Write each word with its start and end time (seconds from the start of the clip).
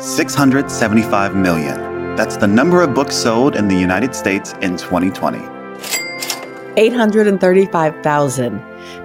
675 0.00 1.34
million. 1.34 2.14
That's 2.16 2.36
the 2.36 2.46
number 2.46 2.82
of 2.82 2.92
books 2.94 3.16
sold 3.16 3.56
in 3.56 3.68
the 3.68 3.74
United 3.74 4.14
States 4.14 4.52
in 4.60 4.76
2020. 4.76 5.38
835,000. 6.76 8.58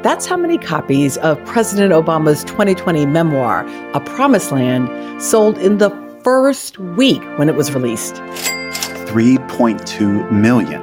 That's 0.03 0.25
how 0.25 0.35
many 0.35 0.57
copies 0.57 1.15
of 1.17 1.41
President 1.45 1.93
Obama's 1.93 2.43
2020 2.43 3.05
memoir, 3.05 3.65
A 3.93 4.01
Promised 4.01 4.51
Land, 4.51 5.21
sold 5.21 5.57
in 5.57 5.77
the 5.77 5.91
first 6.23 6.77
week 6.77 7.23
when 7.37 7.47
it 7.47 7.55
was 7.55 7.73
released. 7.73 8.15
3.2 8.15 10.29
million. 10.29 10.81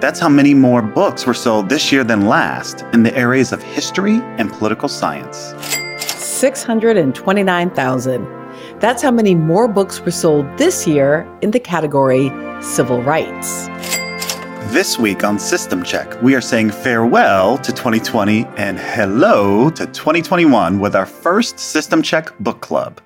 That's 0.00 0.18
how 0.18 0.30
many 0.30 0.54
more 0.54 0.80
books 0.80 1.26
were 1.26 1.34
sold 1.34 1.68
this 1.68 1.92
year 1.92 2.02
than 2.02 2.24
last 2.26 2.86
in 2.94 3.02
the 3.02 3.14
areas 3.14 3.52
of 3.52 3.62
history 3.62 4.22
and 4.38 4.50
political 4.50 4.88
science. 4.88 5.52
629,000. 6.00 8.39
That's 8.80 9.02
how 9.02 9.10
many 9.10 9.34
more 9.34 9.68
books 9.68 10.00
were 10.00 10.10
sold 10.10 10.46
this 10.56 10.86
year 10.86 11.28
in 11.42 11.50
the 11.50 11.60
category 11.60 12.32
Civil 12.62 13.02
Rights. 13.02 13.66
This 14.72 14.98
week 14.98 15.22
on 15.22 15.38
System 15.38 15.82
Check, 15.82 16.22
we 16.22 16.34
are 16.34 16.40
saying 16.40 16.70
farewell 16.70 17.58
to 17.58 17.72
2020 17.72 18.46
and 18.56 18.78
hello 18.78 19.68
to 19.68 19.84
2021 19.84 20.78
with 20.78 20.96
our 20.96 21.04
first 21.04 21.58
System 21.58 22.00
Check 22.00 22.30
book 22.38 22.62
club. 22.62 23.02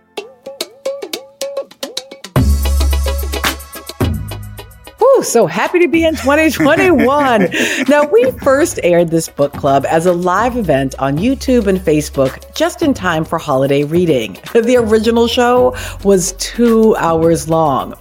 So 5.24 5.46
happy 5.46 5.78
to 5.80 5.88
be 5.88 6.04
in 6.04 6.14
2021. 6.14 7.48
now, 7.88 8.06
we 8.06 8.30
first 8.42 8.78
aired 8.82 9.08
this 9.08 9.28
book 9.28 9.52
club 9.52 9.84
as 9.86 10.06
a 10.06 10.12
live 10.12 10.56
event 10.56 10.94
on 10.98 11.16
YouTube 11.16 11.66
and 11.66 11.78
Facebook 11.78 12.54
just 12.54 12.82
in 12.82 12.94
time 12.94 13.24
for 13.24 13.38
holiday 13.38 13.84
reading. 13.84 14.38
The 14.64 14.76
original 14.76 15.26
show 15.26 15.76
was 16.04 16.32
two 16.38 16.96
hours 16.96 17.50
long. 17.50 17.94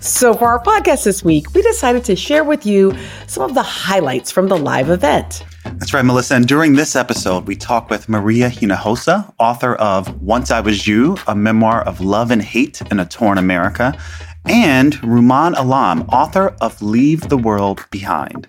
So, 0.00 0.32
for 0.32 0.48
our 0.48 0.62
podcast 0.62 1.04
this 1.04 1.22
week, 1.22 1.52
we 1.54 1.60
decided 1.60 2.02
to 2.04 2.16
share 2.16 2.44
with 2.44 2.64
you 2.64 2.96
some 3.26 3.42
of 3.42 3.54
the 3.54 3.62
highlights 3.62 4.30
from 4.30 4.48
the 4.48 4.56
live 4.56 4.88
event. 4.88 5.44
That's 5.64 5.92
right, 5.94 6.04
Melissa. 6.04 6.34
And 6.34 6.46
during 6.46 6.74
this 6.74 6.96
episode, 6.96 7.46
we 7.46 7.56
talk 7.56 7.90
with 7.90 8.08
Maria 8.08 8.48
Hinojosa, 8.48 9.32
author 9.38 9.74
of 9.76 10.22
Once 10.22 10.50
I 10.50 10.60
Was 10.60 10.86
You, 10.86 11.16
a 11.26 11.36
memoir 11.36 11.82
of 11.82 12.00
love 12.00 12.30
and 12.30 12.42
hate 12.42 12.80
in 12.90 13.00
a 13.00 13.06
torn 13.06 13.38
America, 13.38 13.96
and 14.46 14.94
Rumaan 14.94 15.54
Alam, 15.56 16.02
author 16.08 16.54
of 16.60 16.80
Leave 16.82 17.28
the 17.28 17.36
World 17.36 17.86
Behind. 17.90 18.46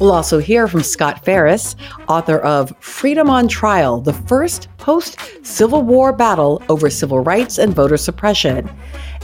We'll 0.00 0.12
also 0.12 0.38
hear 0.38 0.66
from 0.66 0.82
Scott 0.82 1.24
Farris, 1.24 1.76
author 2.08 2.38
of 2.38 2.74
Freedom 2.80 3.30
on 3.30 3.46
Trial, 3.46 4.00
the 4.00 4.12
first 4.12 4.68
post 4.76 5.18
Civil 5.46 5.82
War 5.82 6.12
battle 6.12 6.62
over 6.68 6.90
civil 6.90 7.20
rights 7.20 7.58
and 7.58 7.74
voter 7.74 7.96
suppression. 7.96 8.68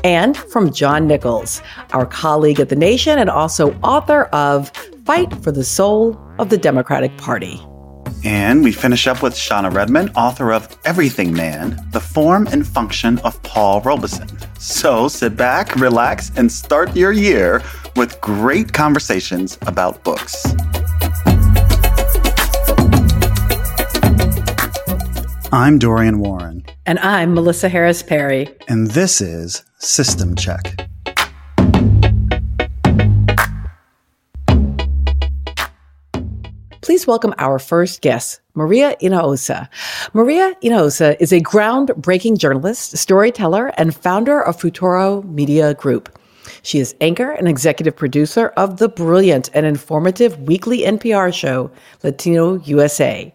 And 0.05 0.37
from 0.37 0.73
John 0.73 1.07
Nichols, 1.07 1.61
our 1.93 2.07
colleague 2.07 2.61
at 2.61 2.69
The 2.69 2.77
Nation 2.77 3.19
and 3.19 3.29
also 3.29 3.75
author 3.81 4.25
of 4.27 4.71
Fight 5.05 5.33
for 5.43 5.51
the 5.51 5.65
Soul 5.65 6.19
of 6.39 6.51
the 6.51 6.59
Democratic 6.59 7.17
Party. 7.19 7.61
And 8.25 8.63
we 8.63 8.73
finish 8.73 9.07
up 9.07 9.23
with 9.23 9.35
Shana 9.35 9.73
Redmond, 9.73 10.11
author 10.15 10.53
of 10.53 10.77
Everything 10.85 11.33
Man 11.33 11.83
The 11.93 12.01
Form 12.01 12.47
and 12.49 12.67
Function 12.67 13.19
of 13.21 13.43
Paul 13.43 13.81
Robeson. 13.81 14.29
So 14.59 15.09
sit 15.09 15.37
back, 15.37 15.75
relax, 15.77 16.31
and 16.37 16.53
start 16.53 16.95
your 16.95 17.13
year 17.13 17.63
with 17.97 18.21
great 18.21 18.73
conversations 18.73 19.57
about 19.63 20.05
books. 20.05 20.45
I'm 25.53 25.79
Dorian 25.79 26.21
Warren. 26.21 26.65
And 26.87 26.99
I'm 26.99 27.35
Melissa 27.35 27.69
Harris 27.69 28.03
Perry. 28.03 28.49
And 28.69 28.89
this 28.91 29.21
is 29.21 29.65
System 29.79 30.37
Check. 30.37 30.90
Please 36.91 37.07
welcome 37.07 37.33
our 37.39 37.61
first 37.61 38.03
guest, 38.03 38.41
Maria 38.55 38.97
Hinojosa. 39.01 39.69
Maria 40.13 40.57
Hinojosa 40.61 41.17
is 41.21 41.33
a 41.33 41.39
groundbreaking 41.39 42.37
journalist, 42.37 42.99
storyteller, 42.99 43.69
and 43.77 43.95
founder 43.95 44.43
of 44.43 44.61
Futuro 44.61 45.23
Media 45.23 45.75
Group. 45.75 46.19
She 46.63 46.81
is 46.81 46.97
anchor 47.01 47.31
and 47.31 47.47
executive 47.47 47.95
producer 47.95 48.49
of 48.57 48.79
the 48.79 48.89
brilliant 48.89 49.51
and 49.55 49.67
informative 49.67 50.37
weekly 50.41 50.81
NPR 50.81 51.33
show, 51.33 51.71
Latino 52.03 52.57
USA, 52.65 53.33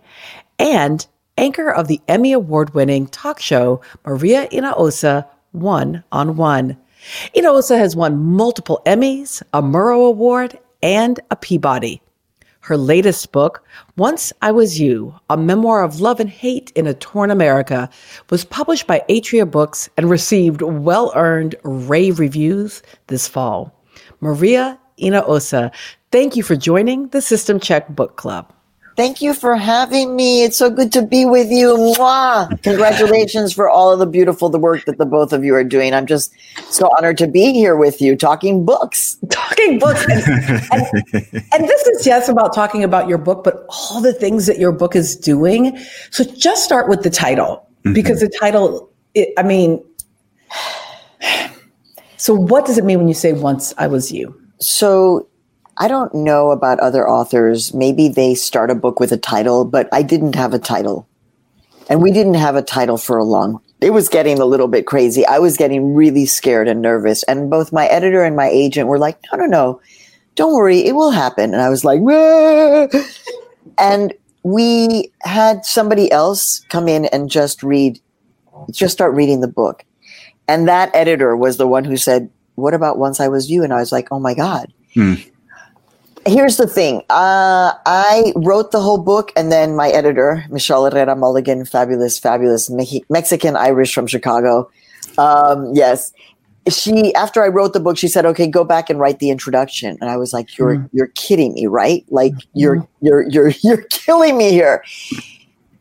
and 0.60 1.08
anchor 1.38 1.70
of 1.70 1.88
the 1.88 2.02
Emmy 2.10 2.34
Award 2.34 2.74
winning 2.74 3.08
talk 3.08 3.40
show, 3.40 3.80
Maria 4.06 4.50
Hinojosa 4.50 5.26
One 5.54 6.04
on 6.12 6.36
One. 6.36 6.76
Hinojosa 7.34 7.78
has 7.78 7.96
won 7.96 8.22
multiple 8.22 8.82
Emmys, 8.86 9.42
a 9.54 9.62
Murrow 9.62 10.10
Award, 10.10 10.60
and 10.84 11.22
a 11.32 11.38
Peabody. 11.38 12.02
Her 12.66 12.78
latest 12.78 13.32
book, 13.32 13.64
Once 13.96 14.34
I 14.42 14.52
Was 14.52 14.80
You, 14.80 15.14
a 15.30 15.38
memoir 15.38 15.84
of 15.84 16.02
love 16.02 16.20
and 16.20 16.28
hate 16.28 16.72
in 16.74 16.88
a 16.88 16.96
torn 16.96 17.30
America, 17.30 17.88
was 18.32 18.44
published 18.44 18.88
by 18.88 19.04
Atria 19.08 19.46
Books 19.46 19.88
and 19.98 20.10
received 20.10 20.64
well 20.64 21.12
earned 21.14 21.54
rave 21.62 22.18
reviews 22.18 22.82
this 23.06 23.28
fall. 23.28 23.72
Maria 24.20 24.80
Hinojosa, 25.00 25.72
thank 26.12 26.36
you 26.36 26.42
for 26.42 26.56
joining 26.56 27.08
the 27.10 27.22
System 27.22 27.60
Check 27.60 27.88
Book 27.90 28.16
Club. 28.16 28.52
Thank 28.96 29.22
you 29.22 29.34
for 29.34 29.58
having 29.58 30.16
me. 30.16 30.44
It's 30.44 30.56
so 30.56 30.70
good 30.70 30.94
to 30.94 31.02
be 31.02 31.26
with 31.26 31.52
you. 31.52 31.76
Mwah! 31.76 32.62
Congratulations 32.64 33.52
for 33.52 33.70
all 33.70 33.92
of 33.92 34.00
the 34.00 34.06
beautiful 34.06 34.48
the 34.48 34.58
work 34.58 34.86
that 34.86 34.98
the 34.98 35.06
both 35.06 35.34
of 35.34 35.44
you 35.44 35.54
are 35.54 35.66
doing. 35.66 35.94
I'm 35.94 36.06
just 36.06 36.34
so 36.70 36.90
honored 36.98 37.18
to 37.18 37.28
be 37.28 37.52
here 37.52 37.76
with 37.76 38.02
you 38.02 38.16
talking 38.16 38.66
books. 38.66 39.18
Talking 39.30 39.80
books. 39.80 40.06
And, 40.10 40.24
and, 40.72 41.14
and 41.54 41.70
this 41.70 41.88
is 41.88 42.08
yes 42.08 42.30
about 42.30 42.54
talking 42.54 42.84
about 42.84 43.10
your 43.10 43.18
book, 43.18 43.44
but 43.44 43.66
all 43.68 44.00
the 44.00 44.14
things 44.14 44.46
that 44.46 44.60
your 44.60 44.72
book 44.72 44.96
is 44.96 45.16
doing. 45.16 45.78
So 46.12 46.24
just 46.24 46.64
start 46.64 46.88
with 46.88 47.04
the 47.04 47.10
title 47.10 47.68
mm-hmm. 47.80 47.94
because 47.94 48.22
the 48.22 48.30
title, 48.30 48.90
it, 49.14 49.34
I 49.38 49.44
mean, 49.44 49.84
so 52.18 52.34
what 52.34 52.66
does 52.66 52.78
it 52.78 52.86
mean 52.86 53.00
when 53.00 53.08
you 53.10 53.14
say 53.14 53.34
once 53.34 53.74
I 53.78 53.88
was 53.88 54.12
you? 54.12 54.40
So 54.60 55.28
I 55.78 55.88
don't 55.90 56.14
know 56.14 56.52
about 56.52 56.80
other 56.80 57.08
authors. 57.08 57.74
Maybe 57.74 58.08
they 58.08 58.34
start 58.34 58.72
a 58.72 58.76
book 58.76 59.00
with 59.00 59.12
a 59.12 59.18
title, 59.18 59.66
but 59.66 59.90
I 59.92 60.04
didn't 60.04 60.36
have 60.36 60.54
a 60.54 60.60
title. 60.60 61.08
And 61.90 62.02
we 62.02 62.12
didn't 62.12 62.36
have 62.36 62.56
a 62.56 62.62
title 62.62 62.98
for 62.98 63.18
a 63.18 63.26
long. 63.26 63.62
It 63.82 63.92
was 63.92 64.08
getting 64.08 64.40
a 64.40 64.46
little 64.46 64.70
bit 64.70 64.88
crazy. 64.88 65.26
I 65.26 65.40
was 65.40 65.58
getting 65.58 65.94
really 65.94 66.26
scared 66.26 66.70
and 66.70 66.82
nervous. 66.82 67.24
And 67.24 67.50
both 67.50 67.74
my 67.74 67.88
editor 67.88 68.24
and 68.24 68.36
my 68.36 68.48
agent 68.48 68.88
were 68.88 68.98
like, 68.98 69.20
no, 69.32 69.40
no, 69.40 69.46
no. 69.46 69.82
Don't 70.36 70.56
worry, 70.56 70.80
it 70.80 70.94
will 70.94 71.12
happen. 71.12 71.54
And 71.54 71.62
I 71.62 71.70
was 71.70 71.84
like, 71.86 72.00
and 73.78 74.14
we 74.44 75.12
had 75.22 75.66
somebody 75.66 76.12
else 76.12 76.62
come 76.70 76.88
in 76.88 77.06
and 77.06 77.30
just 77.30 77.64
read, 77.64 78.00
just 78.72 78.94
start 78.94 79.14
reading 79.14 79.42
the 79.42 79.48
book. 79.48 79.84
And 80.48 80.68
that 80.68 80.96
editor 80.96 81.36
was 81.36 81.58
the 81.58 81.68
one 81.68 81.84
who 81.84 81.98
said, 81.98 82.30
What 82.56 82.74
about 82.74 82.98
Once 82.98 83.20
I 83.20 83.28
Was 83.28 83.50
You? 83.50 83.64
And 83.64 83.74
I 83.74 83.78
was 83.78 83.92
like, 83.92 84.10
Oh 84.12 84.20
my 84.20 84.34
God. 84.34 84.72
Hmm 84.94 85.16
here's 86.26 86.58
the 86.58 86.68
thing. 86.68 87.04
Uh, 87.10 87.74
I 87.86 88.34
wrote 88.36 88.72
the 88.72 88.82
whole 88.82 88.98
book, 88.98 89.32
and 89.36 89.52
then 89.52 89.76
my 89.76 89.90
editor, 89.90 90.44
Michelle 90.50 90.90
Herrera 90.90 91.16
Mulligan, 91.16 91.66
fabulous, 91.66 92.20
fabulous 92.20 92.70
Mexican 93.10 93.56
Irish 93.56 93.94
from 93.94 94.08
Chicago. 94.08 94.70
Um, 95.18 95.74
yes, 95.74 96.12
she 96.68 97.14
after 97.16 97.44
I 97.44 97.48
wrote 97.48 97.74
the 97.74 97.80
book, 97.80 97.98
she 97.98 98.08
said, 98.08 98.26
"Okay, 98.26 98.48
go 98.48 98.64
back 98.64 98.90
and 98.90 99.00
write 99.00 99.20
the 99.20 99.30
introduction." 99.30 99.98
And 100.02 100.10
I 100.10 100.18
was 100.18 100.34
like, 100.34 100.58
"You're 100.58 100.78
mm. 100.78 100.90
you're 100.92 101.12
kidding 101.16 101.54
me, 101.54 101.68
right? 101.68 102.04
Like 102.10 102.34
mm. 102.34 102.48
you're 102.54 102.88
you're 103.02 103.30
you're 103.30 103.50
you're 103.62 103.84
killing 103.90 104.38
me 104.38 104.52
here." 104.52 104.84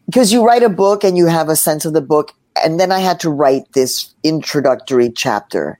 Because 0.06 0.32
you 0.32 0.44
write 0.44 0.62
a 0.62 0.68
book 0.68 1.02
and 1.02 1.16
you 1.16 1.26
have 1.26 1.48
a 1.48 1.56
sense 1.56 1.86
of 1.86 1.94
the 1.94 2.02
book, 2.02 2.32
and 2.62 2.78
then 2.78 2.92
I 2.92 2.98
had 2.98 3.18
to 3.20 3.30
write 3.30 3.72
this 3.72 4.14
introductory 4.22 5.10
chapter 5.10 5.78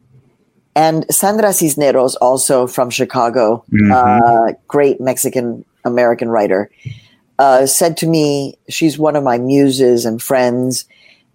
and 0.77 1.07
Sandra 1.13 1.53
Cisneros, 1.53 2.17
also 2.17 2.67
from 2.67 2.91
Chicago, 2.91 3.65
mm-hmm. 3.73 3.93
uh, 3.93 4.53
great 4.67 5.01
Mexican 5.01 5.65
American 5.85 6.29
writer, 6.29 6.71
uh, 7.39 7.67
said 7.67 7.97
to 7.99 8.07
me, 8.07 8.59
she's 8.69 8.99
one 8.99 9.17
of 9.17 9.23
my 9.23 9.39
muses 9.39 10.05
and 10.05 10.21
friends. 10.21 10.87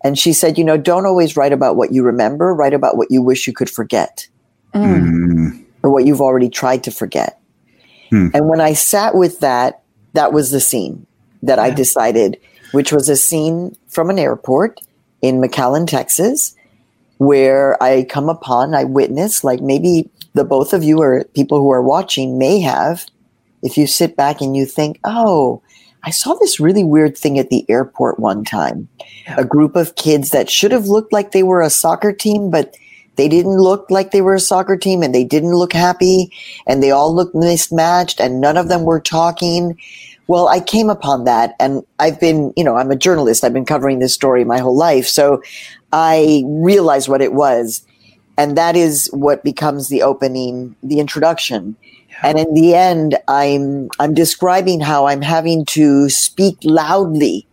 And 0.04 0.18
she 0.18 0.34
said, 0.34 0.58
you 0.58 0.64
know, 0.64 0.78
don't 0.78 1.06
always 1.06 1.38
write 1.38 1.54
about 1.54 1.76
what 1.76 1.92
you 1.92 2.04
remember, 2.04 2.54
write 2.54 2.74
about 2.74 2.98
what 2.98 3.12
you 3.12 3.22
wish 3.22 3.48
you 3.48 3.54
could 3.54 3.70
forget 3.70 4.28
mm. 4.74 5.64
or 5.84 5.90
what 5.90 6.06
you've 6.06 6.22
already 6.22 6.50
tried 6.50 6.84
to 6.86 6.92
forget. 6.92 7.40
Mm. 8.12 8.32
And 8.34 8.50
when 8.50 8.62
I 8.62 8.74
sat 8.74 9.16
with 9.16 9.40
that, 9.42 9.84
that 10.14 10.34
was 10.34 10.52
the 10.52 10.60
scene 10.60 11.06
that 11.44 11.58
yeah. 11.58 11.66
I 11.66 11.70
decided, 11.72 12.40
which 12.72 12.92
was 12.92 13.10
a 13.10 13.16
scene 13.16 13.76
from 13.88 14.10
an 14.10 14.20
airport 14.20 14.82
in 15.22 15.42
McAllen, 15.42 15.86
Texas 15.86 16.56
where 17.20 17.82
I 17.84 18.06
come 18.10 18.30
upon, 18.30 18.74
I 18.74 18.86
witness, 18.86 19.44
like 19.44 19.62
maybe 19.62 20.10
the 20.34 20.46
both 20.46 20.74
of 20.74 20.84
you 20.84 21.02
or 21.02 21.26
people 21.36 21.60
who 21.60 21.70
are 21.70 21.84
watching 21.84 22.40
may 22.40 22.60
have, 22.62 23.06
if 23.62 23.78
you 23.78 23.88
sit 23.88 24.16
back 24.16 24.42
and 24.42 24.56
you 24.56 24.66
think, 24.66 25.00
oh, 25.04 25.62
I 26.04 26.12
saw 26.12 26.34
this 26.36 26.62
really 26.62 26.86
weird 26.86 27.18
thing 27.18 27.38
at 27.38 27.50
the 27.50 27.70
airport 27.70 28.20
one 28.20 28.46
time. 28.46 28.88
A 29.36 29.44
group 29.44 29.76
of 29.76 29.96
kids 29.96 30.30
that 30.30 30.50
should 30.50 30.72
have 30.72 30.86
looked 30.86 31.12
like 31.12 31.32
they 31.32 31.44
were 31.44 31.62
a 31.62 31.70
soccer 31.70 32.14
team, 32.14 32.50
but 32.50 32.74
they 33.18 33.28
didn't 33.28 33.58
look 33.58 33.92
like 33.92 34.12
they 34.12 34.22
were 34.22 34.36
a 34.36 34.40
soccer 34.40 34.78
team 34.78 35.04
and 35.04 35.14
they 35.14 35.26
didn't 35.26 35.56
look 35.56 35.74
happy 35.74 36.32
and 36.68 36.82
they 36.82 36.92
all 36.92 37.14
looked 37.14 37.36
mismatched 37.36 38.22
and 38.22 38.40
none 38.40 38.56
of 38.56 38.70
them 38.70 38.84
were 38.84 39.02
talking. 39.02 39.78
Well, 40.30 40.48
I 40.48 40.60
came 40.60 40.92
upon 40.92 41.24
that 41.24 41.56
and 41.60 41.84
I've 41.98 42.20
been, 42.20 42.54
you 42.56 42.64
know, 42.64 42.76
I'm 42.76 42.92
a 42.92 42.96
journalist. 42.96 43.44
I've 43.44 43.52
been 43.52 43.66
covering 43.66 43.98
this 43.98 44.14
story 44.14 44.46
my 44.46 44.60
whole 44.60 44.78
life. 44.78 45.08
So 45.08 45.42
I 45.92 46.44
realized 46.46 47.10
what 47.10 47.24
it 47.24 47.34
was. 47.34 47.84
And 48.38 48.56
that 48.56 48.76
is 48.76 49.10
what 49.12 49.44
becomes 49.44 49.90
the 49.90 50.04
opening, 50.04 50.76
the 50.84 51.00
introduction. 51.00 51.76
Yeah. 52.10 52.18
And 52.26 52.38
in 52.38 52.54
the 52.54 52.76
end, 52.76 53.18
I'm, 53.28 53.90
I'm 54.00 54.14
describing 54.14 54.82
how 54.82 55.08
I'm 55.08 55.24
having 55.24 55.66
to 55.66 56.10
speak 56.10 56.60
loudly 56.64 57.48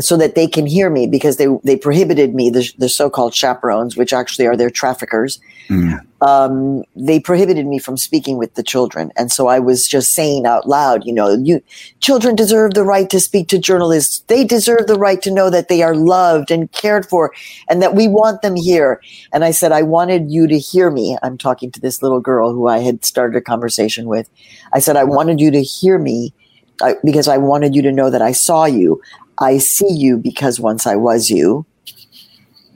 so 0.00 0.16
that 0.16 0.34
they 0.34 0.46
can 0.46 0.66
hear 0.66 0.90
me 0.90 1.06
because 1.06 1.36
they 1.36 1.48
they 1.64 1.76
prohibited 1.76 2.34
me 2.34 2.50
the, 2.50 2.72
the 2.78 2.88
so-called 2.88 3.34
chaperones 3.34 3.96
which 3.96 4.12
actually 4.12 4.46
are 4.46 4.56
their 4.56 4.70
traffickers. 4.70 5.40
Mm. 5.68 6.00
um, 6.22 6.82
they 6.96 7.20
prohibited 7.20 7.66
me 7.66 7.78
from 7.78 7.98
speaking 7.98 8.38
with 8.38 8.54
the 8.54 8.62
children. 8.62 9.12
And 9.16 9.30
so 9.30 9.48
i 9.48 9.58
was 9.58 9.86
just 9.86 10.12
saying 10.12 10.46
out 10.46 10.68
loud 10.68 11.04
you 11.04 11.12
know 11.12 11.34
you 11.34 11.60
children 12.00 12.34
deserve 12.36 12.74
the 12.74 12.84
right 12.84 13.10
to 13.10 13.20
speak 13.20 13.48
to 13.48 13.58
journalists. 13.58 14.20
They 14.28 14.44
deserve 14.44 14.86
the 14.86 14.98
right 14.98 15.20
to 15.22 15.30
know 15.30 15.50
that 15.50 15.68
they 15.68 15.82
are 15.82 15.94
loved 15.94 16.50
and 16.50 16.70
cared 16.72 17.06
for 17.06 17.32
and 17.68 17.82
that 17.82 17.94
we 17.94 18.08
want 18.08 18.42
them 18.42 18.56
here. 18.56 19.02
And 19.32 19.44
i 19.44 19.50
said 19.50 19.72
i 19.72 19.82
wanted 19.82 20.30
you 20.30 20.46
to 20.46 20.58
hear 20.58 20.90
me. 20.90 21.18
I'm 21.22 21.36
talking 21.36 21.72
to 21.72 21.80
this 21.80 22.02
little 22.02 22.20
girl 22.20 22.52
who 22.52 22.68
i 22.68 22.78
had 22.78 23.04
started 23.04 23.36
a 23.36 23.40
conversation 23.40 24.06
with. 24.06 24.30
I 24.72 24.78
said 24.78 24.96
i 24.96 25.04
wanted 25.04 25.40
you 25.40 25.50
to 25.50 25.62
hear 25.62 25.98
me 25.98 26.32
I, 26.80 26.94
because 27.04 27.28
I 27.28 27.38
wanted 27.38 27.74
you 27.74 27.82
to 27.82 27.92
know 27.92 28.10
that 28.10 28.22
I 28.22 28.32
saw 28.32 28.64
you. 28.64 29.00
I 29.40 29.58
see 29.58 29.92
you 29.92 30.18
because 30.18 30.60
once 30.60 30.86
I 30.86 30.96
was 30.96 31.30
you. 31.30 31.64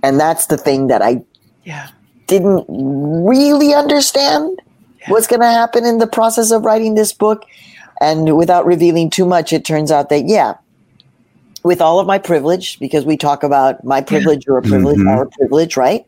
And 0.03 0.19
that's 0.19 0.47
the 0.47 0.57
thing 0.57 0.89
that 0.89 1.03
I 1.03 1.23
yeah. 1.65 1.91
didn't 2.27 2.65
really 2.69 3.75
understand 3.75 4.61
yeah. 5.01 5.11
what's 5.11 5.27
going 5.27 5.41
to 5.41 5.47
happen 5.47 5.85
in 5.85 5.99
the 5.99 6.07
process 6.07 6.51
of 6.51 6.65
writing 6.65 6.95
this 6.95 7.13
book. 7.13 7.45
And 8.01 8.37
without 8.37 8.67
revealing 8.67 9.11
too 9.11 9.25
much, 9.25 9.53
it 9.53 9.65
turns 9.65 9.93
out 9.93 10.09
that, 10.09 10.27
yeah, 10.27 10.55
with 11.63 11.81
all 11.81 12.01
of 12.01 12.07
my 12.07 12.19
privilege, 12.19 12.81
because 12.81 13.05
we 13.05 13.17
talk 13.17 13.45
about 13.45 13.85
my 13.85 14.01
privilege, 14.01 14.45
your 14.45 14.61
privilege, 14.61 14.99
mm-hmm. 14.99 15.09
our 15.09 15.27
privilege, 15.27 15.77
right? 15.77 16.05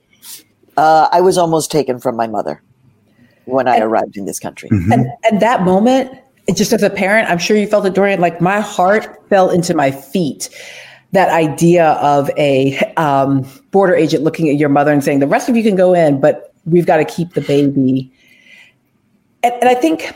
Uh, 0.77 1.09
I 1.12 1.21
was 1.21 1.39
almost 1.39 1.71
taken 1.71 2.01
from 2.01 2.17
my 2.17 2.27
mother 2.27 2.61
when 3.45 3.69
I 3.69 3.77
and, 3.77 3.85
arrived 3.85 4.17
in 4.17 4.25
this 4.25 4.41
country. 4.41 4.71
Mm-hmm. 4.71 4.93
And, 4.93 5.06
and 5.23 5.41
that 5.41 5.62
moment, 5.62 6.19
just 6.52 6.73
as 6.73 6.82
a 6.82 6.91
parent, 6.91 7.31
I'm 7.31 7.38
sure 7.38 7.56
you 7.56 7.67
felt 7.67 7.87
it, 7.87 7.94
Dorian. 7.94 8.20
Like 8.20 8.41
my 8.41 8.61
heart 8.61 9.29
fell 9.29 9.50
into 9.50 9.75
my 9.75 9.91
feet. 9.91 10.50
That 11.12 11.29
idea 11.31 11.93
of 11.93 12.29
a 12.37 12.76
um, 12.96 13.49
border 13.70 13.94
agent 13.94 14.25
looking 14.25 14.49
at 14.49 14.56
your 14.56 14.69
mother 14.69 14.93
and 14.93 15.02
saying, 15.02 15.20
"The 15.20 15.26
rest 15.26 15.49
of 15.49 15.56
you 15.56 15.62
can 15.62 15.76
go 15.76 15.94
in, 15.94 16.20
but 16.20 16.52
we've 16.64 16.87
got 16.87 16.96
to 16.96 17.05
keep 17.05 17.35
the 17.35 17.41
baby." 17.41 18.12
And, 19.43 19.55
and 19.55 19.69
I 19.69 19.75
think, 19.75 20.12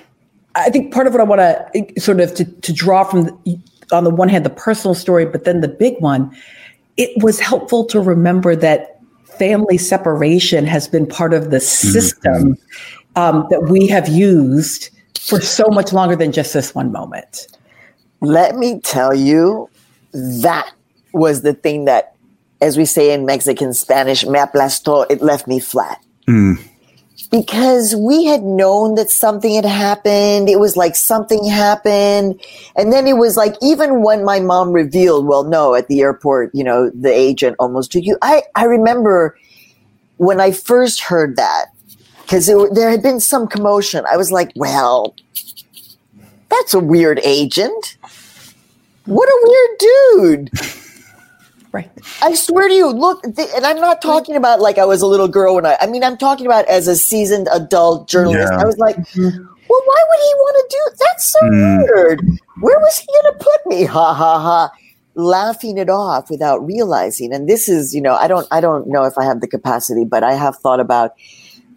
I 0.55 0.71
think 0.71 0.93
part 0.93 1.07
of 1.07 1.15
what 1.15 1.21
I 1.21 1.25
want 1.25 1.41
to 1.73 2.01
sort 2.01 2.21
of 2.21 2.35
to, 2.35 2.45
to 2.45 2.73
draw 2.73 3.05
from, 3.05 3.25
the, 3.25 3.61
on 3.93 4.05
the 4.05 4.11
one 4.11 4.29
hand, 4.29 4.45
the 4.45 4.51
personal 4.51 4.95
story, 4.95 5.25
but 5.25 5.45
then 5.45 5.61
the 5.61 5.69
big 5.69 6.01
one. 6.01 6.35
It 6.97 7.23
was 7.23 7.39
helpful 7.39 7.85
to 7.87 8.01
remember 8.01 8.57
that 8.57 9.01
family 9.39 9.79
separation 9.79 10.67
has 10.67 10.89
been 10.89 11.07
part 11.07 11.33
of 11.33 11.51
the 11.51 11.59
mm-hmm. 11.59 11.93
system 11.93 12.55
mm-hmm. 12.55 13.19
um, 13.21 13.47
that 13.51 13.69
we 13.69 13.87
have 13.87 14.09
used 14.09 14.91
for 15.19 15.41
so 15.41 15.65
much 15.71 15.93
longer 15.93 16.17
than 16.17 16.33
just 16.33 16.55
this 16.55 16.75
one 16.75 16.93
moment. 16.93 17.49
Let 18.21 18.57
me 18.57 18.81
tell 18.81 19.15
you, 19.15 19.69
that 20.13 20.73
was 21.13 21.43
the 21.43 21.55
thing 21.55 21.85
that, 21.85 22.15
as 22.61 22.77
we 22.77 22.85
say 22.85 23.13
in 23.13 23.27
Mexican 23.27 23.73
Spanish, 23.75 24.25
me 24.25 24.39
aplastó, 24.39 25.07
it 25.11 25.23
left 25.23 25.47
me 25.47 25.61
flat. 25.61 26.03
Mm. 26.29 26.61
Because 27.31 27.95
we 27.95 28.25
had 28.25 28.43
known 28.43 28.95
that 28.95 29.11
something 29.11 29.55
had 29.55 29.65
happened. 29.65 30.49
It 30.49 30.59
was 30.59 30.77
like 30.77 30.97
something 30.97 31.47
happened. 31.47 32.41
And 32.75 32.93
then 32.93 33.07
it 33.07 33.19
was 33.19 33.37
like, 33.37 33.55
even 33.61 34.03
when 34.03 34.25
my 34.25 34.41
mom 34.41 34.73
revealed, 34.73 35.27
well, 35.27 35.45
no, 35.45 35.75
at 35.75 35.89
the 35.89 36.01
airport, 36.01 36.51
you 36.55 36.65
know, 36.65 36.91
the 36.91 37.13
agent 37.13 37.57
almost 37.59 37.93
took 37.93 38.05
you. 38.05 38.17
I, 38.23 38.45
I 38.55 38.65
remember 38.65 39.37
when 40.17 40.41
I 40.41 40.53
first 40.53 41.01
heard 41.01 41.37
that, 41.37 41.67
because 42.29 42.47
there 42.47 42.91
had 42.91 43.03
been 43.03 43.21
some 43.21 43.49
commotion. 43.49 44.05
I 44.11 44.19
was 44.19 44.31
like, 44.31 44.53
well, 44.55 45.17
that's 46.51 46.75
a 46.75 46.79
weird 46.79 47.21
agent. 47.25 47.97
What 49.07 49.29
a 49.29 49.39
weird 49.45 50.51
dude. 50.51 50.51
Right. 51.71 51.91
I 52.23 52.35
swear 52.35 52.67
to 52.67 52.73
you, 52.73 52.89
look, 52.89 53.23
and 53.23 53.67
I'm 53.67 53.79
not 53.79 54.01
talking 54.01 54.37
about 54.37 54.59
like 54.59 54.79
I 54.79 54.87
was 54.87 55.03
a 55.03 55.07
little 55.07 55.29
girl 55.29 55.55
when 55.55 55.67
I, 55.67 55.77
I 55.83 55.87
mean, 55.87 56.03
I'm 56.03 56.17
talking 56.17 56.47
about 56.47 56.65
as 56.65 56.89
a 56.89 56.97
seasoned 56.97 57.47
adult 57.53 58.09
journalist. 58.09 58.51
Yeah. 58.51 58.59
I 58.59 58.65
was 58.65 58.79
like, 58.79 58.97
mm-hmm. 58.97 59.21
well, 59.69 59.83
why 59.85 60.05
would 60.09 60.19
he 60.19 60.35
want 60.35 60.57
to 60.57 60.77
do 60.77 61.05
That's 61.05 61.31
so 61.31 61.41
mm. 61.43 61.79
weird. 61.83 62.21
Where 62.61 62.79
was 62.79 62.99
he 62.99 63.07
going 63.07 63.35
to 63.35 63.45
put 63.45 63.67
me? 63.67 63.85
Ha 63.85 64.15
ha 64.15 64.41
ha. 64.41 64.73
Laughing 65.15 65.77
it 65.77 65.91
off 65.91 66.31
without 66.31 66.65
realizing. 66.65 67.35
And 67.35 67.47
this 67.47 67.69
is, 67.69 67.95
you 67.95 68.01
know, 68.01 68.15
I 68.15 68.29
don't, 68.29 68.49
I 68.51 68.63
don't 68.63 68.89
know 68.89 69.05
if 69.05 69.19
I 69.19 69.25
have 69.25 69.43
the 69.43 69.47
capacity, 69.47 70.07
but 70.07 70.25
I 70.25 70.33
have 70.33 70.57
thought 70.57 70.81
about 70.81 71.13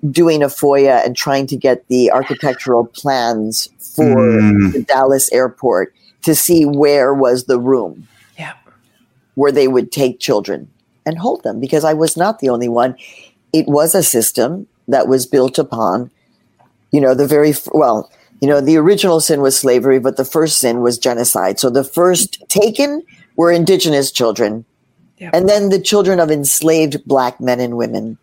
doing 0.10 0.42
a 0.42 0.48
FOIA 0.48 1.06
and 1.06 1.16
trying 1.16 1.46
to 1.48 1.56
get 1.56 1.88
the 1.88 2.12
architectural 2.12 2.86
plans 2.86 3.70
for 3.80 4.16
mm. 4.16 4.74
the 4.74 4.84
Dallas 4.84 5.32
airport 5.32 5.94
to 6.24 6.34
see 6.34 6.66
where 6.66 7.14
was 7.14 7.46
the 7.46 7.60
room 7.60 8.08
yeah. 8.38 8.54
where 9.36 9.52
they 9.52 9.68
would 9.68 9.92
take 9.92 10.20
children 10.20 10.70
and 11.06 11.18
hold 11.18 11.44
them 11.44 11.60
because 11.60 11.84
I 11.84 11.94
was 11.94 12.16
not 12.16 12.40
the 12.40 12.50
only 12.50 12.68
one. 12.68 12.96
It 13.54 13.68
was 13.68 13.96
a 13.96 14.04
system 14.04 14.68
that 14.88 15.08
was 15.08 15.26
built 15.26 15.60
upon, 15.60 16.12
you 16.92 17.02
know, 17.02 17.14
the 17.14 17.28
very, 17.28 17.54
well, 17.74 18.12
you 18.40 18.48
know, 18.48 18.62
the 18.62 18.78
original 18.78 19.20
sin 19.20 19.42
was 19.42 19.58
slavery, 19.58 20.00
but 20.00 20.18
the 20.18 20.26
first 20.26 20.58
sin 20.58 20.82
was 20.82 20.98
genocide. 20.98 21.60
So 21.60 21.70
the 21.70 21.84
first 21.84 22.44
taken 22.50 23.04
were 23.36 23.52
indigenous 23.52 24.12
children. 24.12 24.66
Yeah. 25.18 25.30
And 25.34 25.48
then 25.48 25.70
the 25.70 25.80
children 25.80 26.20
of 26.20 26.32
enslaved 26.32 27.06
black 27.06 27.40
men 27.40 27.60
and 27.60 27.78
women. 27.78 28.18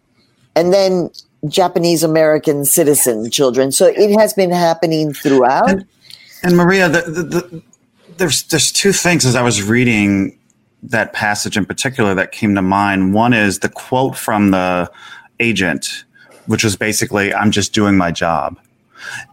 And 0.56 0.72
then 0.72 1.10
Japanese 1.46 2.02
American 2.02 2.64
citizen 2.64 3.30
children. 3.30 3.70
So 3.70 3.86
it 3.86 4.18
has 4.18 4.32
been 4.32 4.50
happening 4.50 5.12
throughout. 5.12 5.70
And, 5.70 5.86
and 6.42 6.56
Maria, 6.56 6.88
the, 6.88 7.02
the, 7.02 7.22
the, 7.22 7.62
there's 8.16 8.42
there's 8.44 8.72
two 8.72 8.92
things 8.92 9.24
as 9.24 9.36
I 9.36 9.42
was 9.42 9.62
reading 9.62 10.36
that 10.82 11.12
passage 11.12 11.56
in 11.56 11.64
particular 11.64 12.14
that 12.14 12.32
came 12.32 12.54
to 12.54 12.62
mind. 12.62 13.14
One 13.14 13.32
is 13.32 13.60
the 13.60 13.68
quote 13.68 14.16
from 14.16 14.50
the 14.50 14.90
agent, 15.40 16.04
which 16.46 16.64
was 16.64 16.76
basically, 16.76 17.32
"I'm 17.32 17.50
just 17.50 17.72
doing 17.72 17.96
my 17.96 18.10
job." 18.10 18.58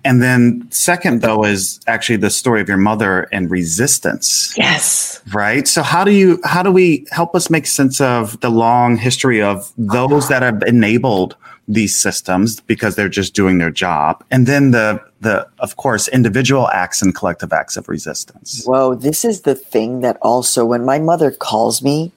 And 0.03 0.21
then 0.21 0.67
second 0.71 1.21
though 1.21 1.43
is 1.43 1.79
actually 1.87 2.17
the 2.17 2.29
story 2.29 2.61
of 2.61 2.67
your 2.67 2.77
mother 2.77 3.27
and 3.31 3.49
resistance. 3.49 4.53
Yes. 4.57 5.21
Right? 5.33 5.67
So 5.67 5.81
how 5.81 6.03
do 6.03 6.11
you 6.11 6.39
how 6.43 6.63
do 6.63 6.71
we 6.71 7.05
help 7.11 7.35
us 7.35 7.49
make 7.49 7.65
sense 7.65 8.01
of 8.01 8.39
the 8.41 8.49
long 8.49 8.97
history 8.97 9.41
of 9.41 9.71
those 9.77 10.29
that 10.29 10.41
have 10.41 10.63
enabled 10.63 11.35
these 11.67 11.99
systems 11.99 12.59
because 12.61 12.95
they're 12.95 13.09
just 13.09 13.33
doing 13.33 13.57
their 13.57 13.71
job 13.71 14.23
and 14.29 14.45
then 14.45 14.69
the 14.69 15.01
the 15.21 15.47
of 15.57 15.77
course 15.77 16.07
individual 16.09 16.67
acts 16.69 17.01
and 17.01 17.15
collective 17.15 17.51
acts 17.51 17.75
of 17.75 17.89
resistance 17.89 18.63
whoa 18.65 18.93
this 18.93 19.25
is 19.25 19.41
the 19.41 19.55
thing 19.55 20.01
that 20.01 20.15
also 20.21 20.63
when 20.63 20.85
my 20.85 20.99
mother 20.99 21.31
calls 21.31 21.81
me 21.81 22.11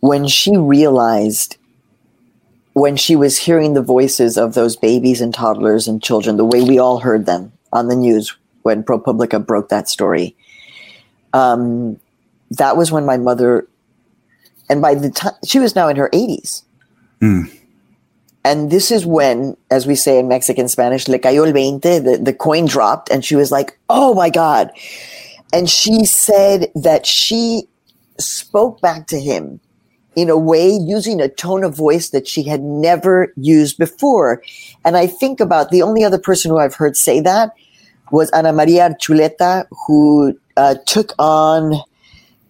when 0.00 0.26
she 0.26 0.54
realized 0.56 1.56
when 2.72 2.96
she 2.96 3.16
was 3.16 3.36
hearing 3.36 3.74
the 3.74 3.82
voices 3.82 4.36
of 4.36 4.54
those 4.54 4.76
babies 4.76 5.20
and 5.20 5.34
toddlers 5.34 5.88
and 5.88 6.02
children 6.02 6.36
the 6.36 6.44
way 6.44 6.62
we 6.62 6.78
all 6.78 6.98
heard 6.98 7.26
them 7.26 7.52
on 7.72 7.88
the 7.88 7.96
news 7.96 8.36
when 8.62 8.82
ProPublica 8.82 9.44
broke 9.44 9.68
that 9.68 9.88
story 9.88 10.36
um, 11.32 11.98
that 12.50 12.76
was 12.76 12.90
when 12.90 13.04
my 13.04 13.16
mother 13.16 13.66
and 14.68 14.80
by 14.80 14.94
the 14.94 15.10
time 15.10 15.34
she 15.44 15.58
was 15.58 15.74
now 15.74 15.88
in 15.88 15.96
her 15.96 16.10
80s 16.10 16.62
mm 17.20 17.60
and 18.44 18.70
this 18.70 18.90
is 18.90 19.04
when, 19.04 19.56
as 19.70 19.86
we 19.86 19.94
say 19.94 20.18
in 20.18 20.28
Mexican 20.28 20.68
Spanish, 20.68 21.08
le 21.08 21.18
cayó 21.18 21.46
el 21.46 21.52
veinte, 21.52 22.02
the, 22.02 22.18
the 22.22 22.32
coin 22.32 22.64
dropped, 22.64 23.10
and 23.10 23.24
she 23.24 23.36
was 23.36 23.50
like, 23.50 23.78
oh 23.88 24.14
my 24.14 24.30
God. 24.30 24.70
And 25.52 25.68
she 25.68 26.06
said 26.06 26.70
that 26.74 27.04
she 27.04 27.64
spoke 28.18 28.80
back 28.80 29.06
to 29.08 29.20
him 29.20 29.60
in 30.16 30.28
a 30.28 30.36
way 30.36 30.68
using 30.70 31.20
a 31.20 31.28
tone 31.28 31.64
of 31.64 31.74
voice 31.74 32.10
that 32.10 32.26
she 32.26 32.42
had 32.42 32.62
never 32.62 33.32
used 33.36 33.78
before. 33.78 34.42
And 34.84 34.96
I 34.96 35.06
think 35.06 35.40
about 35.40 35.70
the 35.70 35.82
only 35.82 36.04
other 36.04 36.18
person 36.18 36.50
who 36.50 36.58
I've 36.58 36.74
heard 36.74 36.96
say 36.96 37.20
that 37.20 37.52
was 38.10 38.30
Ana 38.30 38.52
Maria 38.52 38.90
Archuleta, 38.90 39.66
who 39.86 40.38
uh, 40.56 40.74
took 40.86 41.12
on 41.18 41.74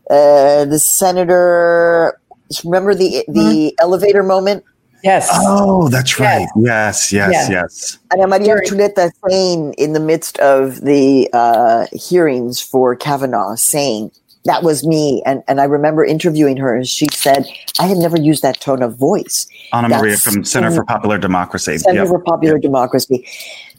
uh, 0.09 0.65
the 0.65 0.79
senator. 0.79 2.19
Remember 2.65 2.95
the 2.95 3.25
the 3.29 3.41
mm-hmm. 3.41 3.75
elevator 3.79 4.23
moment 4.23 4.65
Yes. 5.03 5.29
Oh, 5.33 5.89
that's 5.89 6.21
right. 6.21 6.47
Yes, 6.57 7.13
yes, 7.13 7.31
yes. 7.33 7.51
yes. 7.51 7.99
Ana 8.13 8.27
Maria 8.27 8.57
Archuleta 8.57 9.11
saying 9.29 9.75
in 9.75 9.93
the 9.93 10.01
midst 10.01 10.39
of 10.41 10.83
the 10.83 11.29
uh, 11.33 11.87
hearings 11.93 12.61
for 12.61 12.95
Kavanaugh, 12.97 13.55
saying, 13.55 14.11
that 14.45 14.63
was 14.63 14.87
me. 14.87 15.23
And, 15.27 15.43
and 15.49 15.61
I 15.61 15.65
remember 15.65 16.05
interviewing 16.05 16.57
her 16.57 16.75
and 16.75 16.87
she 16.87 17.07
said, 17.13 17.45
I 17.79 17.87
had 17.87 17.99
never 17.99 18.19
used 18.19 18.43
that 18.43 18.61
tone 18.61 18.83
of 18.83 18.97
voice. 18.97 19.47
Anna 19.73 19.89
Maria 19.89 20.17
from 20.17 20.45
Center 20.45 20.71
for 20.71 20.85
Popular 20.85 21.19
Democracy. 21.19 21.79
Center 21.79 22.01
yep. 22.01 22.09
for 22.09 22.19
Popular 22.21 22.57
yep. 22.57 22.63
Democracy. 22.63 23.27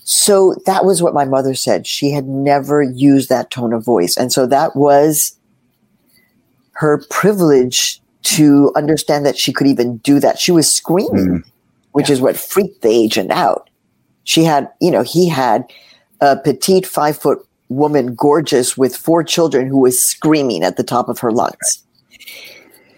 So 0.03 0.55
that 0.65 0.85
was 0.85 1.01
what 1.01 1.13
my 1.13 1.25
mother 1.25 1.53
said. 1.53 1.87
She 1.87 2.11
had 2.11 2.27
never 2.27 2.81
used 2.81 3.29
that 3.29 3.49
tone 3.49 3.73
of 3.73 3.83
voice. 3.83 4.17
And 4.17 4.31
so 4.31 4.45
that 4.47 4.75
was 4.75 5.37
her 6.73 7.03
privilege 7.09 8.01
to 8.23 8.71
understand 8.75 9.25
that 9.25 9.37
she 9.37 9.51
could 9.51 9.67
even 9.67 9.97
do 9.97 10.19
that. 10.19 10.39
She 10.39 10.51
was 10.51 10.69
screaming, 10.71 11.27
mm. 11.27 11.43
which 11.91 12.09
yeah. 12.09 12.13
is 12.13 12.21
what 12.21 12.37
freaked 12.37 12.81
the 12.81 12.89
agent 12.89 13.31
out. 13.31 13.69
She 14.23 14.43
had, 14.43 14.69
you 14.79 14.91
know, 14.91 15.01
he 15.01 15.27
had 15.27 15.71
a 16.19 16.37
petite 16.37 16.85
five 16.85 17.17
foot 17.17 17.45
woman, 17.71 18.13
gorgeous 18.13 18.77
with 18.77 18.95
four 18.95 19.23
children, 19.23 19.67
who 19.67 19.79
was 19.79 19.99
screaming 19.99 20.63
at 20.63 20.77
the 20.77 20.83
top 20.83 21.09
of 21.09 21.19
her 21.19 21.31
lungs. 21.31 21.83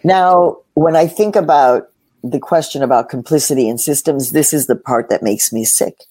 Now, 0.03 0.58
when 0.74 0.96
I 0.96 1.08
think 1.08 1.36
about 1.36 1.89
the 2.24 2.39
question 2.39 2.82
about 2.82 3.10
complicity 3.10 3.70
in 3.70 3.77
systems, 3.77 4.32
this 4.32 4.51
is 4.51 4.68
the 4.68 4.75
part 4.75 5.10
that 5.10 5.24
makes 5.24 5.53
me 5.53 5.63
sick 5.63 6.06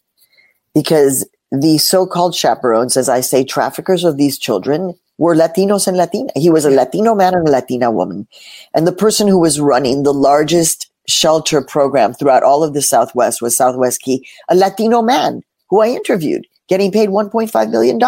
because 0.74 1.28
the 1.50 1.78
so-called 1.78 2.34
chaperones, 2.34 2.96
as 2.96 3.08
I 3.08 3.20
say, 3.20 3.44
traffickers 3.44 4.04
of 4.04 4.16
these 4.16 4.38
children 4.38 4.94
were 5.18 5.34
Latinos 5.34 5.86
and 5.86 5.96
Latina. 5.96 6.30
He 6.36 6.48
was 6.48 6.64
a 6.64 6.70
Latino 6.70 7.14
man 7.14 7.34
and 7.34 7.46
a 7.46 7.50
Latina 7.50 7.90
woman. 7.90 8.26
And 8.74 8.86
the 8.86 8.92
person 8.92 9.28
who 9.28 9.38
was 9.38 9.60
running 9.60 10.02
the 10.02 10.14
largest 10.14 10.90
shelter 11.08 11.60
program 11.60 12.14
throughout 12.14 12.42
all 12.42 12.62
of 12.62 12.74
the 12.74 12.80
Southwest 12.80 13.42
was 13.42 13.56
Southwest 13.56 14.00
Key, 14.00 14.26
a 14.48 14.54
Latino 14.54 15.02
man 15.02 15.42
who 15.68 15.80
I 15.80 15.88
interviewed, 15.88 16.46
getting 16.72 16.90
paid 16.90 17.10
$1.5 17.10 17.70
million. 17.70 18.00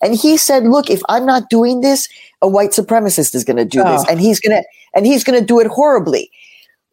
And 0.00 0.14
he 0.14 0.36
said, 0.36 0.64
look, 0.64 0.88
if 0.88 1.02
I'm 1.08 1.26
not 1.26 1.50
doing 1.50 1.80
this, 1.80 2.08
a 2.40 2.48
white 2.48 2.70
supremacist 2.70 3.34
is 3.34 3.42
going 3.42 3.56
to 3.56 3.64
do 3.64 3.82
oh. 3.84 3.90
this 3.90 4.08
and 4.08 4.20
he's 4.20 4.38
going 4.38 4.62
to, 4.62 4.68
and 4.94 5.06
he's 5.06 5.24
going 5.24 5.38
to 5.38 5.44
do 5.44 5.58
it 5.60 5.66
horribly 5.66 6.30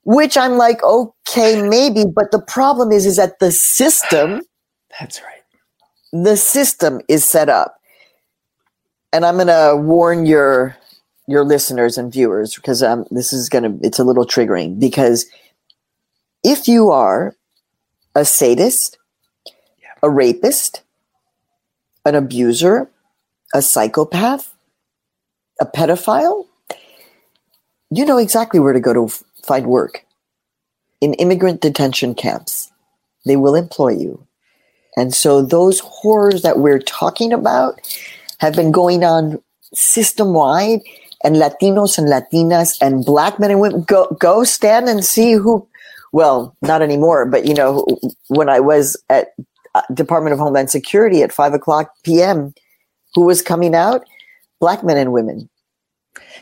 which 0.04 0.38
I'm 0.38 0.54
like, 0.54 0.84
okay, 0.84 1.62
maybe. 1.62 2.06
But 2.06 2.32
the 2.32 2.42
problem 2.42 2.92
is, 2.92 3.06
is 3.06 3.18
that 3.18 3.40
the 3.40 3.52
system 3.52 4.42
that's 5.00 5.22
right. 5.22 5.44
The 6.12 6.36
system 6.36 7.02
is 7.08 7.24
set 7.24 7.50
up. 7.50 7.78
And 9.14 9.26
I'm 9.26 9.36
going 9.36 9.48
to 9.48 9.76
warn 9.78 10.26
your 10.26 10.76
your 11.28 11.46
listeners 11.46 11.98
and 11.98 12.12
viewers 12.12 12.56
because 12.56 12.82
um, 12.82 13.06
this 13.12 13.32
is 13.32 13.48
going 13.48 13.64
to 13.64 13.86
it's 13.86 14.00
a 14.00 14.04
little 14.04 14.26
triggering 14.26 14.80
because 14.80 15.26
if 16.44 16.68
you 16.68 16.90
are 16.90 17.36
a 18.16 18.26
sadist. 18.26 18.98
A 20.04 20.10
rapist, 20.10 20.82
an 22.06 22.16
abuser, 22.16 22.90
a 23.54 23.62
psychopath, 23.62 24.54
a 25.60 25.66
pedophile, 25.66 26.48
you 27.90 28.06
know 28.06 28.18
exactly 28.18 28.60
where 28.60 28.74
to 28.74 28.80
go 28.80 28.94
to 28.94 29.08
find 29.44 29.68
work. 29.68 30.06
In 31.02 31.14
immigrant 31.16 31.62
detention 31.62 32.16
camps, 32.16 32.72
they 33.26 33.36
will 33.36 33.56
employ 33.56 33.90
you 33.90 34.28
and 34.98 35.14
so 35.14 35.42
those 35.42 35.80
horrors 35.80 36.42
that 36.42 36.60
we're 36.60 36.80
talking 36.80 37.32
about 37.34 37.80
have 38.40 38.56
been 38.56 38.72
going 38.72 39.04
on 39.04 39.42
system 39.74 40.34
wide 40.34 40.82
and 41.24 41.36
Latinos 41.36 41.98
and 41.98 42.08
Latinas 42.08 42.78
and 42.82 43.06
black 43.06 43.40
men 43.40 43.52
and 43.52 43.62
women 43.62 43.84
go, 43.84 44.08
go 44.20 44.44
stand 44.44 44.90
and 44.90 45.06
see 45.06 45.34
who, 45.34 45.68
well, 46.12 46.56
not 46.62 46.82
anymore, 46.82 47.26
but 47.26 47.46
you 47.46 47.54
know, 47.54 47.86
when 48.28 48.50
I 48.50 48.60
was 48.60 49.02
at 49.10 49.34
Uh, 49.74 49.82
Department 49.94 50.34
of 50.34 50.40
Homeland 50.40 50.70
Security 50.70 51.24
at 51.24 51.32
five 51.32 51.54
o'clock 51.54 51.92
PM, 52.04 52.54
who 53.14 53.26
was 53.26 53.42
coming 53.42 53.74
out? 53.74 54.04
Black 54.60 54.84
men 54.84 54.98
and 54.98 55.14
women. 55.14 55.50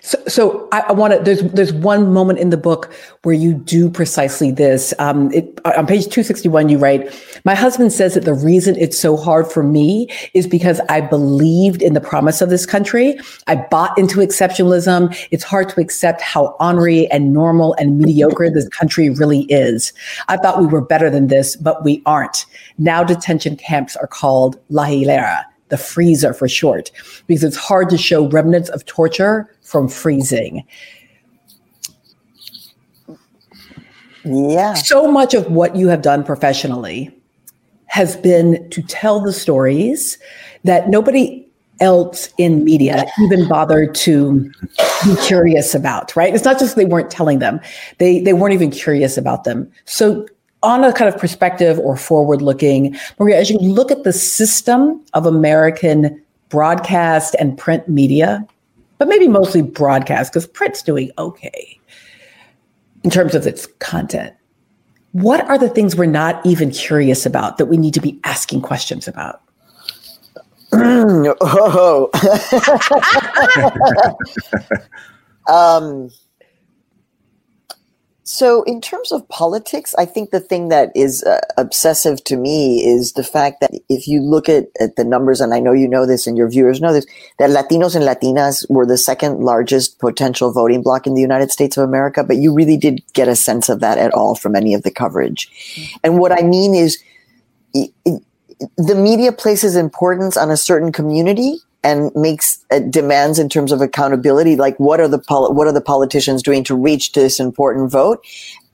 So, 0.02 0.18
so 0.28 0.68
I, 0.72 0.82
I 0.82 0.92
want 0.94 1.14
to. 1.14 1.20
There's 1.20 1.42
there's 1.52 1.74
one 1.74 2.14
moment 2.14 2.40
in 2.40 2.50
the 2.50 2.58
book 2.58 2.92
where 3.24 3.36
you 3.36 3.54
do 3.54 3.90
precisely 3.90 4.52
this. 4.52 4.94
Um, 5.00 5.32
it, 5.34 5.60
on 5.66 5.88
page 5.88 6.06
261, 6.06 6.70
you 6.70 6.78
write, 6.78 7.14
"My 7.46 7.56
husband 7.56 7.92
says 7.92 8.14
that 8.14 8.26
the 8.26 8.34
reason 8.34 8.76
it's 8.78 8.98
so 8.98 9.18
hard 9.18 9.52
for 9.52 9.64
me 9.64 10.08
is 10.34 10.48
because 10.48 10.80
I 10.90 11.02
believed 11.02 11.82
in 11.82 11.94
the 11.94 12.02
promise 12.02 12.42
of 12.42 12.50
this 12.50 12.66
country. 12.66 13.20
I 13.48 13.56
bought 13.56 13.98
into 13.98 14.20
exceptionalism. 14.20 15.16
It's 15.32 15.44
hard 15.44 15.70
to 15.70 15.82
accept 15.82 16.22
how 16.22 16.56
ornery 16.60 17.10
and 17.12 17.34
normal 17.34 17.76
and 17.80 17.98
mediocre 17.98 18.50
this 18.50 18.70
country 18.70 19.10
really 19.10 19.42
is. 19.44 19.94
I 20.28 20.38
thought 20.38 20.60
we 20.60 20.68
were 20.68 20.82
better 20.82 21.10
than 21.10 21.28
this, 21.28 21.56
but 21.56 21.84
we 21.84 22.02
aren't. 22.06 22.46
Now 22.78 23.04
detention 23.04 23.58
camps 23.58 23.96
are 23.96 24.08
called 24.08 24.60
La 24.70 24.86
Hielera." 24.86 25.46
The 25.70 25.78
freezer 25.78 26.34
for 26.34 26.48
short, 26.48 26.92
because 27.28 27.44
it's 27.44 27.58
hard 27.58 27.90
to 27.90 27.98
show 27.98 28.28
remnants 28.30 28.70
of 28.70 28.86
torture 28.86 29.54
from 29.62 29.88
freezing. 29.88 30.66
Yeah. 34.26 34.74
So 34.74 35.12
much 35.12 35.34
of 35.34 35.50
what 35.52 35.76
you 35.76 35.88
have 35.88 36.02
done 36.02 36.24
professionally 36.24 37.16
has 37.86 38.16
been 38.18 38.70
to 38.70 38.82
tell 38.84 39.20
the 39.20 39.34
stories 39.34 40.18
that 40.64 40.90
nobody 40.90 41.46
else 41.80 42.30
in 42.38 42.64
media 42.64 43.06
even 43.22 43.48
bothered 43.48 43.96
to 43.96 44.52
be 45.06 45.16
curious 45.24 45.74
about, 45.74 46.14
right? 46.16 46.36
It's 46.36 46.44
not 46.44 46.60
just 46.60 46.76
they 46.76 46.86
weren't 46.86 47.10
telling 47.10 47.40
them. 47.40 47.62
They 47.98 48.20
they 48.20 48.34
weren't 48.34 48.54
even 48.54 48.70
curious 48.70 49.18
about 49.18 49.46
them. 49.46 49.72
So 49.86 50.28
on 50.62 50.84
a 50.84 50.92
kind 50.92 51.14
of 51.14 51.20
perspective 51.20 51.80
or 51.80 51.96
forward 51.96 52.42
looking, 52.42 52.96
Maria, 53.18 53.38
as 53.38 53.50
you 53.50 53.58
look 53.60 53.92
at 53.92 54.04
the 54.04 54.14
system 54.14 55.04
of 55.14 55.26
American 55.26 56.22
broadcast 56.50 57.36
and 57.40 57.58
print 57.58 57.88
media, 57.88 58.46
but 58.98 59.08
maybe 59.08 59.28
mostly 59.28 59.62
broadcast 59.62 60.34
because 60.34 60.48
print's 60.48 60.82
doing 60.82 61.12
okay 61.18 61.80
in 63.04 63.10
terms 63.10 63.36
of 63.36 63.48
its 63.48 63.68
content. 63.80 64.34
What 65.14 65.42
are 65.50 65.58
the 65.58 65.70
things 65.70 65.96
we're 65.96 66.06
not 66.06 66.46
even 66.46 66.72
curious 66.72 67.26
about 67.26 67.58
that 67.58 67.66
we 67.68 67.78
need 67.78 67.94
to 67.94 68.02
be 68.02 68.20
asking 68.26 68.62
questions 68.62 69.08
about? 69.08 69.42
oh. 70.74 72.10
um, 75.48 76.10
so, 78.32 78.62
in 78.62 78.80
terms 78.80 79.12
of 79.12 79.28
politics, 79.28 79.96
I 79.98 80.06
think 80.06 80.30
the 80.30 80.40
thing 80.40 80.70
that 80.70 80.92
is 80.94 81.24
uh, 81.24 81.42
obsessive 81.58 82.24
to 82.26 82.38
me 82.38 82.86
is 82.86 83.14
the 83.14 83.24
fact 83.24 83.60
that 83.60 83.72
if 83.90 84.08
you 84.08 84.22
look 84.22 84.48
at, 84.48 84.68
at 84.80 84.98
the 84.98 85.04
numbers, 85.04 85.42
and 85.42 85.52
I 85.52 85.60
know 85.60 85.72
you 85.72 85.88
know 85.88 86.06
this 86.06 86.28
and 86.28 86.38
your 86.38 86.48
viewers 86.48 86.80
know 86.80 86.94
this, 86.94 87.08
that 87.40 87.50
Latinos 87.50 87.96
and 87.96 88.06
Latinas 88.06 88.70
were 88.70 88.86
the 88.86 89.00
second 89.00 89.40
largest 89.40 89.98
potential 89.98 90.54
voting 90.54 90.84
bloc 90.84 91.08
in 91.08 91.16
the 91.16 91.22
United 91.22 91.50
States 91.50 91.76
of 91.76 91.84
America, 91.84 92.24
but 92.24 92.38
you 92.38 92.54
really 92.54 92.78
did 92.78 93.02
get 93.14 93.28
a 93.28 93.36
sense 93.36 93.68
of 93.68 93.80
that 93.80 93.98
at 93.98 94.14
all 94.14 94.36
from 94.36 94.56
any 94.56 94.76
of 94.76 94.84
the 94.84 94.92
coverage. 94.92 95.50
Mm-hmm. 95.50 95.98
And 96.04 96.20
what 96.20 96.32
I 96.32 96.44
mean 96.44 96.76
is, 96.76 97.02
it, 97.74 97.92
it, 98.06 98.22
the 98.78 98.94
media 98.94 99.32
places 99.32 99.76
importance 99.76 100.38
on 100.38 100.52
a 100.52 100.58
certain 100.58 100.92
community 100.92 101.58
and 101.84 102.12
makes 102.16 102.64
uh, 102.72 102.80
demands 102.80 103.40
in 103.40 103.50
terms 103.50 103.72
of 103.72 103.82
accountability 103.82 104.56
like 104.56 104.78
what 104.80 105.00
are 105.00 105.08
the 105.08 105.20
poli- 105.20 105.54
what 105.54 105.68
are 105.68 105.74
the 105.74 105.82
politicians 105.82 106.44
doing 106.44 106.64
to 106.66 106.76
reach 106.76 107.14
this 107.14 107.40
important 107.40 107.92
vote? 107.92 108.24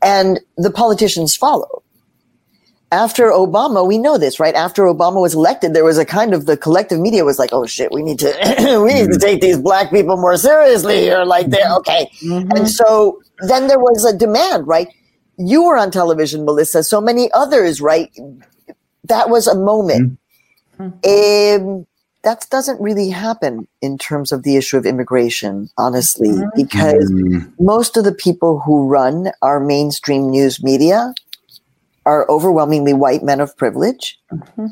And 0.02 0.40
the 0.58 0.72
politicians 0.72 1.36
follow. 1.36 1.84
After 2.92 3.30
obama 3.30 3.86
we 3.86 3.98
know 3.98 4.18
this 4.18 4.40
right? 4.40 4.56
After 4.56 4.84
obama 4.84 5.22
was 5.22 5.36
elected 5.36 5.74
there 5.74 5.84
was 5.84 5.98
a 5.98 6.06
kind 6.06 6.34
of 6.34 6.46
the 6.46 6.58
collective 6.58 7.00
media 7.00 7.26
was 7.26 7.38
like 7.38 7.52
oh 7.54 7.66
shit 7.66 7.92
we 7.92 8.02
need 8.02 8.20
to 8.20 8.82
we 8.86 8.94
need 8.94 9.12
to 9.12 9.20
take 9.20 9.42
these 9.42 9.60
black 9.60 9.92
people 9.92 10.18
more 10.18 10.38
seriously 10.38 11.10
or 11.12 11.26
like 11.26 11.48
they're 11.50 11.66
mm-hmm. 11.66 11.78
okay. 11.78 12.12
Mm-hmm. 12.24 12.52
and 12.52 12.70
so 12.70 13.22
then 13.40 13.68
there 13.68 13.80
was 13.80 14.06
a 14.06 14.18
demand 14.18 14.68
right? 14.68 14.88
You 15.38 15.66
were 15.66 15.78
on 15.78 15.92
television 15.92 16.46
melissa 16.46 16.84
so 16.84 17.02
many 17.02 17.30
others 17.34 17.82
right? 17.82 18.16
That 19.04 19.30
was 19.30 19.48
a 19.48 19.56
moment. 19.56 20.18
Mm-hmm. 20.80 21.68
um, 21.68 21.88
that 22.26 22.48
doesn't 22.50 22.82
really 22.82 23.12
happen 23.12 23.68
in 23.82 24.00
terms 24.00 24.32
of 24.32 24.42
the 24.42 24.58
issue 24.58 24.78
of 24.78 24.86
immigration, 24.86 25.70
honestly, 25.78 26.30
mm-hmm. 26.30 26.50
because 26.56 27.12
mm. 27.12 27.54
most 27.60 27.98
of 27.98 28.04
the 28.04 28.12
people 28.12 28.60
who 28.60 28.88
run 28.88 29.32
our 29.44 29.60
mainstream 29.60 30.32
news 30.32 30.62
media 30.64 31.14
are 32.06 32.28
overwhelmingly 32.28 32.94
white 32.94 33.22
men 33.22 33.40
of 33.40 33.56
privilege. 33.56 34.20
Mm-hmm. 34.32 34.68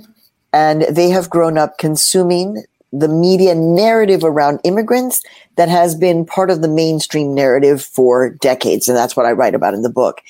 And 0.51 0.81
they 0.83 1.09
have 1.09 1.29
grown 1.29 1.59
up 1.59 1.77
consuming 1.77 2.63
the 2.91 3.07
media 3.07 3.53
narrative 3.53 4.23
around 4.23 4.59
immigrants 4.63 5.21
that 5.55 5.69
has 5.69 5.93
been 5.93 6.25
part 6.25 6.49
of 6.49 6.63
the 6.63 6.67
mainstream 6.67 7.35
narrative 7.35 7.83
for 7.83 8.29
decades. 8.41 8.87
And 8.87 8.97
that's 8.97 9.15
what 9.15 9.27
I 9.27 9.31
write 9.31 9.55
about 9.55 9.75
in 9.75 9.83
the 9.83 9.89
book. 9.89 10.21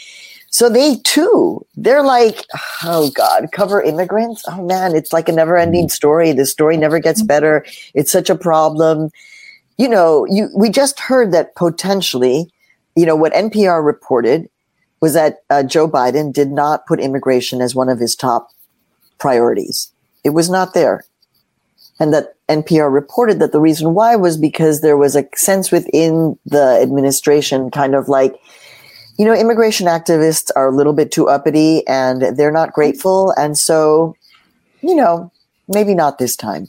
So 0.54 0.70
they 0.70 0.98
too, 0.98 1.66
they're 1.76 2.04
like, 2.04 2.46
oh 2.84 3.10
God, 3.10 3.48
cover 3.52 3.82
immigrants. 3.82 4.44
Oh 4.48 4.64
man, 4.64 4.96
it's 4.96 5.12
like 5.12 5.28
a 5.28 5.32
never 5.32 5.58
ending 5.58 5.90
story. 5.90 6.32
The 6.32 6.46
story 6.46 6.78
never 6.78 7.00
gets 7.00 7.22
mm-hmm. 7.22 7.28
better. 7.28 7.66
It's 7.96 8.12
such 8.12 8.30
a 8.30 8.36
problem. 8.36 9.10
You 9.80 9.90
know, 9.90 10.28
you, 10.30 10.52
we 10.56 10.70
just 10.70 11.00
heard 11.00 11.32
that 11.32 11.56
potentially, 11.56 12.52
you 12.96 13.08
know, 13.08 13.16
what 13.16 13.34
NPR 13.34 13.84
reported 13.84 14.48
was 15.02 15.16
that 15.16 15.40
uh, 15.50 15.64
Joe 15.64 15.90
Biden 15.90 16.32
did 16.32 16.52
not 16.52 16.86
put 16.86 17.00
immigration 17.00 17.60
as 17.60 17.74
one 17.74 17.90
of 17.90 17.98
his 17.98 18.16
top 18.16 18.50
priorities. 19.18 19.92
It 20.24 20.36
was 20.36 20.52
not 20.52 20.76
there. 20.76 21.04
and 22.00 22.14
that 22.14 22.36
NPR 22.48 22.94
reported 22.94 23.40
that 23.40 23.54
the 23.54 23.60
reason 23.60 23.96
why 23.96 24.16
was 24.16 24.38
because 24.38 24.82
there 24.82 24.98
was 24.98 25.16
a 25.16 25.26
sense 25.36 25.72
within 25.72 26.38
the 26.46 26.80
administration, 26.80 27.72
kind 27.72 27.96
of 27.96 28.08
like, 28.08 28.36
you 29.18 29.26
know, 29.26 29.34
immigration 29.34 29.88
activists 29.88 30.50
are 30.56 30.68
a 30.68 30.76
little 30.76 30.94
bit 30.94 31.12
too 31.12 31.30
uppity 31.30 31.86
and 31.88 32.38
they're 32.38 32.52
not 32.52 32.74
grateful. 32.74 33.32
And 33.38 33.58
so, 33.58 34.16
you 34.82 34.96
know, 34.96 35.32
maybe 35.68 35.94
not 35.94 36.18
this 36.18 36.36
time. 36.36 36.68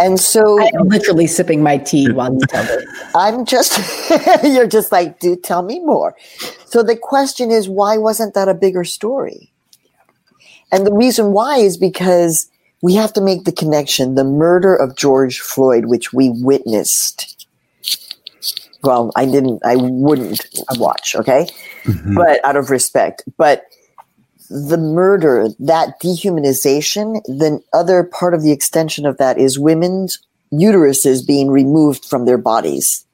And 0.00 0.18
so 0.18 0.60
I'm 0.60 0.88
literally 0.88 1.28
sipping 1.28 1.62
my 1.62 1.78
tea 1.78 2.10
while 2.10 2.32
you 2.32 2.40
tell 2.48 2.64
me. 2.64 2.84
I'm 3.14 3.44
just, 3.44 3.78
you're 4.42 4.66
just 4.66 4.90
like, 4.90 5.20
do 5.20 5.36
tell 5.36 5.62
me 5.62 5.78
more. 5.80 6.16
So 6.66 6.82
the 6.82 6.96
question 6.96 7.50
is, 7.52 7.68
why 7.68 7.96
wasn't 7.96 8.34
that 8.34 8.48
a 8.48 8.54
bigger 8.54 8.82
story? 8.84 9.52
And 10.72 10.84
the 10.84 10.92
reason 10.92 11.32
why 11.32 11.58
is 11.58 11.76
because 11.76 12.50
we 12.82 12.94
have 12.94 13.12
to 13.14 13.20
make 13.20 13.44
the 13.44 13.52
connection. 13.52 14.14
The 14.14 14.24
murder 14.24 14.74
of 14.74 14.96
George 14.96 15.40
Floyd, 15.40 15.86
which 15.86 16.12
we 16.12 16.30
witnessed. 16.30 17.33
Well, 18.84 19.10
I 19.16 19.24
didn't, 19.24 19.64
I 19.64 19.76
wouldn't 19.76 20.44
watch, 20.76 21.14
okay? 21.16 21.46
Mm-hmm. 21.84 22.14
But 22.14 22.44
out 22.44 22.56
of 22.56 22.70
respect. 22.70 23.22
But 23.36 23.64
the 24.50 24.76
murder, 24.76 25.48
that 25.58 26.00
dehumanization, 26.00 27.22
the 27.24 27.60
other 27.72 28.04
part 28.04 28.34
of 28.34 28.42
the 28.42 28.52
extension 28.52 29.06
of 29.06 29.16
that 29.16 29.38
is 29.38 29.58
women's 29.58 30.18
uteruses 30.52 31.26
being 31.26 31.50
removed 31.50 32.04
from 32.04 32.26
their 32.26 32.38
bodies 32.38 33.04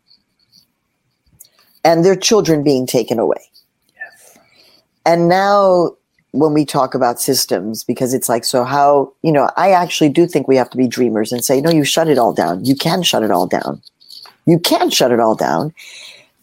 and 1.84 2.04
their 2.04 2.16
children 2.16 2.62
being 2.62 2.86
taken 2.86 3.18
away. 3.18 3.40
Yes. 3.94 4.38
And 5.06 5.28
now 5.28 5.92
when 6.32 6.52
we 6.52 6.64
talk 6.64 6.94
about 6.94 7.20
systems, 7.20 7.84
because 7.84 8.12
it's 8.12 8.28
like, 8.28 8.44
so 8.44 8.64
how, 8.64 9.12
you 9.22 9.32
know, 9.32 9.50
I 9.56 9.70
actually 9.70 10.10
do 10.10 10.26
think 10.26 10.46
we 10.46 10.56
have 10.56 10.70
to 10.70 10.76
be 10.76 10.86
dreamers 10.86 11.32
and 11.32 11.44
say, 11.44 11.60
no, 11.60 11.70
you 11.70 11.84
shut 11.84 12.08
it 12.08 12.18
all 12.18 12.32
down. 12.32 12.64
You 12.64 12.74
can 12.74 13.02
shut 13.02 13.22
it 13.22 13.30
all 13.30 13.46
down. 13.46 13.82
You 14.47 14.59
can 14.59 14.90
shut 14.90 15.12
it 15.12 15.20
all 15.20 15.35
down. 15.35 15.75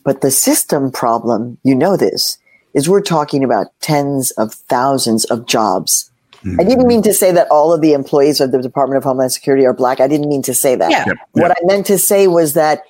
But 0.04 0.22
the 0.22 0.32
system 0.32 0.92
problem, 0.92 1.58
you 1.64 1.76
know 1.76 1.98
this, 1.98 2.38
is 2.74 2.88
we're 2.88 3.02
talking 3.02 3.44
about 3.44 3.68
tens 3.82 4.32
of 4.32 4.54
thousands 4.54 5.26
of 5.26 5.46
jobs. 5.48 6.10
Mm-hmm. 6.44 6.62
I 6.62 6.64
didn't 6.64 6.88
mean 6.88 7.02
to 7.02 7.14
say 7.14 7.32
that 7.32 7.48
all 7.50 7.74
of 7.74 7.82
the 7.82 7.94
employees 7.94 8.40
of 8.40 8.52
the 8.52 8.62
Department 8.62 8.98
of 8.98 9.04
Homeland 9.04 9.32
Security 9.32 9.66
are 9.66 9.74
black. 9.74 10.00
I 10.00 10.08
didn't 10.08 10.30
mean 10.30 10.44
to 10.44 10.54
say 10.54 10.76
that. 10.76 10.92
Yeah. 10.92 11.06
Yep. 11.08 11.18
What 11.32 11.52
I 11.52 11.56
meant 11.64 11.86
to 11.88 11.98
say 11.98 12.28
was 12.28 12.54
that 12.54 12.84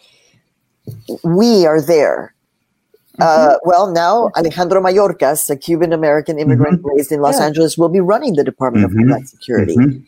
we 1.23 1.65
are 1.65 1.81
there. 1.81 2.33
Uh, 3.19 3.25
mm-hmm. 3.25 3.51
Uh, 3.51 3.57
well, 3.63 3.91
now 3.91 4.29
Alejandro 4.37 4.81
Mayorkas, 4.81 5.49
a 5.49 5.55
Cuban 5.55 5.93
American 5.93 6.37
immigrant 6.37 6.79
mm-hmm. 6.79 6.89
raised 6.89 7.11
in 7.11 7.21
Los 7.21 7.39
yeah. 7.39 7.45
Angeles, 7.45 7.77
will 7.77 7.89
be 7.89 7.99
running 7.99 8.35
the 8.35 8.43
Department 8.43 8.85
of 8.85 8.91
mm-hmm. 8.91 8.99
Homeland 8.99 9.29
Security. 9.29 9.75
Mm-hmm. 9.75 10.03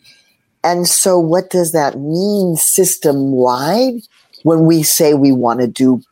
And 0.62 0.86
so, 0.86 1.18
what 1.18 1.50
does 1.50 1.72
that 1.72 1.98
mean 1.98 2.56
system 2.56 3.32
wide 3.32 4.02
when 4.42 4.64
we 4.64 4.82
say 4.82 5.14
we 5.14 5.32
want 5.32 5.60
to 5.60 5.66
do 5.66 6.02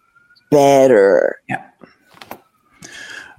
better? 0.50 1.40
Yeah. 1.49 1.64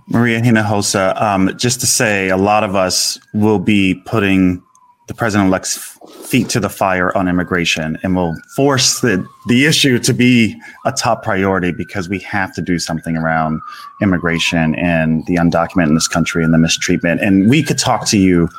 Maria 0.07 0.41
Hinojosa, 0.41 1.21
um, 1.21 1.55
just 1.57 1.79
to 1.81 1.85
say, 1.85 2.29
a 2.29 2.37
lot 2.37 2.63
of 2.63 2.75
us 2.75 3.19
will 3.33 3.59
be 3.59 4.01
putting 4.05 4.63
the 5.07 5.13
president-elect's 5.13 5.97
feet 6.27 6.49
to 6.49 6.59
the 6.59 6.69
fire 6.69 7.15
on 7.17 7.27
immigration, 7.27 7.97
and 8.03 8.15
will 8.15 8.35
force 8.55 9.01
the 9.01 9.25
the 9.47 9.65
issue 9.65 9.97
to 9.97 10.13
be 10.13 10.55
a 10.85 10.91
top 10.91 11.23
priority 11.23 11.71
because 11.71 12.07
we 12.07 12.19
have 12.19 12.53
to 12.53 12.61
do 12.61 12.77
something 12.77 13.17
around 13.17 13.59
immigration 14.01 14.75
and 14.75 15.25
the 15.25 15.35
undocumented 15.35 15.87
in 15.87 15.95
this 15.95 16.07
country 16.07 16.43
and 16.43 16.53
the 16.53 16.59
mistreatment. 16.59 17.21
And 17.21 17.49
we 17.49 17.63
could 17.63 17.79
talk 17.79 18.05
to 18.07 18.19
you 18.19 18.49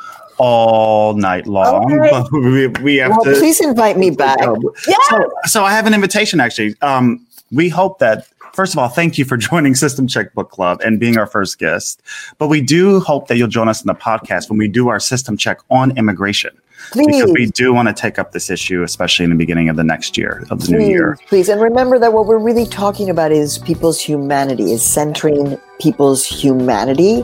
all 0.41 1.13
night 1.13 1.45
long. 1.45 1.93
Okay. 1.93 2.27
we, 2.31 2.67
we 2.83 2.95
have 2.95 3.11
well, 3.11 3.23
to. 3.23 3.33
Please 3.33 3.61
invite 3.61 3.95
me 3.95 4.09
back. 4.09 4.39
Yeah. 4.87 4.95
So, 5.09 5.31
so 5.43 5.63
I 5.63 5.71
have 5.71 5.85
an 5.85 5.93
invitation 5.93 6.39
actually. 6.39 6.75
Um, 6.81 7.25
we 7.51 7.69
hope 7.69 7.99
that 7.99 8.27
first 8.53 8.73
of 8.73 8.79
all, 8.79 8.89
thank 8.89 9.19
you 9.19 9.25
for 9.25 9.37
joining 9.49 9.75
System 9.75 10.07
Check 10.07 10.33
Book 10.33 10.49
Club 10.49 10.81
and 10.83 10.99
being 10.99 11.17
our 11.17 11.27
first 11.27 11.59
guest. 11.59 12.01
But 12.39 12.47
we 12.47 12.59
do 12.59 12.99
hope 13.01 13.27
that 13.27 13.37
you'll 13.37 13.49
join 13.49 13.69
us 13.69 13.81
in 13.81 13.87
the 13.87 13.93
podcast 13.93 14.49
when 14.49 14.57
we 14.57 14.67
do 14.67 14.89
our 14.89 14.99
system 14.99 15.37
check 15.37 15.59
on 15.69 15.95
immigration. 15.95 16.57
Please. 16.89 17.05
Because 17.05 17.31
we 17.33 17.45
do 17.45 17.71
want 17.71 17.87
to 17.87 17.93
take 17.93 18.17
up 18.17 18.31
this 18.31 18.49
issue, 18.49 18.81
especially 18.81 19.25
in 19.25 19.29
the 19.29 19.35
beginning 19.35 19.69
of 19.69 19.75
the 19.75 19.83
next 19.83 20.17
year, 20.17 20.47
of 20.49 20.61
the 20.61 20.65
please, 20.65 20.71
new 20.71 20.87
year. 20.87 21.17
Please. 21.27 21.47
And 21.47 21.61
remember 21.61 21.99
that 21.99 22.13
what 22.13 22.25
we're 22.25 22.39
really 22.39 22.65
talking 22.65 23.11
about 23.11 23.31
is 23.31 23.59
people's 23.59 24.01
humanity, 24.01 24.71
is 24.71 24.83
centering 24.83 25.59
people's 25.79 26.25
humanity. 26.25 27.23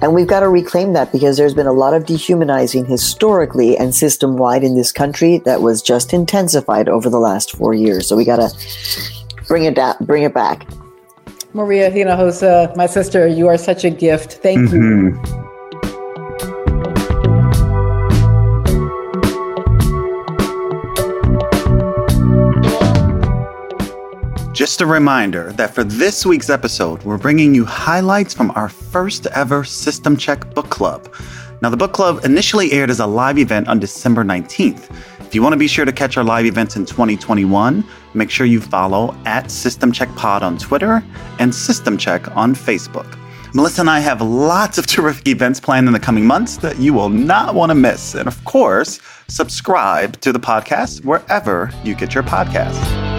And 0.00 0.14
we've 0.14 0.26
got 0.26 0.40
to 0.40 0.48
reclaim 0.48 0.92
that 0.92 1.12
because 1.12 1.36
there's 1.36 1.54
been 1.54 1.66
a 1.66 1.72
lot 1.72 1.94
of 1.94 2.06
dehumanizing 2.06 2.84
historically 2.86 3.76
and 3.76 3.94
system 3.94 4.36
wide 4.36 4.62
in 4.64 4.76
this 4.76 4.92
country 4.92 5.38
that 5.38 5.62
was 5.62 5.80
just 5.80 6.12
intensified 6.12 6.88
over 6.88 7.08
the 7.08 7.18
last 7.18 7.52
four 7.52 7.74
years. 7.74 8.06
So 8.06 8.16
we 8.16 8.24
got 8.24 8.36
to 8.36 8.50
bring 9.46 9.64
it 9.64 9.74
down, 9.74 9.96
bring 10.00 10.22
it 10.22 10.34
back. 10.34 10.66
Maria 11.54 11.90
Hinojosa, 11.90 12.76
my 12.76 12.86
sister, 12.86 13.28
you 13.28 13.46
are 13.46 13.56
such 13.56 13.84
a 13.84 13.90
gift. 13.90 14.34
Thank 14.34 14.70
mm-hmm. 14.70 15.26
you. 15.26 15.43
Just 24.54 24.80
a 24.80 24.86
reminder 24.86 25.50
that 25.54 25.74
for 25.74 25.82
this 25.82 26.24
week's 26.24 26.48
episode, 26.48 27.02
we're 27.02 27.18
bringing 27.18 27.56
you 27.56 27.64
highlights 27.64 28.32
from 28.32 28.52
our 28.52 28.68
first 28.68 29.26
ever 29.34 29.64
System 29.64 30.16
Check 30.16 30.54
Book 30.54 30.70
Club. 30.70 31.12
Now, 31.60 31.70
the 31.70 31.76
book 31.76 31.92
club 31.92 32.24
initially 32.24 32.70
aired 32.70 32.88
as 32.88 33.00
a 33.00 33.06
live 33.06 33.36
event 33.36 33.66
on 33.66 33.80
December 33.80 34.22
19th. 34.22 34.96
If 35.18 35.34
you 35.34 35.42
want 35.42 35.54
to 35.54 35.58
be 35.58 35.66
sure 35.66 35.84
to 35.84 35.90
catch 35.90 36.16
our 36.16 36.22
live 36.22 36.46
events 36.46 36.76
in 36.76 36.86
2021, 36.86 37.84
make 38.14 38.30
sure 38.30 38.46
you 38.46 38.60
follow 38.60 39.16
at 39.26 39.50
System 39.50 39.90
Check 39.90 40.08
Pod 40.14 40.44
on 40.44 40.56
Twitter 40.56 41.02
and 41.40 41.52
System 41.52 41.98
Check 41.98 42.36
on 42.36 42.54
Facebook. 42.54 43.18
Melissa 43.54 43.80
and 43.80 43.90
I 43.90 43.98
have 43.98 44.22
lots 44.22 44.78
of 44.78 44.86
terrific 44.86 45.26
events 45.26 45.58
planned 45.58 45.88
in 45.88 45.92
the 45.92 45.98
coming 45.98 46.26
months 46.26 46.58
that 46.58 46.78
you 46.78 46.94
will 46.94 47.08
not 47.08 47.56
want 47.56 47.70
to 47.70 47.74
miss. 47.74 48.14
And 48.14 48.28
of 48.28 48.44
course, 48.44 49.00
subscribe 49.26 50.20
to 50.20 50.32
the 50.32 50.38
podcast 50.38 51.04
wherever 51.04 51.72
you 51.82 51.96
get 51.96 52.14
your 52.14 52.22
podcasts. 52.22 53.13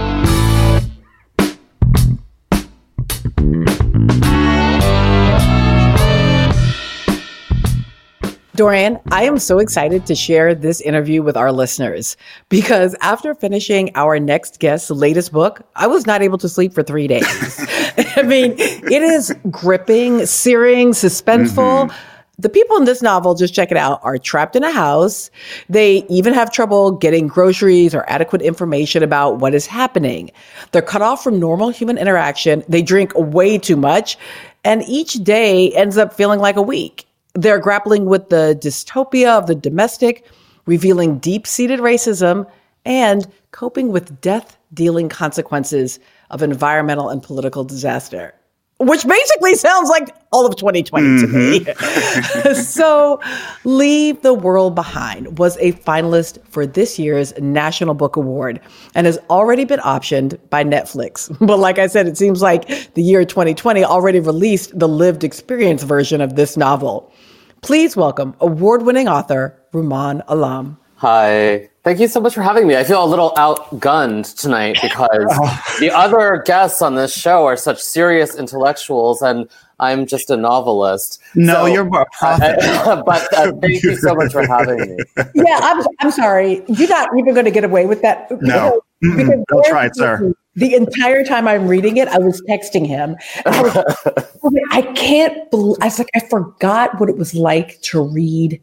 Dorian, 8.55 8.99
I 9.11 9.23
am 9.23 9.37
so 9.37 9.59
excited 9.59 10.05
to 10.05 10.15
share 10.15 10.55
this 10.55 10.79
interview 10.79 11.21
with 11.21 11.35
our 11.35 11.51
listeners 11.51 12.15
because 12.47 12.95
after 13.01 13.35
finishing 13.35 13.91
our 13.95 14.17
next 14.17 14.59
guest's 14.59 14.89
latest 14.89 15.33
book, 15.33 15.61
I 15.75 15.87
was 15.87 16.05
not 16.05 16.21
able 16.21 16.37
to 16.37 16.47
sleep 16.47 16.73
for 16.73 16.81
three 16.81 17.07
days. 17.07 17.25
I 18.15 18.23
mean, 18.23 18.55
it 18.57 19.01
is 19.01 19.35
gripping, 19.51 20.25
searing, 20.25 20.91
suspenseful. 20.91 21.89
Mm-hmm. 21.89 21.95
The 22.37 22.49
people 22.49 22.77
in 22.77 22.85
this 22.85 23.01
novel, 23.01 23.35
just 23.35 23.53
check 23.53 23.71
it 23.71 23.77
out, 23.77 23.99
are 24.03 24.17
trapped 24.17 24.55
in 24.55 24.63
a 24.63 24.71
house. 24.71 25.29
They 25.67 26.05
even 26.09 26.33
have 26.33 26.49
trouble 26.49 26.91
getting 26.91 27.27
groceries 27.27 27.93
or 27.93 28.09
adequate 28.09 28.41
information 28.41 29.03
about 29.03 29.39
what 29.39 29.53
is 29.53 29.65
happening. 29.65 30.31
They're 30.71 30.81
cut 30.81 31.01
off 31.01 31.23
from 31.23 31.39
normal 31.39 31.69
human 31.69 31.97
interaction. 31.97 32.63
They 32.69 32.81
drink 32.81 33.11
way 33.15 33.57
too 33.57 33.77
much. 33.77 34.17
And 34.63 34.81
each 34.83 35.13
day 35.15 35.71
ends 35.73 35.97
up 35.97 36.13
feeling 36.13 36.39
like 36.39 36.55
a 36.55 36.61
week. 36.61 37.04
They're 37.35 37.59
grappling 37.59 38.05
with 38.05 38.29
the 38.29 38.57
dystopia 38.59 39.37
of 39.37 39.47
the 39.47 39.55
domestic, 39.55 40.25
revealing 40.65 41.19
deep 41.19 41.45
seated 41.45 41.79
racism, 41.79 42.49
and 42.85 43.27
coping 43.51 43.89
with 43.89 44.21
death 44.21 44.57
dealing 44.73 45.09
consequences 45.09 45.99
of 46.29 46.41
environmental 46.41 47.09
and 47.09 47.21
political 47.21 47.63
disaster. 47.63 48.33
Which 48.77 49.07
basically 49.07 49.55
sounds 49.55 49.89
like 49.89 50.13
all 50.33 50.45
of 50.45 50.57
2020 50.57 51.07
mm-hmm. 51.07 52.43
to 52.43 52.45
me. 52.45 52.53
So, 52.55 53.21
Leave 53.63 54.21
the 54.21 54.33
World 54.33 54.75
Behind 54.75 55.37
was 55.39 55.55
a 55.57 55.71
finalist 55.71 56.45
for 56.49 56.67
this 56.67 56.99
year's 56.99 57.33
National 57.39 57.93
Book 57.93 58.17
Award 58.17 58.59
and 58.93 59.07
has 59.07 59.17
already 59.29 59.63
been 59.63 59.79
optioned 59.79 60.37
by 60.49 60.65
Netflix. 60.65 61.33
But 61.47 61.59
like 61.59 61.79
I 61.79 61.87
said, 61.87 62.05
it 62.05 62.17
seems 62.17 62.41
like 62.41 62.93
the 62.95 63.01
year 63.01 63.23
2020 63.23 63.85
already 63.85 64.19
released 64.19 64.77
the 64.77 64.89
lived 64.89 65.23
experience 65.23 65.83
version 65.83 66.19
of 66.19 66.35
this 66.35 66.57
novel. 66.57 67.13
Please 67.61 67.95
welcome 67.95 68.35
award 68.39 68.83
winning 68.83 69.07
author 69.07 69.59
Rumaan 69.73 70.23
Alam. 70.27 70.77
Hi. 70.97 71.69
Thank 71.83 71.99
you 71.99 72.07
so 72.07 72.19
much 72.19 72.33
for 72.33 72.41
having 72.41 72.67
me. 72.67 72.75
I 72.75 72.83
feel 72.83 73.03
a 73.03 73.05
little 73.05 73.31
outgunned 73.31 74.35
tonight 74.39 74.77
because 74.81 75.25
the 75.79 75.91
other 75.93 76.41
guests 76.45 76.81
on 76.81 76.95
this 76.95 77.13
show 77.13 77.45
are 77.45 77.57
such 77.57 77.81
serious 77.81 78.35
intellectuals 78.35 79.21
and 79.21 79.49
I'm 79.79 80.05
just 80.05 80.29
a 80.29 80.37
novelist. 80.37 81.21
No, 81.35 81.53
so, 81.53 81.65
you're 81.65 81.87
a 81.87 82.05
prophet. 82.17 82.57
Uh, 82.63 83.03
but 83.05 83.33
uh, 83.33 83.51
thank 83.61 83.83
you 83.83 83.95
so 83.97 84.15
much 84.15 84.31
for 84.31 84.47
having 84.47 84.79
me. 84.79 84.97
Yeah, 85.35 85.59
I'm, 85.61 85.85
I'm 85.99 86.11
sorry. 86.11 86.63
You're 86.67 86.89
not 86.89 87.09
even 87.17 87.33
going 87.33 87.45
to 87.45 87.51
get 87.51 87.65
away 87.65 87.85
with 87.85 88.01
that. 88.01 88.31
No. 88.41 88.81
Don't 89.01 89.65
try 89.65 89.87
it, 89.87 89.95
sir 89.95 90.33
the 90.55 90.73
entire 90.73 91.23
time 91.23 91.47
I'm 91.47 91.67
reading 91.67 91.97
it, 91.97 92.07
I 92.07 92.17
was 92.17 92.41
texting 92.43 92.85
him. 92.85 93.15
I, 93.45 93.61
was, 93.61 94.33
oh 94.43 94.51
I 94.71 94.81
can't 94.93 95.49
believe, 95.51 95.77
I 95.81 95.85
was 95.85 95.99
like, 95.99 96.09
I 96.15 96.21
forgot 96.21 96.99
what 96.99 97.09
it 97.09 97.17
was 97.17 97.33
like 97.33 97.81
to 97.81 98.01
read 98.01 98.61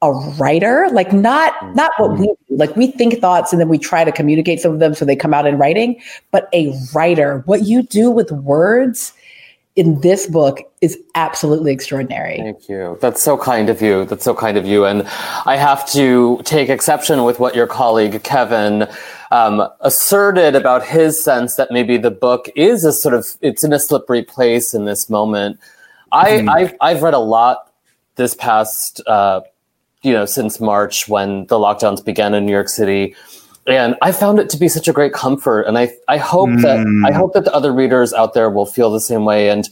a 0.00 0.12
writer 0.12 0.88
like 0.92 1.12
not 1.12 1.54
not 1.74 1.90
what 1.96 2.16
we 2.20 2.32
like 2.50 2.76
we 2.76 2.86
think 2.92 3.18
thoughts 3.18 3.52
and 3.52 3.60
then 3.60 3.68
we 3.68 3.76
try 3.76 4.04
to 4.04 4.12
communicate 4.12 4.60
some 4.60 4.72
of 4.72 4.78
them 4.78 4.94
so 4.94 5.04
they 5.04 5.16
come 5.16 5.34
out 5.34 5.44
in 5.44 5.58
writing 5.58 6.00
but 6.30 6.48
a 6.52 6.72
writer 6.94 7.42
what 7.46 7.62
you 7.62 7.82
do 7.82 8.08
with 8.08 8.30
words 8.30 9.12
in 9.78 10.00
this 10.00 10.26
book 10.26 10.58
is 10.80 10.98
absolutely 11.14 11.70
extraordinary. 11.70 12.38
Thank 12.38 12.68
you. 12.68 12.98
That's 13.00 13.22
so 13.22 13.38
kind 13.38 13.70
of 13.70 13.80
you. 13.80 14.06
That's 14.06 14.24
so 14.24 14.34
kind 14.34 14.58
of 14.58 14.66
you. 14.66 14.84
And 14.84 15.04
I 15.46 15.54
have 15.56 15.88
to 15.92 16.40
take 16.42 16.68
exception 16.68 17.22
with 17.22 17.38
what 17.38 17.54
your 17.54 17.68
colleague 17.68 18.20
Kevin 18.24 18.88
um, 19.30 19.68
asserted 19.80 20.54
about 20.54 20.84
his 20.84 21.22
sense 21.22 21.56
that 21.56 21.70
maybe 21.70 21.96
the 21.96 22.10
book 22.10 22.48
is 22.56 22.84
a 22.84 22.92
sort 22.92 23.14
of 23.14 23.26
it's 23.40 23.64
in 23.64 23.72
a 23.72 23.78
slippery 23.78 24.22
place 24.22 24.74
in 24.74 24.84
this 24.84 25.10
moment. 25.10 25.58
I 26.12 26.30
mm. 26.30 26.48
I've, 26.48 26.74
I've 26.80 27.02
read 27.02 27.14
a 27.14 27.18
lot 27.18 27.72
this 28.16 28.34
past 28.34 29.00
uh, 29.06 29.42
you 30.02 30.12
know 30.12 30.24
since 30.24 30.60
March 30.60 31.08
when 31.08 31.46
the 31.46 31.56
lockdowns 31.56 32.04
began 32.04 32.34
in 32.34 32.46
New 32.46 32.52
York 32.52 32.68
City 32.68 33.14
and 33.68 33.96
I 34.00 34.12
found 34.12 34.38
it 34.38 34.48
to 34.50 34.56
be 34.56 34.68
such 34.68 34.88
a 34.88 34.92
great 34.92 35.12
comfort. 35.12 35.62
And 35.62 35.76
I, 35.76 35.92
I 36.08 36.16
hope 36.16 36.48
mm. 36.48 36.62
that 36.62 36.78
I 37.06 37.12
hope 37.12 37.34
that 37.34 37.44
the 37.44 37.52
other 37.52 37.72
readers 37.72 38.12
out 38.14 38.32
there 38.32 38.48
will 38.48 38.66
feel 38.66 38.90
the 38.90 39.00
same 39.00 39.24
way. 39.24 39.50
And 39.50 39.68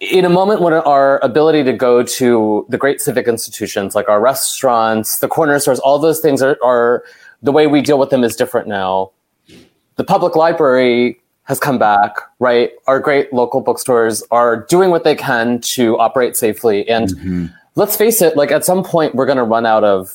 in 0.00 0.24
a 0.24 0.28
moment 0.28 0.60
when 0.60 0.72
our 0.72 1.18
ability 1.24 1.64
to 1.64 1.72
go 1.72 2.04
to 2.04 2.66
the 2.68 2.78
great 2.78 3.00
civic 3.00 3.26
institutions 3.26 3.96
like 3.96 4.08
our 4.08 4.20
restaurants, 4.20 5.18
the 5.18 5.28
corner 5.28 5.58
stores, 5.58 5.80
all 5.80 5.98
those 5.98 6.20
things 6.20 6.40
are, 6.40 6.56
are 6.62 7.02
the 7.42 7.52
way 7.52 7.66
we 7.66 7.80
deal 7.80 7.98
with 7.98 8.10
them 8.10 8.24
is 8.24 8.36
different 8.36 8.68
now. 8.68 9.12
The 9.96 10.04
public 10.04 10.36
library 10.36 11.20
has 11.44 11.58
come 11.58 11.78
back, 11.78 12.12
right? 12.38 12.72
Our 12.86 13.00
great 13.00 13.32
local 13.32 13.60
bookstores 13.60 14.22
are 14.30 14.64
doing 14.66 14.90
what 14.90 15.04
they 15.04 15.14
can 15.14 15.60
to 15.60 15.98
operate 15.98 16.36
safely. 16.36 16.86
And 16.88 17.08
mm-hmm. 17.08 17.46
let's 17.74 17.96
face 17.96 18.20
it, 18.20 18.36
like 18.36 18.50
at 18.50 18.64
some 18.64 18.84
point 18.84 19.14
we're 19.14 19.26
going 19.26 19.38
to 19.38 19.44
run 19.44 19.64
out 19.64 19.82
of 19.82 20.14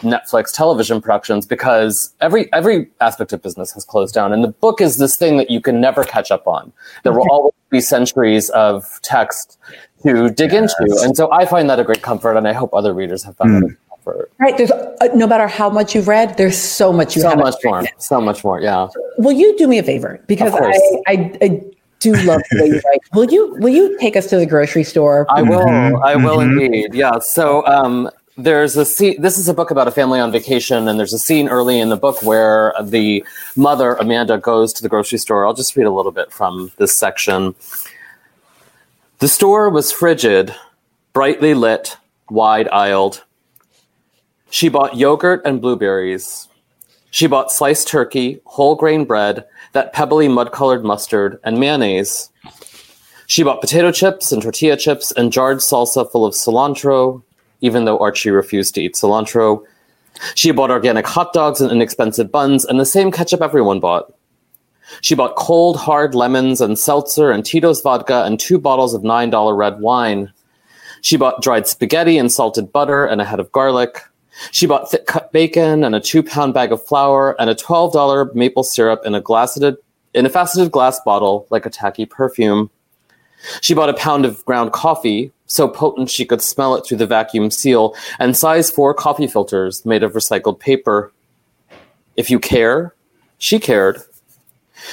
Netflix 0.00 0.52
television 0.52 1.00
productions 1.00 1.46
because 1.46 2.14
every 2.20 2.52
every 2.52 2.88
aspect 3.00 3.32
of 3.32 3.42
business 3.42 3.72
has 3.72 3.84
closed 3.84 4.14
down, 4.14 4.32
and 4.32 4.44
the 4.44 4.48
book 4.48 4.80
is 4.80 4.96
this 4.98 5.16
thing 5.16 5.36
that 5.38 5.50
you 5.50 5.60
can 5.60 5.80
never 5.80 6.04
catch 6.04 6.30
up 6.30 6.46
on. 6.46 6.72
There 7.02 7.12
will 7.12 7.26
always 7.30 7.54
be 7.70 7.80
centuries 7.80 8.48
of 8.50 8.86
text 9.02 9.58
to 10.04 10.30
dig 10.30 10.52
yes. 10.52 10.74
into, 10.80 11.02
and 11.02 11.16
so 11.16 11.30
I 11.32 11.46
find 11.46 11.68
that 11.70 11.80
a 11.80 11.84
great 11.84 12.02
comfort, 12.02 12.36
and 12.36 12.46
I 12.46 12.52
hope 12.52 12.72
other 12.72 12.94
readers 12.94 13.24
have 13.24 13.36
found 13.36 13.50
mm. 13.50 13.68
that 13.68 13.76
a. 14.12 14.42
Right. 14.42 14.56
There's 14.56 14.70
uh, 14.70 15.08
no 15.14 15.26
matter 15.26 15.46
how 15.46 15.70
much 15.70 15.94
you've 15.94 16.08
read, 16.08 16.36
there's 16.36 16.58
so 16.58 16.92
much 16.92 17.16
you 17.16 17.22
so 17.22 17.34
much 17.34 17.56
more, 17.64 17.84
so 17.98 18.20
much 18.20 18.44
more. 18.44 18.60
Yeah. 18.60 18.88
Will 19.18 19.32
you 19.32 19.56
do 19.58 19.66
me 19.68 19.78
a 19.78 19.82
favor 19.82 20.20
because 20.26 20.52
I, 20.54 21.12
I, 21.12 21.38
I 21.42 21.62
do 22.00 22.12
love 22.22 22.42
the 22.50 22.62
way 22.62 22.66
you 22.68 22.80
write. 22.86 23.00
Will 23.12 23.30
you 23.30 23.56
will 23.56 23.74
you 23.74 23.98
take 23.98 24.16
us 24.16 24.28
to 24.28 24.36
the 24.36 24.46
grocery 24.46 24.84
store? 24.84 25.26
I 25.30 25.42
will. 25.42 25.64
Mm-hmm. 25.64 26.02
I 26.04 26.16
will 26.16 26.38
mm-hmm. 26.38 26.60
indeed. 26.60 26.94
Yeah. 26.94 27.18
So 27.18 27.66
um, 27.66 28.08
there's 28.38 28.76
a 28.76 28.84
scene 28.84 29.20
this 29.20 29.36
is 29.36 29.48
a 29.48 29.54
book 29.54 29.72
about 29.72 29.88
a 29.88 29.90
family 29.90 30.20
on 30.20 30.30
vacation 30.30 30.86
and 30.86 30.98
there's 30.98 31.12
a 31.12 31.18
scene 31.18 31.48
early 31.48 31.80
in 31.80 31.88
the 31.88 31.96
book 31.96 32.22
where 32.22 32.72
the 32.80 33.24
mother 33.56 33.94
amanda 33.94 34.38
goes 34.38 34.72
to 34.72 34.80
the 34.80 34.88
grocery 34.88 35.18
store 35.18 35.44
i'll 35.44 35.52
just 35.52 35.74
read 35.74 35.86
a 35.86 35.90
little 35.90 36.12
bit 36.12 36.30
from 36.30 36.70
this 36.76 36.96
section 36.96 37.52
the 39.18 39.26
store 39.26 39.68
was 39.68 39.90
frigid 39.90 40.54
brightly 41.12 41.52
lit 41.52 41.96
wide 42.30 42.68
aisled 42.72 43.22
she 44.50 44.68
bought 44.68 44.96
yogurt 44.96 45.42
and 45.44 45.60
blueberries 45.60 46.48
she 47.10 47.26
bought 47.26 47.52
sliced 47.52 47.88
turkey 47.88 48.40
whole 48.44 48.74
grain 48.74 49.04
bread 49.04 49.44
that 49.72 49.92
pebbly 49.92 50.28
mud 50.28 50.52
colored 50.52 50.84
mustard 50.84 51.38
and 51.44 51.58
mayonnaise 51.58 52.30
she 53.26 53.42
bought 53.42 53.60
potato 53.60 53.92
chips 53.92 54.32
and 54.32 54.42
tortilla 54.42 54.76
chips 54.76 55.12
and 55.12 55.32
jarred 55.32 55.58
salsa 55.58 56.10
full 56.10 56.24
of 56.24 56.34
cilantro 56.34 57.22
even 57.60 57.84
though 57.84 57.98
Archie 57.98 58.30
refused 58.30 58.74
to 58.74 58.82
eat 58.82 58.94
cilantro. 58.94 59.64
She 60.34 60.50
bought 60.50 60.70
organic 60.70 61.06
hot 61.06 61.32
dogs 61.32 61.60
and 61.60 61.70
inexpensive 61.70 62.30
buns 62.30 62.64
and 62.64 62.78
the 62.78 62.86
same 62.86 63.10
ketchup 63.10 63.40
everyone 63.40 63.80
bought. 63.80 64.12
She 65.02 65.14
bought 65.14 65.36
cold, 65.36 65.76
hard 65.76 66.14
lemons 66.14 66.60
and 66.60 66.78
seltzer 66.78 67.30
and 67.30 67.44
Tito's 67.44 67.80
vodka 67.80 68.24
and 68.24 68.40
two 68.40 68.58
bottles 68.58 68.94
of 68.94 69.02
$9 69.02 69.56
red 69.56 69.80
wine. 69.80 70.32
She 71.02 71.16
bought 71.16 71.42
dried 71.42 71.66
spaghetti 71.66 72.18
and 72.18 72.32
salted 72.32 72.72
butter 72.72 73.04
and 73.04 73.20
a 73.20 73.24
head 73.24 73.38
of 73.38 73.52
garlic. 73.52 74.02
She 74.50 74.66
bought 74.66 74.90
thick 74.90 75.06
cut 75.06 75.32
bacon 75.32 75.84
and 75.84 75.94
a 75.94 76.00
two 76.00 76.22
pound 76.22 76.54
bag 76.54 76.72
of 76.72 76.84
flour 76.84 77.34
and 77.40 77.50
a 77.50 77.54
$12 77.54 78.34
maple 78.34 78.62
syrup 78.62 79.02
in 79.04 79.14
a, 79.14 79.76
in 80.14 80.26
a 80.26 80.30
faceted 80.30 80.70
glass 80.70 81.00
bottle 81.04 81.46
like 81.50 81.66
a 81.66 81.70
tacky 81.70 82.06
perfume. 82.06 82.70
She 83.60 83.74
bought 83.74 83.88
a 83.88 83.94
pound 83.94 84.24
of 84.24 84.44
ground 84.44 84.72
coffee, 84.72 85.32
so 85.46 85.68
potent 85.68 86.10
she 86.10 86.24
could 86.24 86.42
smell 86.42 86.74
it 86.74 86.84
through 86.84 86.98
the 86.98 87.06
vacuum 87.06 87.50
seal, 87.50 87.94
and 88.18 88.36
size 88.36 88.70
4 88.70 88.94
coffee 88.94 89.26
filters 89.26 89.86
made 89.86 90.02
of 90.02 90.12
recycled 90.12 90.58
paper. 90.58 91.12
If 92.16 92.30
you 92.30 92.38
care, 92.38 92.94
she 93.38 93.58
cared. 93.60 94.02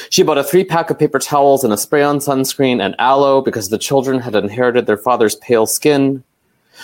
She 0.10 0.24
bought 0.24 0.38
a 0.38 0.44
three 0.44 0.64
pack 0.64 0.90
of 0.90 1.00
paper 1.00 1.20
towels 1.20 1.64
and 1.64 1.74
a 1.74 1.78
spray 1.78 2.04
on 2.04 2.20
sunscreen 2.20 2.84
and 2.84 2.96
aloe 3.00 3.42
because 3.42 3.70
the 3.70 3.78
children 3.78 4.20
had 4.20 4.36
inherited 4.36 4.86
their 4.86 4.98
father's 4.98 5.36
pale 5.36 5.66
skin. 5.66 6.24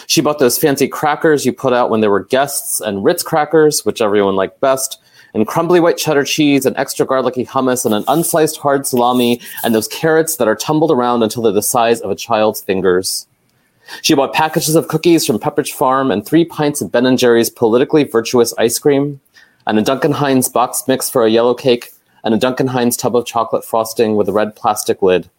She 0.07 0.21
bought 0.21 0.39
those 0.39 0.57
fancy 0.57 0.87
crackers 0.87 1.45
you 1.45 1.53
put 1.53 1.73
out 1.73 1.89
when 1.89 2.01
there 2.01 2.11
were 2.11 2.23
guests 2.23 2.81
and 2.81 3.03
Ritz 3.03 3.23
crackers, 3.23 3.85
which 3.85 4.01
everyone 4.01 4.35
liked 4.35 4.59
best, 4.59 4.99
and 5.33 5.47
crumbly 5.47 5.79
white 5.79 5.97
cheddar 5.97 6.23
cheese 6.23 6.65
and 6.65 6.75
extra 6.77 7.05
garlicky 7.05 7.45
hummus 7.45 7.85
and 7.85 7.93
an 7.93 8.03
unsliced 8.03 8.57
hard 8.57 8.85
salami 8.85 9.39
and 9.63 9.73
those 9.73 9.87
carrots 9.87 10.37
that 10.37 10.47
are 10.47 10.55
tumbled 10.55 10.91
around 10.91 11.23
until 11.23 11.43
they're 11.43 11.53
the 11.53 11.61
size 11.61 12.01
of 12.01 12.11
a 12.11 12.15
child's 12.15 12.61
fingers. 12.61 13.27
She 14.01 14.13
bought 14.13 14.33
packages 14.33 14.75
of 14.75 14.87
cookies 14.87 15.25
from 15.25 15.39
Pepperidge 15.39 15.73
Farm 15.73 16.11
and 16.11 16.25
three 16.25 16.45
pints 16.45 16.81
of 16.81 16.91
Ben 16.91 17.17
Jerry's 17.17 17.49
politically 17.49 18.03
virtuous 18.03 18.53
ice 18.57 18.79
cream, 18.79 19.19
and 19.67 19.77
a 19.77 19.81
Duncan 19.81 20.13
Hines 20.13 20.49
box 20.49 20.83
mix 20.87 21.09
for 21.09 21.25
a 21.25 21.29
yellow 21.29 21.53
cake, 21.53 21.91
and 22.23 22.33
a 22.33 22.37
Duncan 22.37 22.67
Hines 22.67 22.95
tub 22.95 23.15
of 23.15 23.25
chocolate 23.25 23.65
frosting 23.65 24.15
with 24.15 24.29
a 24.29 24.33
red 24.33 24.55
plastic 24.55 25.01
lid. 25.01 25.29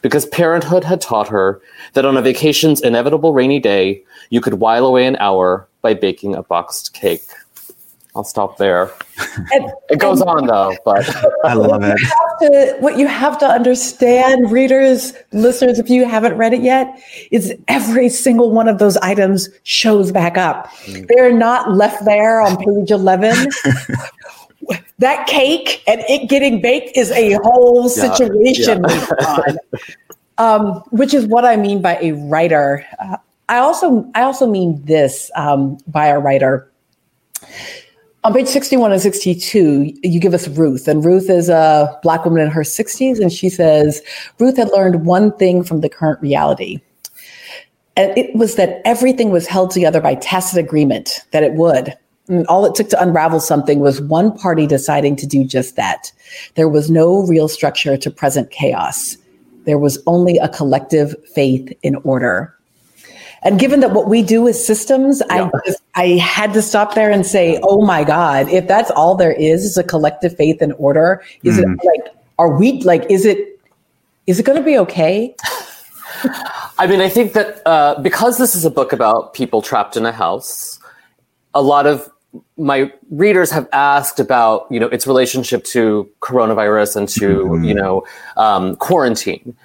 Because 0.00 0.26
parenthood 0.26 0.84
had 0.84 1.00
taught 1.00 1.28
her 1.28 1.60
that 1.92 2.04
on 2.04 2.16
a 2.16 2.22
vacation's 2.22 2.80
inevitable 2.80 3.32
rainy 3.32 3.60
day, 3.60 4.02
you 4.30 4.40
could 4.40 4.54
while 4.54 4.86
away 4.86 5.06
an 5.06 5.16
hour 5.16 5.68
by 5.82 5.94
baking 5.94 6.34
a 6.34 6.42
boxed 6.42 6.94
cake. 6.94 7.22
I'll 8.14 8.24
stop 8.24 8.58
there. 8.58 8.90
And, 9.52 9.72
it 9.88 9.98
goes 9.98 10.20
on 10.20 10.46
though, 10.46 10.76
but 10.84 11.08
I 11.44 11.54
love 11.54 11.82
it. 11.82 11.96
To, 12.40 12.76
what 12.80 12.98
you 12.98 13.06
have 13.06 13.38
to 13.38 13.46
understand, 13.46 14.50
readers, 14.50 15.14
listeners, 15.32 15.78
if 15.78 15.88
you 15.88 16.04
haven't 16.04 16.36
read 16.36 16.52
it 16.52 16.60
yet, 16.60 17.00
is 17.30 17.54
every 17.68 18.10
single 18.10 18.50
one 18.50 18.68
of 18.68 18.78
those 18.78 18.98
items 18.98 19.48
shows 19.62 20.12
back 20.12 20.36
up. 20.36 20.68
Mm. 20.84 21.08
They're 21.08 21.32
not 21.32 21.72
left 21.72 22.04
there 22.04 22.42
on 22.42 22.58
page 22.58 22.90
11. 22.90 23.48
that 25.02 25.26
cake 25.26 25.82
and 25.86 26.00
it 26.08 26.28
getting 26.28 26.60
baked 26.60 26.96
is 26.96 27.10
a 27.12 27.38
whole 27.42 27.88
situation, 27.88 28.84
yeah. 28.88 29.38
Yeah. 29.46 29.54
um, 30.38 30.82
which 30.90 31.14
is 31.14 31.26
what 31.26 31.44
I 31.44 31.56
mean 31.56 31.82
by 31.82 31.98
a 32.00 32.12
writer. 32.12 32.84
Uh, 32.98 33.18
I 33.48 33.58
also 33.58 34.10
I 34.14 34.22
also 34.22 34.46
mean 34.46 34.82
this 34.84 35.30
um, 35.36 35.78
by 35.86 36.06
a 36.06 36.18
writer 36.18 36.72
on 38.24 38.32
page 38.32 38.46
61 38.46 38.92
and 38.92 39.02
62, 39.02 39.94
you 40.02 40.20
give 40.20 40.34
us 40.34 40.46
Ruth, 40.48 40.86
and 40.86 41.04
Ruth 41.04 41.28
is 41.28 41.48
a 41.48 41.98
Black 42.02 42.24
woman 42.24 42.42
in 42.42 42.50
her 42.50 42.62
60s, 42.62 43.18
and 43.18 43.32
she 43.32 43.48
says 43.48 44.00
Ruth 44.38 44.56
had 44.56 44.70
learned 44.70 45.04
one 45.04 45.36
thing 45.38 45.64
from 45.64 45.80
the 45.80 45.88
current 45.88 46.20
reality. 46.20 46.80
And 47.96 48.16
it 48.16 48.34
was 48.36 48.54
that 48.54 48.80
everything 48.84 49.30
was 49.30 49.46
held 49.46 49.70
together 49.70 50.00
by 50.00 50.14
tacit 50.14 50.58
agreement, 50.58 51.22
that 51.32 51.42
it 51.42 51.54
would. 51.54 51.96
And 52.32 52.46
all 52.46 52.64
it 52.64 52.74
took 52.74 52.88
to 52.90 53.02
unravel 53.02 53.40
something 53.40 53.80
was 53.80 54.00
one 54.00 54.36
party 54.36 54.66
deciding 54.66 55.16
to 55.16 55.26
do 55.26 55.44
just 55.44 55.76
that. 55.76 56.10
There 56.54 56.68
was 56.68 56.90
no 56.90 57.26
real 57.26 57.46
structure 57.46 57.96
to 57.98 58.10
present 58.10 58.50
chaos. 58.50 59.18
There 59.64 59.78
was 59.78 60.02
only 60.06 60.38
a 60.38 60.48
collective 60.48 61.14
faith 61.34 61.70
in 61.82 61.96
order. 61.96 62.56
And 63.42 63.58
given 63.58 63.80
that 63.80 63.92
what 63.92 64.08
we 64.08 64.22
do 64.22 64.46
is 64.46 64.64
systems, 64.64 65.22
yeah. 65.28 65.50
I 65.52 65.58
just, 65.66 65.82
I 65.94 66.06
had 66.16 66.54
to 66.54 66.62
stop 66.62 66.94
there 66.94 67.10
and 67.10 67.26
say, 67.26 67.58
"Oh 67.62 67.84
my 67.84 68.04
God! 68.04 68.48
If 68.48 68.68
that's 68.68 68.90
all 68.92 69.16
there 69.16 69.32
is, 69.32 69.64
is 69.64 69.76
a 69.76 69.82
collective 69.82 70.36
faith 70.36 70.62
in 70.62 70.72
order, 70.72 71.22
is 71.42 71.56
mm. 71.56 71.62
it 71.62 71.66
mm-hmm. 71.66 71.86
like 71.86 72.14
are 72.38 72.56
we 72.56 72.80
like 72.82 73.04
is 73.10 73.26
it 73.26 73.60
is 74.28 74.38
it 74.38 74.46
going 74.46 74.58
to 74.58 74.64
be 74.64 74.78
okay?" 74.78 75.34
I 76.78 76.86
mean, 76.86 77.00
I 77.00 77.08
think 77.08 77.32
that 77.32 77.60
uh, 77.66 78.00
because 78.00 78.38
this 78.38 78.54
is 78.54 78.64
a 78.64 78.70
book 78.70 78.92
about 78.92 79.34
people 79.34 79.60
trapped 79.60 79.96
in 79.96 80.06
a 80.06 80.12
house, 80.12 80.78
a 81.52 81.62
lot 81.62 81.86
of 81.86 82.08
my 82.56 82.92
readers 83.10 83.50
have 83.50 83.68
asked 83.72 84.20
about 84.20 84.66
you 84.70 84.80
know 84.80 84.88
its 84.88 85.06
relationship 85.06 85.64
to 85.64 86.10
coronavirus 86.20 86.96
and 86.96 87.08
to 87.08 87.44
mm-hmm. 87.44 87.64
you 87.64 87.74
know 87.74 88.04
um, 88.36 88.76
quarantine 88.76 89.56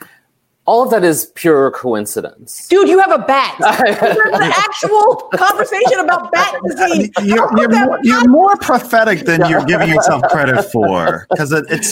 all 0.68 0.84
of 0.84 0.90
that 0.90 1.04
is 1.06 1.32
pure 1.34 1.72
coincidence. 1.72 2.68
Dude, 2.68 2.90
you 2.90 3.00
have 3.00 3.12
a 3.12 3.20
bat. 3.20 3.56
an 3.62 4.52
actual 4.52 5.16
conversation 5.34 6.00
about 6.00 6.30
bat 6.34 6.60
disease. 6.68 7.10
You're, 7.24 7.50
you're, 7.58 7.70
more, 7.70 8.00
you're, 8.04 8.28
more, 8.28 8.58
prophetic 8.58 9.22
than 9.22 9.50
you're 9.50 9.64
giving 9.64 9.88
yourself 9.88 10.24
credit 10.24 10.62
for 10.64 11.26
because 11.30 11.54
it, 11.54 11.66
it 11.70 11.86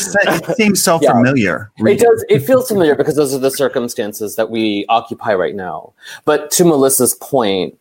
seems 0.57 0.83
so 0.83 0.99
yeah. 1.01 1.13
familiar. 1.13 1.71
It 1.77 1.99
does. 1.99 2.25
It 2.27 2.41
feels 2.41 2.67
familiar 2.67 2.95
because 2.95 3.15
those 3.15 3.33
are 3.33 3.39
the 3.39 3.49
circumstances 3.49 4.35
that 4.35 4.49
we 4.49 4.85
occupy 4.89 5.33
right 5.33 5.55
now. 5.55 5.93
But 6.25 6.51
to 6.51 6.65
Melissa's 6.65 7.15
point, 7.15 7.79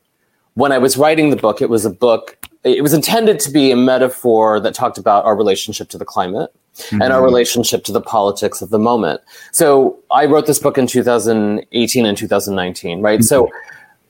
when 0.55 0.71
I 0.71 0.79
was 0.79 0.97
writing 0.97 1.31
the 1.31 1.37
book, 1.37 1.61
it 1.61 1.69
was 1.69 1.85
a 1.85 1.91
book, 1.91 2.39
it 2.65 2.83
was 2.83 2.95
intended 2.95 3.39
to 3.41 3.51
be 3.51 3.71
a 3.71 3.77
metaphor 3.77 4.59
that 4.59 4.75
talked 4.75 4.99
about 4.99 5.25
our 5.25 5.37
relationship 5.37 5.89
to 5.91 5.99
the 5.99 6.05
climate 6.05 6.51
mm-hmm. 6.77 7.03
and 7.03 7.13
our 7.13 7.19
mm-hmm. 7.19 7.27
relationship 7.27 7.85
to 7.85 7.93
the 7.93 8.01
politics 8.01 8.63
of 8.63 8.71
the 8.71 8.79
moment. 8.79 9.21
So 9.53 9.99
I 10.11 10.25
wrote 10.25 10.47
this 10.47 10.59
book 10.59 10.79
in 10.79 10.87
2018 10.87 12.07
and 12.07 12.17
2019, 12.17 13.03
right? 13.03 13.21
Mm-hmm. 13.21 13.25
So 13.25 13.51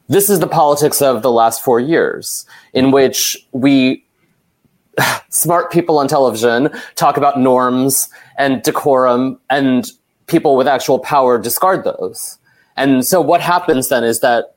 this 0.08 0.30
is 0.30 0.38
the 0.38 0.46
politics 0.46 1.02
of 1.02 1.22
the 1.22 1.32
last 1.32 1.62
four 1.62 1.80
years 1.80 2.46
in 2.72 2.92
which 2.92 3.36
we 3.52 4.04
smart 5.30 5.72
people 5.72 5.98
on 5.98 6.06
television 6.06 6.70
talk 6.94 7.16
about 7.16 7.38
norms 7.38 8.08
and 8.38 8.62
decorum 8.62 9.40
and 9.50 9.90
people 10.26 10.56
with 10.56 10.68
actual 10.68 10.98
power 11.00 11.38
discard 11.38 11.84
those. 11.84 12.38
And 12.76 13.04
so 13.04 13.20
what 13.20 13.40
happens 13.40 13.88
then 13.88 14.04
is 14.04 14.20
that 14.20 14.53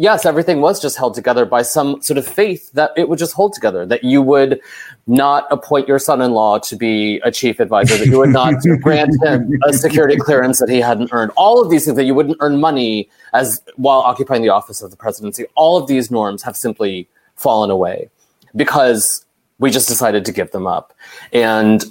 yes, 0.00 0.24
everything 0.24 0.62
was 0.62 0.80
just 0.80 0.96
held 0.96 1.14
together 1.14 1.44
by 1.44 1.60
some 1.60 2.00
sort 2.00 2.16
of 2.16 2.26
faith 2.26 2.72
that 2.72 2.90
it 2.96 3.08
would 3.08 3.18
just 3.18 3.34
hold 3.34 3.52
together, 3.52 3.84
that 3.84 4.02
you 4.02 4.22
would 4.22 4.58
not 5.06 5.46
appoint 5.50 5.86
your 5.86 5.98
son-in-law 5.98 6.58
to 6.58 6.74
be 6.74 7.20
a 7.22 7.30
chief 7.30 7.60
advisor, 7.60 7.98
that 7.98 8.06
you 8.06 8.18
would 8.18 8.30
not 8.30 8.54
grant 8.80 9.14
him 9.22 9.60
a 9.66 9.74
security 9.74 10.16
clearance 10.16 10.58
that 10.58 10.70
he 10.70 10.80
hadn't 10.80 11.10
earned. 11.12 11.30
All 11.36 11.60
of 11.62 11.68
these 11.68 11.84
things 11.84 11.98
that 11.98 12.04
you 12.04 12.14
wouldn't 12.14 12.38
earn 12.40 12.58
money 12.58 13.10
as 13.34 13.62
while 13.76 14.00
occupying 14.00 14.40
the 14.40 14.48
office 14.48 14.80
of 14.80 14.90
the 14.90 14.96
presidency. 14.96 15.44
All 15.54 15.76
of 15.76 15.86
these 15.86 16.10
norms 16.10 16.42
have 16.44 16.56
simply 16.56 17.06
fallen 17.36 17.70
away 17.70 18.08
because 18.56 19.26
we 19.58 19.70
just 19.70 19.86
decided 19.86 20.24
to 20.24 20.32
give 20.32 20.50
them 20.52 20.66
up. 20.66 20.94
And 21.30 21.84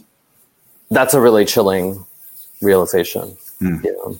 that's 0.90 1.14
a 1.14 1.22
really 1.22 1.46
chilling 1.46 2.04
realization. 2.60 3.38
Mm. 3.62 3.84
You 3.84 3.92
know? 3.94 4.20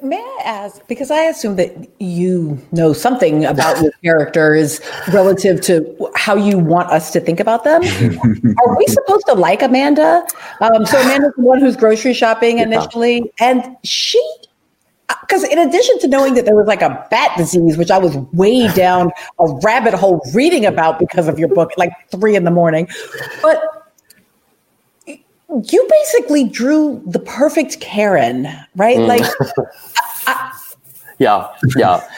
May 0.00 0.16
I 0.16 0.42
ask, 0.44 0.86
because 0.86 1.10
I 1.10 1.24
assume 1.24 1.56
that 1.56 1.90
you 2.00 2.58
know 2.72 2.94
something 2.94 3.44
about 3.44 3.82
your 3.82 3.92
characters 4.02 4.80
relative 5.12 5.60
to 5.62 6.10
how 6.14 6.36
you 6.36 6.58
want 6.58 6.88
us 6.88 7.10
to 7.10 7.20
think 7.20 7.38
about 7.38 7.64
them. 7.64 7.82
Are 8.66 8.78
we 8.78 8.86
supposed 8.86 9.26
to 9.26 9.34
like 9.34 9.60
Amanda? 9.60 10.26
Um, 10.62 10.86
so 10.86 10.98
Amanda's 10.98 11.34
the 11.36 11.42
one 11.42 11.60
who's 11.60 11.76
grocery 11.76 12.14
shopping 12.14 12.60
initially, 12.60 13.30
and 13.38 13.76
she, 13.84 14.18
because 15.20 15.44
in 15.44 15.58
addition 15.58 15.98
to 15.98 16.08
knowing 16.08 16.32
that 16.32 16.46
there 16.46 16.56
was 16.56 16.66
like 16.66 16.80
a 16.80 17.06
bat 17.10 17.36
disease, 17.36 17.76
which 17.76 17.90
I 17.90 17.98
was 17.98 18.16
way 18.32 18.72
down 18.72 19.12
a 19.38 19.54
rabbit 19.62 19.92
hole 19.92 20.22
reading 20.32 20.64
about 20.64 20.98
because 20.98 21.28
of 21.28 21.38
your 21.38 21.48
book, 21.48 21.72
like 21.76 21.92
three 22.10 22.36
in 22.36 22.44
the 22.44 22.50
morning, 22.50 22.88
but 23.42 23.73
you 25.66 25.88
basically 25.88 26.44
drew 26.44 27.02
the 27.06 27.18
perfect 27.18 27.80
Karen, 27.80 28.48
right? 28.76 28.98
Mm. 28.98 29.08
Like, 29.08 29.24
I, 30.26 30.52
yeah, 31.18 31.48
yeah. 31.76 32.08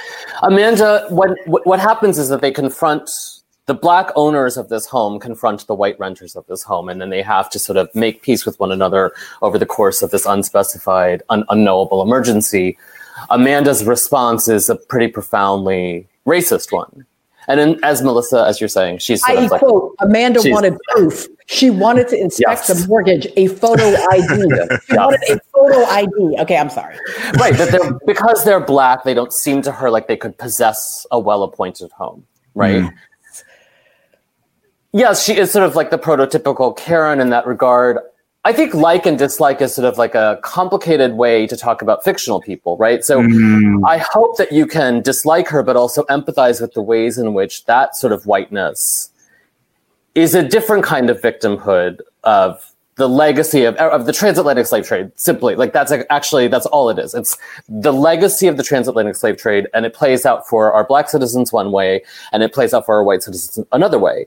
Amanda, 0.42 1.06
what 1.10 1.36
what 1.46 1.80
happens 1.80 2.18
is 2.18 2.28
that 2.28 2.40
they 2.40 2.52
confront 2.52 3.10
the 3.66 3.74
black 3.74 4.10
owners 4.14 4.56
of 4.56 4.68
this 4.68 4.86
home 4.86 5.18
confront 5.18 5.66
the 5.66 5.74
white 5.74 5.98
renters 5.98 6.36
of 6.36 6.46
this 6.46 6.62
home, 6.62 6.88
and 6.88 7.00
then 7.00 7.10
they 7.10 7.22
have 7.22 7.50
to 7.50 7.58
sort 7.58 7.76
of 7.76 7.92
make 7.94 8.22
peace 8.22 8.46
with 8.46 8.58
one 8.60 8.72
another 8.72 9.12
over 9.42 9.58
the 9.58 9.66
course 9.66 10.02
of 10.02 10.10
this 10.10 10.24
unspecified, 10.24 11.22
un- 11.28 11.44
unknowable 11.48 12.00
emergency. 12.00 12.78
Amanda's 13.30 13.84
response 13.84 14.46
is 14.46 14.68
a 14.68 14.76
pretty 14.76 15.08
profoundly 15.08 16.06
racist 16.26 16.70
one. 16.70 17.06
And 17.48 17.60
then, 17.60 17.78
as 17.82 18.02
Melissa, 18.02 18.44
as 18.46 18.60
you're 18.60 18.68
saying, 18.68 18.98
she's 18.98 19.22
I 19.24 19.34
like, 19.34 19.60
quote, 19.60 19.94
Amanda 20.00 20.40
wanted 20.44 20.76
proof. 20.90 21.28
She 21.46 21.70
wanted 21.70 22.08
to 22.08 22.20
inspect 22.20 22.68
yes. 22.68 22.82
the 22.82 22.88
mortgage, 22.88 23.28
a 23.36 23.46
photo 23.48 23.84
ID. 24.10 24.26
She 24.26 24.46
yes. 24.48 24.82
wanted 24.90 25.20
a 25.30 25.40
photo 25.54 25.84
ID. 25.84 26.36
Okay, 26.40 26.56
I'm 26.56 26.70
sorry. 26.70 26.96
Right, 27.38 27.54
that 27.54 27.70
they're 27.70 27.92
because 28.04 28.44
they're 28.44 28.60
black, 28.60 29.04
they 29.04 29.14
don't 29.14 29.32
seem 29.32 29.62
to 29.62 29.72
her 29.72 29.90
like 29.90 30.08
they 30.08 30.16
could 30.16 30.36
possess 30.38 31.06
a 31.10 31.20
well-appointed 31.20 31.92
home, 31.92 32.26
right? 32.54 32.82
Mm. 32.82 32.92
Yes, 34.92 35.24
she 35.24 35.36
is 35.36 35.50
sort 35.50 35.66
of 35.66 35.76
like 35.76 35.90
the 35.90 35.98
prototypical 35.98 36.76
Karen 36.76 37.20
in 37.20 37.30
that 37.30 37.46
regard. 37.46 37.98
I 38.46 38.52
think 38.52 38.74
like 38.74 39.06
and 39.06 39.18
dislike 39.18 39.60
is 39.60 39.74
sort 39.74 39.86
of 39.86 39.98
like 39.98 40.14
a 40.14 40.38
complicated 40.40 41.14
way 41.14 41.48
to 41.48 41.56
talk 41.56 41.82
about 41.82 42.04
fictional 42.04 42.40
people, 42.40 42.76
right? 42.76 43.02
So 43.02 43.20
mm. 43.20 43.80
I 43.84 43.98
hope 43.98 44.36
that 44.36 44.52
you 44.52 44.68
can 44.68 45.02
dislike 45.02 45.48
her, 45.48 45.64
but 45.64 45.74
also 45.74 46.04
empathize 46.04 46.60
with 46.60 46.72
the 46.72 46.80
ways 46.80 47.18
in 47.18 47.34
which 47.34 47.64
that 47.64 47.96
sort 47.96 48.12
of 48.12 48.24
whiteness 48.24 49.10
is 50.14 50.36
a 50.36 50.46
different 50.46 50.84
kind 50.84 51.10
of 51.10 51.20
victimhood 51.20 52.02
of 52.22 52.72
the 52.94 53.08
legacy 53.08 53.64
of, 53.64 53.74
of 53.78 54.06
the 54.06 54.12
transatlantic 54.12 54.64
slave 54.64 54.86
trade 54.86 55.10
simply 55.16 55.54
like 55.54 55.74
that's 55.74 55.92
actually 56.08 56.48
that's 56.48 56.64
all 56.66 56.88
it 56.88 56.98
is 56.98 57.12
it's 57.12 57.36
the 57.68 57.92
legacy 57.92 58.46
of 58.46 58.56
the 58.56 58.62
transatlantic 58.62 59.14
slave 59.14 59.36
trade 59.36 59.68
and 59.74 59.84
it 59.84 59.92
plays 59.92 60.24
out 60.24 60.48
for 60.48 60.72
our 60.72 60.82
black 60.82 61.10
citizens 61.10 61.52
one 61.52 61.72
way 61.72 62.02
and 62.32 62.42
it 62.42 62.54
plays 62.54 62.72
out 62.72 62.86
for 62.86 62.94
our 62.94 63.04
white 63.04 63.22
citizens 63.22 63.66
another 63.72 63.98
way 63.98 64.26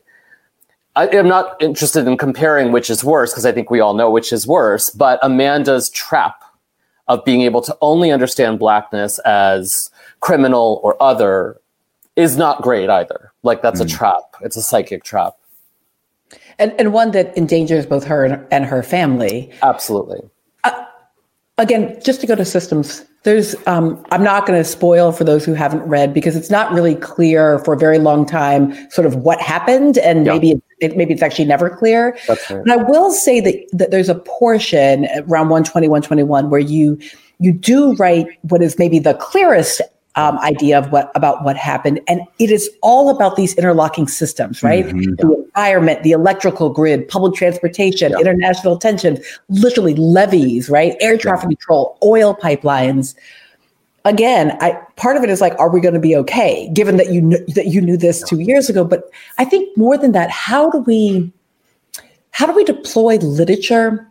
I 0.99 1.07
am 1.15 1.29
not 1.29 1.55
interested 1.61 2.05
in 2.07 2.17
comparing 2.17 2.73
which 2.73 2.89
is 2.89 3.05
worse 3.05 3.31
because 3.31 3.45
I 3.45 3.53
think 3.53 3.71
we 3.71 3.79
all 3.79 3.93
know 3.93 4.11
which 4.11 4.33
is 4.33 4.45
worse. 4.45 4.89
But 4.89 5.17
Amanda's 5.23 5.89
trap 5.91 6.43
of 7.07 7.23
being 7.23 7.41
able 7.43 7.61
to 7.61 7.77
only 7.79 8.11
understand 8.11 8.59
blackness 8.59 9.17
as 9.19 9.89
criminal 10.19 10.81
or 10.83 11.01
other 11.01 11.61
is 12.17 12.35
not 12.35 12.61
great 12.61 12.89
either. 12.89 13.31
Like 13.43 13.61
that's 13.61 13.79
mm. 13.79 13.85
a 13.85 13.87
trap. 13.87 14.23
It's 14.41 14.57
a 14.57 14.61
psychic 14.61 15.05
trap. 15.05 15.35
And, 16.59 16.73
and 16.77 16.91
one 16.91 17.11
that 17.11 17.35
endangers 17.37 17.85
both 17.85 18.03
her 18.03 18.45
and 18.51 18.65
her 18.65 18.83
family. 18.83 19.53
Absolutely. 19.63 20.19
Uh, 20.65 20.83
again, 21.57 21.97
just 22.03 22.19
to 22.19 22.27
go 22.27 22.35
to 22.35 22.43
systems 22.43 23.05
there's, 23.23 23.55
um, 23.67 24.03
I'm 24.11 24.23
not 24.23 24.45
going 24.45 24.57
to 24.57 24.63
spoil 24.63 25.11
for 25.11 25.23
those 25.23 25.43
who 25.43 25.53
haven't 25.53 25.81
read 25.81 26.13
because 26.13 26.35
it's 26.35 26.49
not 26.49 26.71
really 26.71 26.95
clear 26.95 27.59
for 27.59 27.73
a 27.73 27.77
very 27.77 27.99
long 27.99 28.25
time, 28.25 28.89
sort 28.91 29.05
of 29.05 29.17
what 29.17 29.41
happened, 29.41 29.97
and 29.97 30.25
yeah. 30.25 30.33
maybe 30.33 30.51
it, 30.51 30.63
maybe 30.81 31.13
it's 31.13 31.21
actually 31.21 31.45
never 31.45 31.69
clear. 31.69 32.17
Right. 32.27 32.39
But 32.49 32.69
I 32.69 32.77
will 32.77 33.11
say 33.11 33.39
that 33.41 33.55
that 33.73 33.91
there's 33.91 34.09
a 34.09 34.15
portion 34.15 35.05
around 35.27 35.49
120, 35.49 35.87
121 35.87 36.49
where 36.49 36.59
you 36.59 36.99
you 37.39 37.53
do 37.53 37.95
write 37.95 38.27
what 38.41 38.61
is 38.61 38.77
maybe 38.77 38.99
the 38.99 39.13
clearest 39.15 39.81
um, 40.15 40.37
idea 40.39 40.77
of 40.77 40.91
what 40.91 41.11
about 41.15 41.43
what 41.43 41.55
happened, 41.55 42.01
and 42.07 42.21
it 42.39 42.51
is 42.51 42.69
all 42.81 43.09
about 43.09 43.35
these 43.35 43.53
interlocking 43.55 44.07
systems, 44.07 44.61
right? 44.63 44.85
Mm-hmm. 44.85 45.15
The 45.15 45.45
environment, 45.45 46.03
the 46.03 46.11
electrical 46.11 46.69
grid, 46.69 47.07
public 47.07 47.35
transportation, 47.35 48.11
yeah. 48.11 48.19
international 48.19 48.77
tensions, 48.77 49.19
literally 49.49 49.95
levees, 49.95 50.69
right? 50.69 50.95
Air 50.99 51.17
traffic 51.17 51.49
yeah. 51.49 51.55
control, 51.55 51.97
oil 52.03 52.35
pipelines. 52.35 53.15
Again, 54.05 54.57
I 54.61 54.71
part 54.95 55.17
of 55.17 55.23
it 55.23 55.29
is 55.29 55.41
like, 55.41 55.53
are 55.59 55.69
we 55.69 55.81
going 55.81 55.93
to 55.93 55.99
be 55.99 56.15
okay? 56.15 56.69
Given 56.73 56.97
that 56.97 57.11
you 57.11 57.21
kn- 57.21 57.45
that 57.55 57.67
you 57.67 57.81
knew 57.81 57.97
this 57.97 58.23
two 58.23 58.39
years 58.39 58.69
ago, 58.69 58.83
but 58.83 59.09
I 59.37 59.45
think 59.45 59.75
more 59.77 59.97
than 59.97 60.13
that, 60.13 60.29
how 60.29 60.69
do 60.69 60.79
we 60.79 61.31
how 62.31 62.47
do 62.47 62.53
we 62.53 62.63
deploy 62.63 63.17
literature 63.17 64.09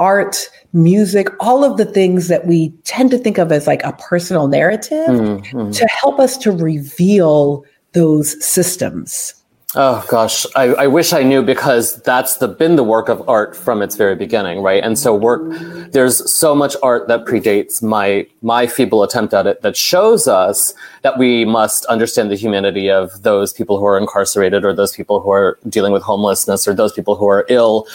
art, 0.00 0.50
music, 0.72 1.28
all 1.40 1.64
of 1.64 1.76
the 1.76 1.84
things 1.84 2.28
that 2.28 2.46
we 2.46 2.70
tend 2.84 3.10
to 3.10 3.18
think 3.18 3.38
of 3.38 3.52
as 3.52 3.66
like 3.66 3.82
a 3.84 3.92
personal 3.92 4.48
narrative 4.48 5.08
mm-hmm. 5.08 5.70
to 5.70 5.86
help 5.86 6.18
us 6.18 6.36
to 6.38 6.50
reveal 6.50 7.64
those 7.92 8.44
systems. 8.44 9.34
Oh 9.76 10.04
gosh, 10.08 10.46
I, 10.54 10.66
I, 10.74 10.86
wish 10.86 11.12
I 11.12 11.24
knew 11.24 11.42
because 11.42 12.00
that's 12.02 12.36
the 12.36 12.46
been 12.46 12.76
the 12.76 12.84
work 12.84 13.08
of 13.08 13.28
art 13.28 13.56
from 13.56 13.82
its 13.82 13.96
very 13.96 14.14
beginning, 14.14 14.60
right? 14.60 14.82
And 14.82 14.96
so 14.96 15.12
work 15.16 15.42
there's 15.90 16.32
so 16.32 16.54
much 16.54 16.76
art 16.80 17.08
that 17.08 17.24
predates 17.24 17.82
my 17.82 18.26
my 18.40 18.68
feeble 18.68 19.02
attempt 19.02 19.34
at 19.34 19.48
it 19.48 19.62
that 19.62 19.76
shows 19.76 20.28
us 20.28 20.74
that 21.02 21.18
we 21.18 21.44
must 21.44 21.86
understand 21.86 22.30
the 22.30 22.36
humanity 22.36 22.88
of 22.88 23.22
those 23.22 23.52
people 23.52 23.78
who 23.78 23.84
are 23.84 23.98
incarcerated 23.98 24.64
or 24.64 24.72
those 24.72 24.94
people 24.94 25.20
who 25.20 25.30
are 25.30 25.58
dealing 25.68 25.92
with 25.92 26.04
homelessness 26.04 26.68
or 26.68 26.74
those 26.74 26.92
people 26.92 27.16
who 27.16 27.26
are 27.26 27.44
ill 27.48 27.88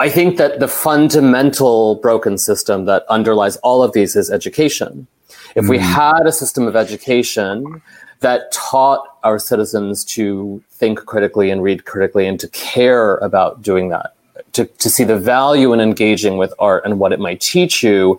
I 0.00 0.08
think 0.08 0.36
that 0.36 0.60
the 0.60 0.68
fundamental 0.68 1.96
broken 1.96 2.38
system 2.38 2.84
that 2.84 3.04
underlies 3.08 3.56
all 3.58 3.82
of 3.82 3.92
these 3.92 4.14
is 4.14 4.30
education. 4.30 5.08
If 5.56 5.64
mm. 5.64 5.70
we 5.70 5.78
had 5.78 6.24
a 6.24 6.30
system 6.30 6.68
of 6.68 6.76
education 6.76 7.82
that 8.20 8.50
taught 8.52 9.18
our 9.22 9.38
citizens 9.38 10.04
to 10.04 10.62
think 10.70 11.04
critically 11.04 11.50
and 11.50 11.62
read 11.62 11.84
critically 11.84 12.26
and 12.26 12.38
to 12.40 12.48
care 12.48 13.16
about 13.16 13.62
doing 13.62 13.88
that, 13.90 14.14
to, 14.52 14.64
to 14.64 14.90
see 14.90 15.04
the 15.04 15.18
value 15.18 15.72
in 15.72 15.80
engaging 15.80 16.36
with 16.36 16.52
art 16.58 16.84
and 16.84 16.98
what 16.98 17.12
it 17.12 17.20
might 17.20 17.40
teach 17.40 17.82
you, 17.82 18.18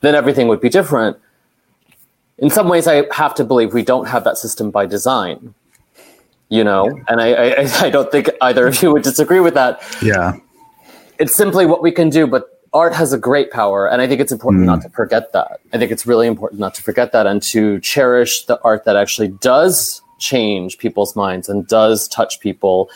then 0.00 0.14
everything 0.14 0.48
would 0.48 0.60
be 0.60 0.68
different. 0.68 1.16
In 2.38 2.50
some 2.50 2.68
ways, 2.68 2.86
I 2.86 3.06
have 3.14 3.34
to 3.36 3.44
believe 3.44 3.72
we 3.72 3.82
don't 3.82 4.06
have 4.08 4.24
that 4.24 4.36
system 4.36 4.70
by 4.70 4.86
design 4.86 5.54
you 6.48 6.64
know? 6.64 7.00
And 7.08 7.20
I, 7.20 7.32
I, 7.32 7.70
I 7.86 7.90
don't 7.90 8.10
think 8.10 8.30
either 8.40 8.66
of 8.66 8.80
you 8.82 8.92
would 8.92 9.02
disagree 9.02 9.40
with 9.40 9.54
that. 9.54 9.82
Yeah. 10.02 10.38
It's 11.18 11.34
simply 11.34 11.66
what 11.66 11.82
we 11.82 11.90
can 11.90 12.10
do, 12.10 12.26
but 12.26 12.55
art 12.76 12.94
has 12.94 13.12
a 13.12 13.18
great 13.18 13.50
power. 13.50 13.88
And 13.88 14.02
I 14.02 14.06
think 14.06 14.20
it's 14.20 14.32
important 14.32 14.62
mm. 14.64 14.66
not 14.66 14.82
to 14.82 14.90
forget 14.90 15.32
that. 15.32 15.60
I 15.72 15.78
think 15.78 15.90
it's 15.90 16.06
really 16.06 16.26
important 16.26 16.60
not 16.60 16.74
to 16.74 16.82
forget 16.82 17.12
that 17.12 17.26
and 17.26 17.42
to 17.44 17.80
cherish 17.80 18.44
the 18.44 18.60
art 18.62 18.84
that 18.84 18.96
actually 18.96 19.28
does 19.28 20.02
change 20.18 20.78
people's 20.78 21.16
minds 21.16 21.48
and 21.48 21.66
does 21.66 22.08
touch 22.08 22.40
people, 22.40 22.90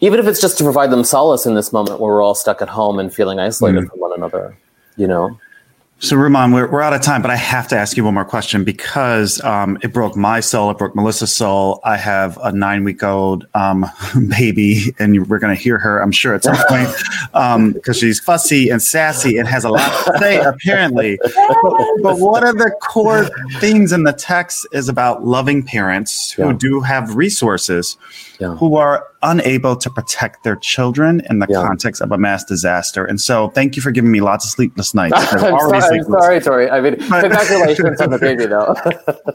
even 0.00 0.20
if 0.20 0.26
it's 0.26 0.40
just 0.40 0.58
to 0.58 0.64
provide 0.64 0.90
them 0.90 1.04
solace 1.04 1.46
in 1.46 1.54
this 1.54 1.72
moment 1.72 2.00
where 2.00 2.12
we're 2.12 2.22
all 2.22 2.34
stuck 2.34 2.60
at 2.60 2.68
home 2.68 2.98
and 2.98 3.14
feeling 3.14 3.38
isolated 3.38 3.84
mm. 3.84 3.90
from 3.90 4.00
one 4.00 4.12
another, 4.12 4.56
you 4.96 5.06
know? 5.06 5.38
So, 5.98 6.14
Rumaan, 6.14 6.52
we're, 6.52 6.70
we're 6.70 6.82
out 6.82 6.92
of 6.92 7.00
time, 7.00 7.22
but 7.22 7.30
I 7.30 7.36
have 7.36 7.68
to 7.68 7.76
ask 7.76 7.96
you 7.96 8.04
one 8.04 8.12
more 8.12 8.24
question 8.26 8.64
because 8.64 9.42
um, 9.42 9.78
it 9.82 9.94
broke 9.94 10.14
my 10.14 10.40
soul. 10.40 10.70
It 10.70 10.76
broke 10.76 10.94
Melissa's 10.94 11.34
soul. 11.34 11.80
I 11.84 11.96
have 11.96 12.38
a 12.42 12.52
nine 12.52 12.84
week 12.84 13.02
old 13.02 13.46
um, 13.54 13.86
baby, 14.28 14.94
and 14.98 15.26
we're 15.26 15.38
going 15.38 15.56
to 15.56 15.60
hear 15.60 15.78
her, 15.78 16.02
I'm 16.02 16.12
sure, 16.12 16.34
at 16.34 16.44
some 16.44 16.56
point 16.68 16.90
because 17.28 17.32
um, 17.34 17.80
she's 17.94 18.20
fussy 18.20 18.68
and 18.68 18.82
sassy 18.82 19.38
and 19.38 19.48
has 19.48 19.64
a 19.64 19.70
lot 19.70 19.88
to 20.04 20.18
say, 20.18 20.38
apparently. 20.38 21.18
But, 21.22 21.32
but 22.02 22.18
one 22.18 22.46
of 22.46 22.58
the 22.58 22.72
core 22.82 23.30
things 23.58 23.90
in 23.90 24.02
the 24.02 24.12
text 24.12 24.66
is 24.72 24.90
about 24.90 25.24
loving 25.24 25.62
parents 25.62 26.30
who 26.30 26.48
yeah. 26.48 26.52
do 26.58 26.80
have 26.82 27.16
resources 27.16 27.96
yeah. 28.38 28.54
who 28.56 28.76
are 28.76 29.06
unable 29.22 29.74
to 29.76 29.88
protect 29.88 30.44
their 30.44 30.56
children 30.56 31.22
in 31.30 31.38
the 31.38 31.46
yeah. 31.48 31.62
context 31.62 32.02
of 32.02 32.12
a 32.12 32.18
mass 32.18 32.44
disaster. 32.44 33.06
And 33.06 33.18
so, 33.18 33.48
thank 33.48 33.76
you 33.76 33.82
for 33.82 33.90
giving 33.90 34.12
me 34.12 34.20
lots 34.20 34.44
of 34.44 34.50
sleepless 34.50 34.92
nights. 34.92 35.16
I'm, 35.92 36.04
sorry, 36.04 36.40
Tori. 36.40 36.70
I 36.70 36.80
mean, 36.80 36.96
but, 37.08 37.22
congratulations 37.22 38.00
on 38.00 38.10
the 38.10 38.18
baby, 38.18 38.46
though. 38.46 38.74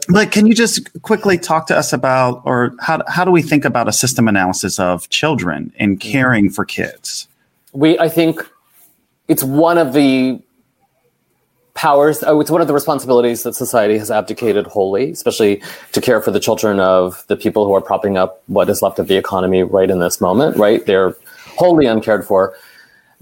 but 0.08 0.30
can 0.30 0.46
you 0.46 0.54
just 0.54 1.02
quickly 1.02 1.38
talk 1.38 1.66
to 1.68 1.76
us 1.76 1.92
about, 1.92 2.42
or 2.44 2.74
how, 2.80 3.02
how 3.08 3.24
do 3.24 3.30
we 3.30 3.42
think 3.42 3.64
about 3.64 3.88
a 3.88 3.92
system 3.92 4.28
analysis 4.28 4.78
of 4.78 5.08
children 5.10 5.72
in 5.76 5.96
mm-hmm. 5.96 6.10
caring 6.10 6.50
for 6.50 6.64
kids? 6.64 7.28
We, 7.72 7.98
I 7.98 8.08
think, 8.08 8.46
it's 9.28 9.42
one 9.42 9.78
of 9.78 9.92
the 9.92 10.40
powers 11.74 12.22
oh, 12.26 12.38
it's 12.40 12.50
one 12.50 12.60
of 12.60 12.66
the 12.66 12.74
responsibilities 12.74 13.44
that 13.44 13.54
society 13.54 13.96
has 13.96 14.10
abdicated 14.10 14.66
wholly 14.66 15.10
especially 15.10 15.62
to 15.92 16.02
care 16.02 16.20
for 16.20 16.30
the 16.30 16.38
children 16.38 16.78
of 16.78 17.24
the 17.28 17.36
people 17.36 17.64
who 17.64 17.72
are 17.72 17.80
propping 17.80 18.18
up 18.18 18.42
what 18.46 18.68
is 18.68 18.82
left 18.82 18.98
of 18.98 19.08
the 19.08 19.16
economy 19.16 19.62
right 19.62 19.90
in 19.90 19.98
this 19.98 20.20
moment 20.20 20.54
right 20.58 20.84
they're 20.84 21.16
wholly 21.56 21.86
uncared 21.86 22.26
for 22.26 22.54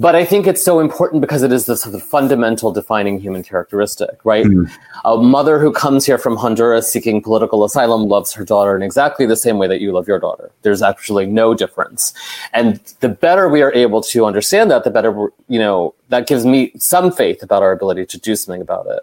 but 0.00 0.14
I 0.14 0.24
think 0.24 0.46
it's 0.46 0.64
so 0.64 0.80
important 0.80 1.20
because 1.20 1.42
it 1.42 1.52
is 1.52 1.66
this 1.66 1.82
sort 1.82 1.94
of 1.94 2.02
fundamental 2.02 2.72
defining 2.72 3.20
human 3.20 3.42
characteristic, 3.42 4.18
right? 4.24 4.46
Mm. 4.46 4.72
A 5.04 5.18
mother 5.18 5.58
who 5.58 5.70
comes 5.72 6.06
here 6.06 6.16
from 6.16 6.36
Honduras 6.36 6.90
seeking 6.90 7.20
political 7.20 7.64
asylum 7.64 8.08
loves 8.08 8.32
her 8.32 8.42
daughter 8.42 8.74
in 8.74 8.82
exactly 8.82 9.26
the 9.26 9.36
same 9.36 9.58
way 9.58 9.68
that 9.68 9.82
you 9.82 9.92
love 9.92 10.08
your 10.08 10.18
daughter. 10.18 10.50
There's 10.62 10.80
actually 10.80 11.26
no 11.26 11.52
difference. 11.52 12.14
And 12.54 12.80
the 13.00 13.10
better 13.10 13.46
we 13.46 13.60
are 13.60 13.74
able 13.74 14.00
to 14.04 14.24
understand 14.24 14.70
that, 14.70 14.84
the 14.84 14.90
better, 14.90 15.12
you 15.48 15.58
know, 15.58 15.94
that 16.08 16.26
gives 16.26 16.46
me 16.46 16.72
some 16.76 17.12
faith 17.12 17.42
about 17.42 17.62
our 17.62 17.70
ability 17.70 18.06
to 18.06 18.18
do 18.18 18.34
something 18.36 18.62
about 18.62 18.86
it. 18.86 19.00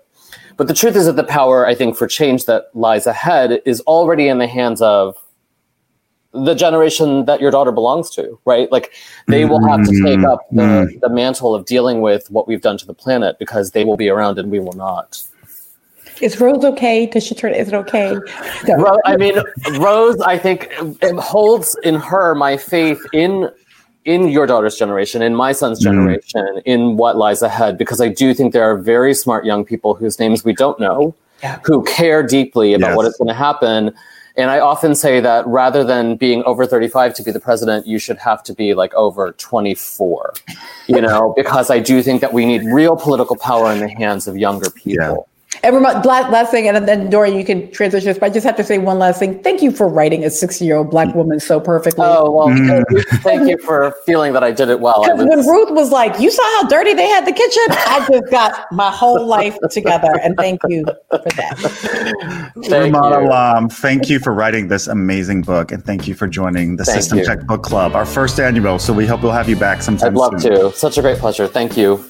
But 0.58 0.68
the 0.68 0.74
truth 0.74 0.96
is 0.96 1.06
that 1.06 1.16
the 1.16 1.24
power, 1.24 1.68
I 1.68 1.76
think, 1.76 1.96
for 1.96 2.08
change 2.08 2.46
that 2.46 2.72
lies 2.74 3.06
ahead 3.06 3.62
is 3.66 3.82
already 3.82 4.28
in 4.28 4.40
the 4.40 4.48
hands 4.48 4.82
of 4.82 5.16
the 6.46 6.54
generation 6.54 7.26
that 7.26 7.42
your 7.42 7.52
daughter 7.52 7.72
belongs 7.72 8.10
to, 8.12 8.40
right? 8.46 8.72
Like 8.72 8.94
they 9.28 9.46
will 9.46 9.66
have 9.68 9.86
to 9.86 10.04
take 10.04 10.24
up 10.24 10.42
the, 10.52 10.62
mm-hmm. 10.62 11.00
the 11.00 11.10
mantle 11.10 11.56
of 11.56 11.66
dealing 11.66 12.02
with 12.02 12.30
what 12.32 12.48
we've 12.48 12.62
done 12.62 12.78
to 12.78 12.86
the 12.86 12.94
planet 12.94 13.40
because 13.40 13.72
they 13.72 13.84
will 13.84 13.98
be 13.98 14.10
around 14.10 14.40
and 14.40 14.52
we 14.52 14.60
will 14.60 14.74
not. 14.74 15.24
Is 16.22 16.40
Rose 16.40 16.64
okay? 16.64 17.06
Does 17.06 17.24
she 17.24 17.36
turn? 17.36 17.54
Is 17.54 17.68
it 17.68 17.74
okay? 17.76 18.18
No. 18.68 18.76
Rose, 18.76 19.00
I 19.06 19.18
mean, 19.18 19.36
Rose, 19.80 20.20
I 20.22 20.38
think 20.38 20.72
holds 21.20 21.78
in 21.84 21.96
her 21.96 22.34
my 22.34 22.58
faith 22.58 23.00
in 23.14 23.50
in 24.06 24.30
your 24.30 24.48
daughter's 24.48 24.78
generation, 24.78 25.22
in 25.22 25.36
my 25.36 25.52
son's 25.52 25.80
mm-hmm. 25.80 25.98
generation, 25.98 26.56
mm. 26.56 26.62
in 26.66 26.96
what 26.96 27.18
lies 27.18 27.42
ahead, 27.42 27.78
because 27.78 28.00
I 28.00 28.08
do 28.08 28.34
think 28.34 28.54
there 28.54 28.64
are 28.64 28.78
very 28.78 29.14
smart 29.14 29.46
young 29.46 29.66
people 29.66 29.96
whose 29.96 30.18
names 30.18 30.46
we 30.46 30.54
don't 30.54 30.80
know, 30.80 31.14
yeah. 31.44 31.60
who 31.66 31.84
care 31.84 32.24
deeply 32.24 32.74
about 32.74 32.90
yes. 32.90 32.96
what 32.96 33.06
is 33.06 33.18
going 33.18 33.28
to 33.28 33.34
happen 33.34 33.94
and 34.38 34.52
I 34.52 34.60
often 34.60 34.94
say 34.94 35.20
that 35.20 35.46
rather 35.48 35.84
than 35.84 36.16
being 36.16 36.44
over 36.44 36.68
35 36.68 37.16
to 37.16 37.24
be 37.24 37.32
the 37.32 37.40
president, 37.40 37.88
you 37.88 37.98
should 37.98 38.20
have 38.20 38.44
to 38.44 38.54
be 38.54 38.76
like 38.76 38.94
over 38.94 39.32
24, 39.34 40.34
you 40.88 41.02
know, 41.02 41.34
because 41.36 41.72
I 41.72 41.80
do 41.80 42.04
think 42.04 42.22
that 42.22 42.34
we 42.34 42.46
need 42.46 42.64
real 42.66 42.96
political 42.96 43.36
power 43.36 43.72
in 43.72 43.80
the 43.80 43.90
hands 43.90 44.28
of 44.28 44.38
younger 44.38 44.70
people. 44.70 45.28
And 45.64 45.82
last 45.82 46.52
thing, 46.52 46.68
and 46.68 46.88
then 46.88 47.10
Dorian, 47.10 47.38
you 47.38 47.46
can 47.46 47.72
transition 47.72 48.08
this, 48.08 48.18
but 48.18 48.28
I 48.28 48.30
just 48.30 48.46
have 48.46 48.56
to 48.58 48.64
say 48.64 48.78
one 48.78 49.00
last 49.00 49.20
thing. 49.20 49.42
Thank 49.44 49.62
you 49.62 49.72
for 49.72 49.88
writing 49.88 50.24
a 50.24 50.30
60 50.30 50.66
year 50.66 50.78
old 50.78 50.90
black 50.90 51.14
woman 51.16 51.40
so 51.40 51.60
perfectly. 51.60 52.06
Oh, 52.06 52.32
well, 52.32 52.48
mm. 52.48 52.84
thank 53.22 53.50
you 53.50 53.58
for 53.60 53.94
feeling 54.06 54.34
that 54.34 54.44
I 54.44 54.52
did 54.52 54.70
it 54.70 54.80
well. 54.80 55.04
Because 55.04 55.26
when 55.26 55.46
Ruth 55.48 55.72
was 55.72 55.92
like, 55.92 56.20
You 56.20 56.32
saw 56.32 56.44
how 56.62 56.68
dirty 56.68 56.94
they 56.94 57.08
had 57.08 57.26
the 57.26 57.32
kitchen, 57.32 57.64
I 57.70 58.08
just 58.10 58.32
got 58.32 58.72
my 58.72 58.92
whole 58.92 59.26
life 59.26 59.58
together. 59.72 60.20
And 60.24 60.36
thank 60.38 60.62
you 60.68 60.86
for 61.10 61.18
that. 61.20 61.58
thank 62.68 62.94
Rumaan 62.94 63.26
Alam, 63.26 63.70
thank 63.70 64.10
you 64.10 64.20
for 64.20 64.34
writing 64.34 64.68
this 64.68 64.88
amazing 64.88 65.42
book. 65.42 65.72
And 65.72 65.84
thank 65.84 66.08
you 66.08 66.14
for 66.14 66.28
joining 66.28 66.76
the 66.76 66.86
thank 66.86 66.98
System 66.98 67.20
you. 67.20 67.26
Check 67.26 67.46
Book 67.46 67.64
Club, 67.64 67.96
our 67.96 68.06
first 68.06 68.40
annual. 68.40 68.80
So 68.80 68.94
we 68.94 69.06
hope 69.06 69.24
we'll 69.24 69.32
have 69.32 69.50
you 69.50 69.56
back 69.56 69.82
sometime 69.82 70.10
I'd 70.10 70.16
love 70.16 70.42
soon. 70.42 70.54
to. 70.54 70.72
Such 70.74 70.98
a 70.98 71.02
great 71.02 71.18
pleasure. 71.18 71.48
Thank 71.48 71.78
you. 71.78 72.04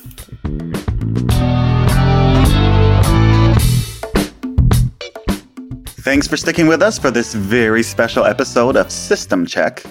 Thanks 6.08 6.26
for 6.26 6.38
sticking 6.38 6.68
with 6.68 6.82
us 6.82 6.98
for 6.98 7.12
this 7.12 7.34
very 7.34 7.84
special 7.84 8.24
episode 8.24 8.78
of 8.78 8.90
System 8.90 9.46
Check. 9.46 9.84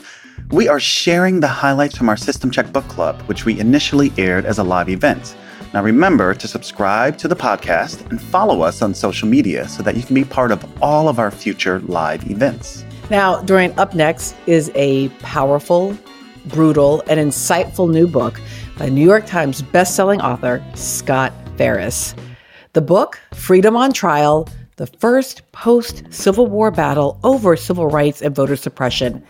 We 0.51 0.67
are 0.67 0.81
sharing 0.81 1.41
the 1.41 1.47
highlights 1.47 1.95
from 1.95 2.09
our 2.09 2.17
System 2.17 2.51
Check 2.51 2.73
Book 2.73 2.89
Club, 2.89 3.21
which 3.29 3.45
we 3.45 3.61
initially 3.61 4.11
aired 4.17 4.47
as 4.47 4.57
a 4.57 4.65
live 4.65 4.89
event. 4.89 5.37
Now, 5.75 5.83
remember 5.83 6.33
to 6.33 6.49
subscribe 6.49 7.19
to 7.19 7.29
the 7.29 7.37
podcast 7.37 8.09
and 8.09 8.19
follow 8.19 8.63
us 8.63 8.81
on 8.81 8.95
social 8.95 9.29
media 9.29 9.69
so 9.69 9.83
that 9.83 9.95
you 9.95 10.03
can 10.03 10.15
be 10.15 10.25
part 10.25 10.53
of 10.53 10.65
all 10.83 11.11
of 11.11 11.19
our 11.19 11.31
future 11.31 11.81
live 11.81 12.31
events. 12.31 12.87
Now, 13.11 13.43
Dorian, 13.43 13.79
up 13.79 13.95
next 13.95 14.37
is 14.47 14.73
a 14.75 15.11
powerful, 15.19 15.99
brutal, 16.47 17.03
and 17.09 17.21
insightful 17.21 17.91
new 17.91 18.09
book 18.09 18.41
by 18.79 18.89
New 18.89 19.05
York 19.05 19.27
Times 19.27 19.61
bestselling 19.61 20.23
author 20.23 20.65
Scott 20.77 21.35
Farris. 21.59 22.15
The 22.73 22.81
book, 22.81 23.21
Freedom 23.35 23.77
on 23.77 23.93
Trial 23.93 24.49
the 24.77 24.87
first 24.87 25.43
post 25.53 26.05
Civil 26.11 26.47
War 26.47 26.71
battle 26.71 27.19
over 27.25 27.57
civil 27.57 27.89
rights 27.89 28.23
and 28.23 28.35
voter 28.35 28.57
suppression, 28.57 29.25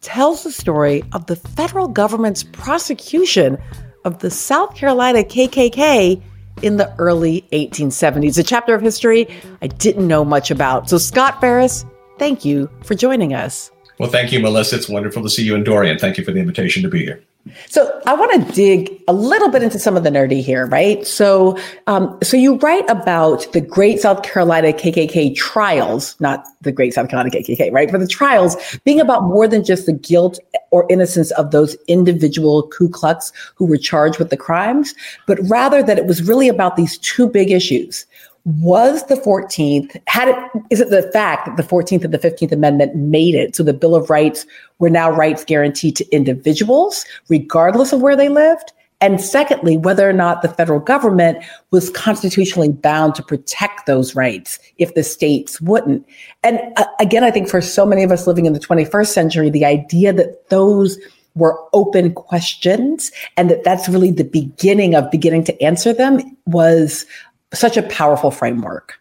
tells 0.00 0.44
the 0.44 0.52
story 0.52 1.02
of 1.12 1.26
the 1.26 1.36
federal 1.36 1.88
government's 1.88 2.42
prosecution 2.42 3.58
of 4.04 4.18
the 4.20 4.30
South 4.30 4.74
Carolina 4.74 5.20
KKK 5.20 6.20
in 6.62 6.76
the 6.76 6.94
early 6.98 7.42
1870s, 7.52 8.38
a 8.38 8.42
chapter 8.42 8.74
of 8.74 8.82
history 8.82 9.28
I 9.62 9.66
didn't 9.66 10.06
know 10.06 10.24
much 10.24 10.50
about. 10.50 10.90
So, 10.90 10.98
Scott 10.98 11.40
Farris, 11.40 11.84
thank 12.18 12.44
you 12.44 12.68
for 12.82 12.94
joining 12.94 13.34
us. 13.34 13.70
Well, 13.98 14.10
thank 14.10 14.32
you, 14.32 14.40
Melissa. 14.40 14.76
It's 14.76 14.88
wonderful 14.88 15.22
to 15.22 15.30
see 15.30 15.44
you 15.44 15.54
and 15.54 15.64
Dorian. 15.64 15.98
Thank 15.98 16.18
you 16.18 16.24
for 16.24 16.32
the 16.32 16.40
invitation 16.40 16.82
to 16.82 16.88
be 16.88 17.04
here. 17.04 17.22
So 17.66 18.00
I 18.06 18.14
want 18.14 18.46
to 18.46 18.52
dig 18.52 19.02
a 19.08 19.12
little 19.12 19.48
bit 19.48 19.62
into 19.62 19.78
some 19.78 19.96
of 19.96 20.04
the 20.04 20.10
nerdy 20.10 20.42
here, 20.42 20.66
right? 20.66 21.06
So, 21.06 21.58
um, 21.86 22.18
so 22.22 22.36
you 22.36 22.56
write 22.56 22.88
about 22.88 23.50
the 23.52 23.60
Great 23.60 24.00
South 24.00 24.22
Carolina 24.22 24.72
KKK 24.72 25.34
trials, 25.36 26.16
not 26.20 26.44
the 26.60 26.70
Great 26.70 26.94
South 26.94 27.08
Carolina 27.08 27.30
KKK, 27.30 27.72
right? 27.72 27.90
But 27.90 27.98
the 27.98 28.06
trials 28.06 28.56
being 28.84 29.00
about 29.00 29.24
more 29.24 29.48
than 29.48 29.64
just 29.64 29.86
the 29.86 29.92
guilt 29.92 30.38
or 30.70 30.86
innocence 30.90 31.30
of 31.32 31.50
those 31.50 31.76
individual 31.88 32.68
Ku 32.68 32.88
Klux 32.88 33.32
who 33.54 33.66
were 33.66 33.78
charged 33.78 34.18
with 34.18 34.30
the 34.30 34.36
crimes, 34.36 34.94
but 35.26 35.38
rather 35.48 35.82
that 35.82 35.98
it 35.98 36.06
was 36.06 36.22
really 36.22 36.48
about 36.48 36.76
these 36.76 36.98
two 36.98 37.28
big 37.28 37.50
issues 37.50 38.06
was 38.44 39.04
the 39.06 39.16
14th 39.16 40.00
had 40.06 40.28
it 40.28 40.36
is 40.70 40.80
it 40.80 40.90
the 40.90 41.10
fact 41.12 41.46
that 41.46 41.56
the 41.56 41.62
14th 41.62 42.04
and 42.04 42.14
the 42.14 42.18
15th 42.18 42.52
amendment 42.52 42.96
made 42.96 43.34
it? 43.34 43.54
So 43.54 43.62
the 43.62 43.74
bill 43.74 43.94
of 43.94 44.10
rights 44.10 44.46
were 44.78 44.90
now 44.90 45.10
rights 45.10 45.44
guaranteed 45.44 45.96
to 45.96 46.10
individuals 46.10 47.04
regardless 47.28 47.92
of 47.92 48.00
where 48.00 48.16
they 48.16 48.28
lived. 48.28 48.72
And 49.02 49.20
secondly 49.20 49.76
whether 49.76 50.08
or 50.08 50.12
not 50.12 50.42
the 50.42 50.48
federal 50.48 50.80
government 50.80 51.42
was 51.70 51.90
constitutionally 51.90 52.70
bound 52.70 53.14
to 53.14 53.22
protect 53.22 53.86
those 53.86 54.14
rights 54.14 54.58
if 54.78 54.94
the 54.94 55.02
states 55.02 55.60
wouldn't. 55.60 56.06
And 56.42 56.60
uh, 56.76 56.84
again 56.98 57.24
i 57.24 57.30
think 57.30 57.48
for 57.48 57.60
so 57.60 57.84
many 57.84 58.02
of 58.02 58.12
us 58.12 58.26
living 58.26 58.46
in 58.46 58.52
the 58.52 58.60
21st 58.60 59.08
century 59.08 59.50
the 59.50 59.64
idea 59.64 60.12
that 60.12 60.48
those 60.48 60.98
were 61.34 61.58
open 61.72 62.12
questions 62.12 63.12
and 63.36 63.50
that 63.50 63.64
that's 63.64 63.88
really 63.88 64.10
the 64.10 64.24
beginning 64.24 64.94
of 64.94 65.10
beginning 65.10 65.44
to 65.44 65.62
answer 65.62 65.92
them 65.92 66.20
was 66.46 67.06
such 67.52 67.76
a 67.76 67.82
powerful 67.82 68.30
framework. 68.30 68.94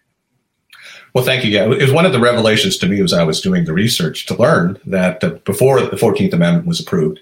Well, 1.13 1.23
thank 1.23 1.43
you. 1.43 1.51
Yeah, 1.51 1.63
it 1.63 1.81
was 1.81 1.91
one 1.91 2.05
of 2.05 2.12
the 2.12 2.19
revelations 2.19 2.77
to 2.77 2.88
me 2.88 3.01
as 3.01 3.13
I 3.13 3.23
was 3.23 3.41
doing 3.41 3.65
the 3.65 3.73
research 3.73 4.25
to 4.27 4.35
learn 4.35 4.79
that 4.85 5.23
uh, 5.23 5.29
before 5.45 5.81
the 5.81 5.95
14th 5.95 6.33
Amendment 6.33 6.67
was 6.67 6.79
approved, 6.79 7.19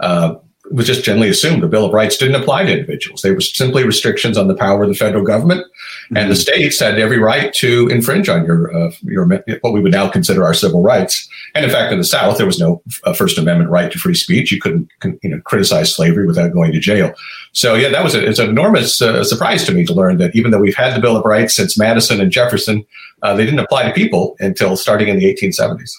uh, 0.00 0.34
was 0.70 0.86
just 0.86 1.04
generally 1.04 1.28
assumed 1.28 1.62
the 1.62 1.68
Bill 1.68 1.86
of 1.86 1.92
Rights 1.92 2.16
didn't 2.16 2.40
apply 2.40 2.64
to 2.64 2.72
individuals. 2.72 3.22
They 3.22 3.30
were 3.30 3.40
simply 3.40 3.84
restrictions 3.84 4.36
on 4.36 4.48
the 4.48 4.54
power 4.54 4.82
of 4.82 4.88
the 4.88 4.94
federal 4.94 5.24
government, 5.24 5.60
mm-hmm. 5.60 6.16
and 6.16 6.30
the 6.30 6.34
mm-hmm. 6.34 6.40
states 6.40 6.80
had 6.80 6.98
every 6.98 7.18
right 7.18 7.52
to 7.54 7.88
infringe 7.88 8.28
on 8.28 8.44
your 8.44 8.74
uh, 8.76 8.90
your 9.02 9.26
what 9.60 9.72
we 9.72 9.80
would 9.80 9.92
now 9.92 10.08
consider 10.08 10.44
our 10.44 10.54
civil 10.54 10.82
rights. 10.82 11.28
And 11.54 11.64
in 11.64 11.70
fact, 11.70 11.92
in 11.92 11.98
the 11.98 12.04
South, 12.04 12.36
there 12.36 12.46
was 12.46 12.58
no 12.58 12.82
uh, 13.04 13.12
First 13.12 13.38
Amendment 13.38 13.70
right 13.70 13.90
to 13.90 13.98
free 13.98 14.14
speech. 14.14 14.52
You 14.52 14.60
couldn't 14.60 14.88
you 15.22 15.30
know 15.30 15.40
criticize 15.42 15.94
slavery 15.94 16.26
without 16.26 16.52
going 16.52 16.72
to 16.72 16.80
jail. 16.80 17.12
So 17.52 17.74
yeah, 17.74 17.88
that 17.88 18.04
was 18.04 18.14
a, 18.14 18.26
it's 18.26 18.38
an 18.38 18.48
enormous 18.48 19.00
uh, 19.00 19.24
surprise 19.24 19.64
to 19.64 19.72
me 19.72 19.84
to 19.86 19.94
learn 19.94 20.18
that 20.18 20.34
even 20.34 20.50
though 20.50 20.60
we've 20.60 20.76
had 20.76 20.94
the 20.94 21.00
Bill 21.00 21.16
of 21.16 21.24
Rights 21.24 21.54
since 21.54 21.78
Madison 21.78 22.20
and 22.20 22.30
Jefferson, 22.30 22.84
uh, 23.22 23.34
they 23.34 23.44
didn't 23.44 23.60
apply 23.60 23.84
to 23.84 23.92
people 23.92 24.36
until 24.40 24.76
starting 24.76 25.08
in 25.08 25.18
the 25.18 25.34
1870s. 25.34 25.92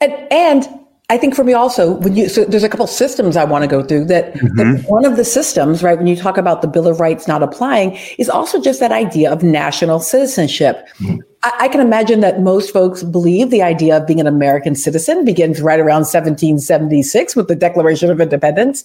And, 0.00 0.12
and 0.32 0.79
I 1.10 1.18
think 1.18 1.34
for 1.34 1.42
me 1.42 1.52
also, 1.52 1.94
when 1.94 2.14
you 2.14 2.28
so 2.28 2.44
there's 2.44 2.62
a 2.62 2.68
couple 2.68 2.86
systems 2.86 3.36
I 3.36 3.42
want 3.42 3.62
to 3.62 3.68
go 3.68 3.82
through. 3.82 4.04
That, 4.04 4.32
mm-hmm. 4.32 4.56
that, 4.56 4.84
one 4.88 5.04
of 5.04 5.16
the 5.16 5.24
systems, 5.24 5.82
right, 5.82 5.98
when 5.98 6.06
you 6.06 6.14
talk 6.14 6.38
about 6.38 6.62
the 6.62 6.68
Bill 6.68 6.86
of 6.86 7.00
Rights 7.00 7.26
not 7.26 7.42
applying, 7.42 7.98
is 8.16 8.30
also 8.30 8.60
just 8.60 8.78
that 8.78 8.92
idea 8.92 9.30
of 9.30 9.42
national 9.42 9.98
citizenship. 9.98 10.86
Mm-hmm. 11.00 11.18
I, 11.42 11.52
I, 11.62 11.68
can 11.68 11.80
imagine 11.80 12.20
that 12.20 12.40
most 12.42 12.72
folks 12.72 13.02
believe 13.02 13.50
the 13.50 13.60
idea 13.60 13.96
of 13.96 14.06
being 14.06 14.20
an 14.20 14.28
American 14.28 14.76
citizen 14.76 15.24
begins 15.24 15.60
right 15.60 15.80
around 15.80 16.02
1776 16.02 17.34
with 17.34 17.48
the 17.48 17.56
Declaration 17.56 18.08
of 18.08 18.20
Independence, 18.20 18.84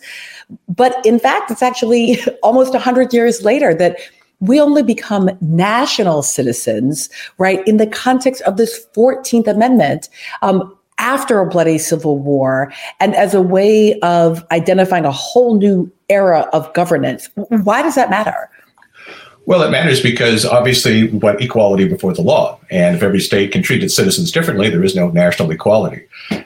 but 0.68 1.06
in 1.06 1.20
fact, 1.20 1.52
it's 1.52 1.62
actually 1.62 2.18
almost 2.44 2.74
hundred 2.74 3.14
years 3.14 3.44
later 3.44 3.76
that 3.76 4.00
we 4.40 4.60
only 4.60 4.82
become 4.82 5.30
national 5.42 6.24
citizens, 6.24 7.08
right, 7.38 7.66
in 7.68 7.78
the 7.78 7.88
context 7.88 8.42
of 8.44 8.58
this 8.58 8.84
14th 8.96 9.48
Amendment. 9.48 10.10
Um, 10.42 10.76
after 10.98 11.40
a 11.40 11.50
bloody 11.50 11.78
civil 11.78 12.18
war 12.20 12.72
and 13.00 13.16
as 13.16 13.34
a 13.34 13.42
way 13.42 14.00
of 14.00 14.46
identifying 14.52 15.06
a 15.06 15.12
whole 15.12 15.58
new 15.58 15.92
era 16.10 16.48
of 16.54 16.72
governance. 16.74 17.30
Why 17.36 17.82
does 17.82 17.96
that 17.96 18.10
matter? 18.10 18.50
Well, 19.48 19.62
it 19.62 19.70
matters 19.70 20.02
because 20.02 20.44
obviously 20.44 21.04
we 21.04 21.20
want 21.20 21.40
equality 21.40 21.88
before 21.88 22.14
the 22.14 22.24
law. 22.24 22.60
And 22.72 22.96
if 22.96 23.04
every 23.04 23.20
state 23.20 23.52
can 23.52 23.62
treat 23.62 23.84
its 23.84 23.96
citizens 23.96 24.32
differently, 24.32 24.72
there 24.72 24.84
is 24.84 24.96
no 24.96 25.10
national 25.10 25.52
equality. 25.52 26.04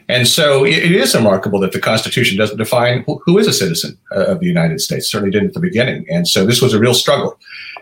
And 0.09 0.27
so 0.27 0.65
it, 0.65 0.79
it 0.79 0.91
is 0.91 1.15
remarkable 1.15 1.61
that 1.61 1.71
the 1.71 1.79
Constitution 1.79 2.37
doesn't 2.37 2.57
define 2.57 3.03
who, 3.03 3.21
who 3.25 3.37
is 3.37 3.47
a 3.47 3.53
citizen 3.53 3.97
uh, 4.11 4.25
of 4.25 4.41
the 4.41 4.47
United 4.47 4.81
States, 4.81 5.09
certainly 5.09 5.31
didn't 5.31 5.49
at 5.49 5.53
the 5.53 5.61
beginning. 5.61 6.05
And 6.09 6.27
so 6.27 6.45
this 6.45 6.61
was 6.61 6.73
a 6.73 6.79
real 6.79 6.93
struggle. 6.93 7.39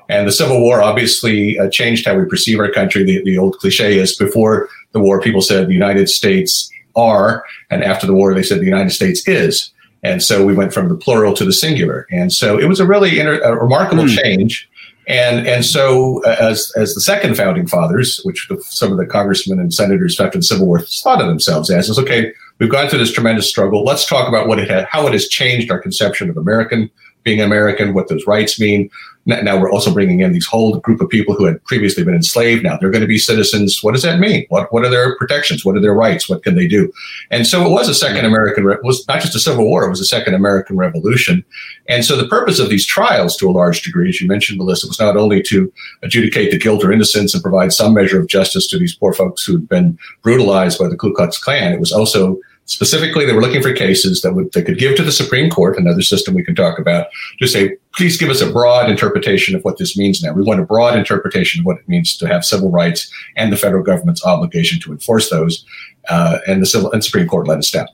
And 0.07 0.27
the 0.27 0.31
Civil 0.31 0.61
War 0.61 0.83
obviously 0.83 1.57
uh, 1.57 1.69
changed 1.69 2.05
how 2.05 2.15
we 2.15 2.25
perceive 2.25 2.59
our 2.59 2.71
country. 2.71 3.03
The, 3.03 3.23
the 3.23 3.39
old 3.39 3.57
cliche 3.57 3.97
is 3.97 4.15
before 4.15 4.69
the 4.91 4.99
war, 4.99 5.21
people 5.21 5.41
said 5.41 5.67
the 5.67 5.73
United 5.73 6.09
States 6.09 6.69
are, 6.95 7.43
and 7.69 7.83
after 7.83 8.07
the 8.07 8.13
war, 8.13 8.33
they 8.33 8.43
said 8.43 8.59
the 8.59 8.65
United 8.65 8.91
States 8.91 9.27
is. 9.27 9.71
And 10.03 10.23
so 10.23 10.45
we 10.45 10.53
went 10.53 10.73
from 10.73 10.89
the 10.89 10.95
plural 10.95 11.33
to 11.33 11.45
the 11.45 11.53
singular. 11.53 12.07
And 12.11 12.31
so 12.31 12.59
it 12.59 12.67
was 12.67 12.79
a 12.79 12.85
really 12.85 13.19
inter- 13.19 13.41
a 13.41 13.55
remarkable 13.55 14.03
mm. 14.03 14.17
change. 14.17 14.69
And 15.07 15.47
and 15.47 15.65
so 15.65 16.21
uh, 16.25 16.35
as 16.39 16.71
as 16.75 16.93
the 16.93 17.01
second 17.01 17.35
founding 17.35 17.65
fathers, 17.65 18.19
which 18.23 18.47
the, 18.49 18.61
some 18.63 18.91
of 18.91 18.97
the 18.97 19.05
congressmen 19.05 19.59
and 19.59 19.73
senators 19.73 20.19
after 20.19 20.37
the 20.37 20.43
Civil 20.43 20.67
War 20.67 20.81
thought 20.81 21.21
of 21.21 21.27
themselves 21.27 21.69
as, 21.69 21.89
is 21.89 21.97
okay. 21.97 22.33
We've 22.59 22.69
gone 22.69 22.89
through 22.89 22.99
this 22.99 23.13
tremendous 23.13 23.49
struggle. 23.49 23.83
Let's 23.83 24.05
talk 24.05 24.27
about 24.27 24.47
what 24.47 24.59
it 24.59 24.69
had, 24.69 24.85
how 24.85 25.07
it 25.07 25.13
has 25.13 25.27
changed 25.27 25.71
our 25.71 25.79
conception 25.79 26.29
of 26.29 26.37
American 26.37 26.89
being 27.27 27.41
American, 27.41 27.93
what 27.93 28.07
those 28.07 28.25
rights 28.25 28.57
mean, 28.57 28.89
now 29.27 29.59
we're 29.59 29.69
also 29.69 29.93
bringing 29.93 30.21
in 30.21 30.31
these 30.31 30.45
whole 30.45 30.79
group 30.79 31.01
of 31.01 31.09
people 31.09 31.35
who 31.35 31.43
had 31.43 31.61
previously 31.65 32.01
been 32.01 32.15
enslaved. 32.15 32.63
Now 32.63 32.77
they're 32.77 32.89
going 32.89 33.01
to 33.01 33.07
be 33.07 33.17
citizens. 33.17 33.83
What 33.83 33.93
does 33.93 34.03
that 34.03 34.19
mean? 34.19 34.45
What 34.47 34.71
what 34.71 34.85
are 34.85 34.89
their 34.89 35.17
protections? 35.17 35.65
What 35.65 35.75
are 35.75 35.81
their 35.81 35.93
rights? 35.93 36.29
What 36.29 36.43
can 36.43 36.55
they 36.55 36.65
do? 36.65 36.89
And 37.29 37.45
so 37.45 37.65
it 37.65 37.69
was 37.69 37.89
a 37.89 37.93
second 37.93 38.23
American. 38.23 38.69
It 38.69 38.83
was 38.83 39.05
not 39.09 39.19
just 39.19 39.35
a 39.35 39.39
civil 39.39 39.65
war. 39.65 39.85
It 39.85 39.89
was 39.89 39.99
a 39.99 40.05
second 40.05 40.33
American 40.33 40.77
Revolution. 40.77 41.43
And 41.89 42.05
so 42.05 42.15
the 42.15 42.29
purpose 42.29 42.59
of 42.59 42.69
these 42.69 42.85
trials, 42.85 43.35
to 43.37 43.49
a 43.49 43.51
large 43.51 43.81
degree, 43.81 44.07
as 44.07 44.21
you 44.21 44.29
mentioned, 44.29 44.59
Melissa, 44.59 44.87
was 44.87 44.99
not 44.99 45.17
only 45.17 45.43
to 45.43 45.71
adjudicate 46.03 46.51
the 46.51 46.57
guilt 46.57 46.85
or 46.85 46.93
innocence 46.93 47.33
and 47.33 47.43
provide 47.43 47.73
some 47.73 47.93
measure 47.93 48.21
of 48.21 48.27
justice 48.27 48.65
to 48.67 48.79
these 48.79 48.95
poor 48.95 49.11
folks 49.11 49.43
who 49.43 49.53
had 49.57 49.67
been 49.67 49.99
brutalized 50.23 50.79
by 50.79 50.87
the 50.87 50.95
Ku 50.95 51.13
Klux 51.13 51.37
Klan. 51.37 51.73
It 51.73 51.81
was 51.81 51.91
also 51.91 52.39
Specifically, 52.67 53.25
they 53.25 53.31
were 53.31 53.41
looking 53.41 53.61
for 53.61 53.71
cases 53.71 54.21
that 54.21 54.33
would 54.33 54.51
they 54.51 54.61
could 54.61 54.77
give 54.77 54.97
to 54.97 55.03
the 55.03 55.11
Supreme 55.11 55.49
Court, 55.49 55.77
another 55.77 56.01
system 56.01 56.35
we 56.35 56.43
can 56.43 56.53
talk 56.53 56.77
about, 56.77 57.07
to 57.39 57.47
say, 57.47 57.77
please 57.95 58.17
give 58.17 58.29
us 58.29 58.41
a 58.41 58.51
broad 58.51 58.89
interpretation 58.89 59.55
of 59.55 59.63
what 59.63 59.77
this 59.77 59.97
means 59.97 60.21
now. 60.21 60.33
We 60.33 60.43
want 60.43 60.59
a 60.59 60.65
broad 60.65 60.97
interpretation 60.97 61.61
of 61.61 61.65
what 61.65 61.77
it 61.77 61.87
means 61.87 62.17
to 62.17 62.27
have 62.27 62.43
civil 62.43 62.69
rights 62.69 63.09
and 63.37 63.53
the 63.53 63.57
federal 63.57 63.83
government's 63.83 64.25
obligation 64.25 64.81
to 64.81 64.91
enforce 64.91 65.29
those. 65.29 65.65
Uh, 66.09 66.39
and 66.45 66.61
the 66.61 66.65
civil 66.65 66.91
and 66.91 67.03
Supreme 67.03 67.27
Court 67.27 67.47
let 67.47 67.57
us 67.57 67.71
down. 67.71 67.87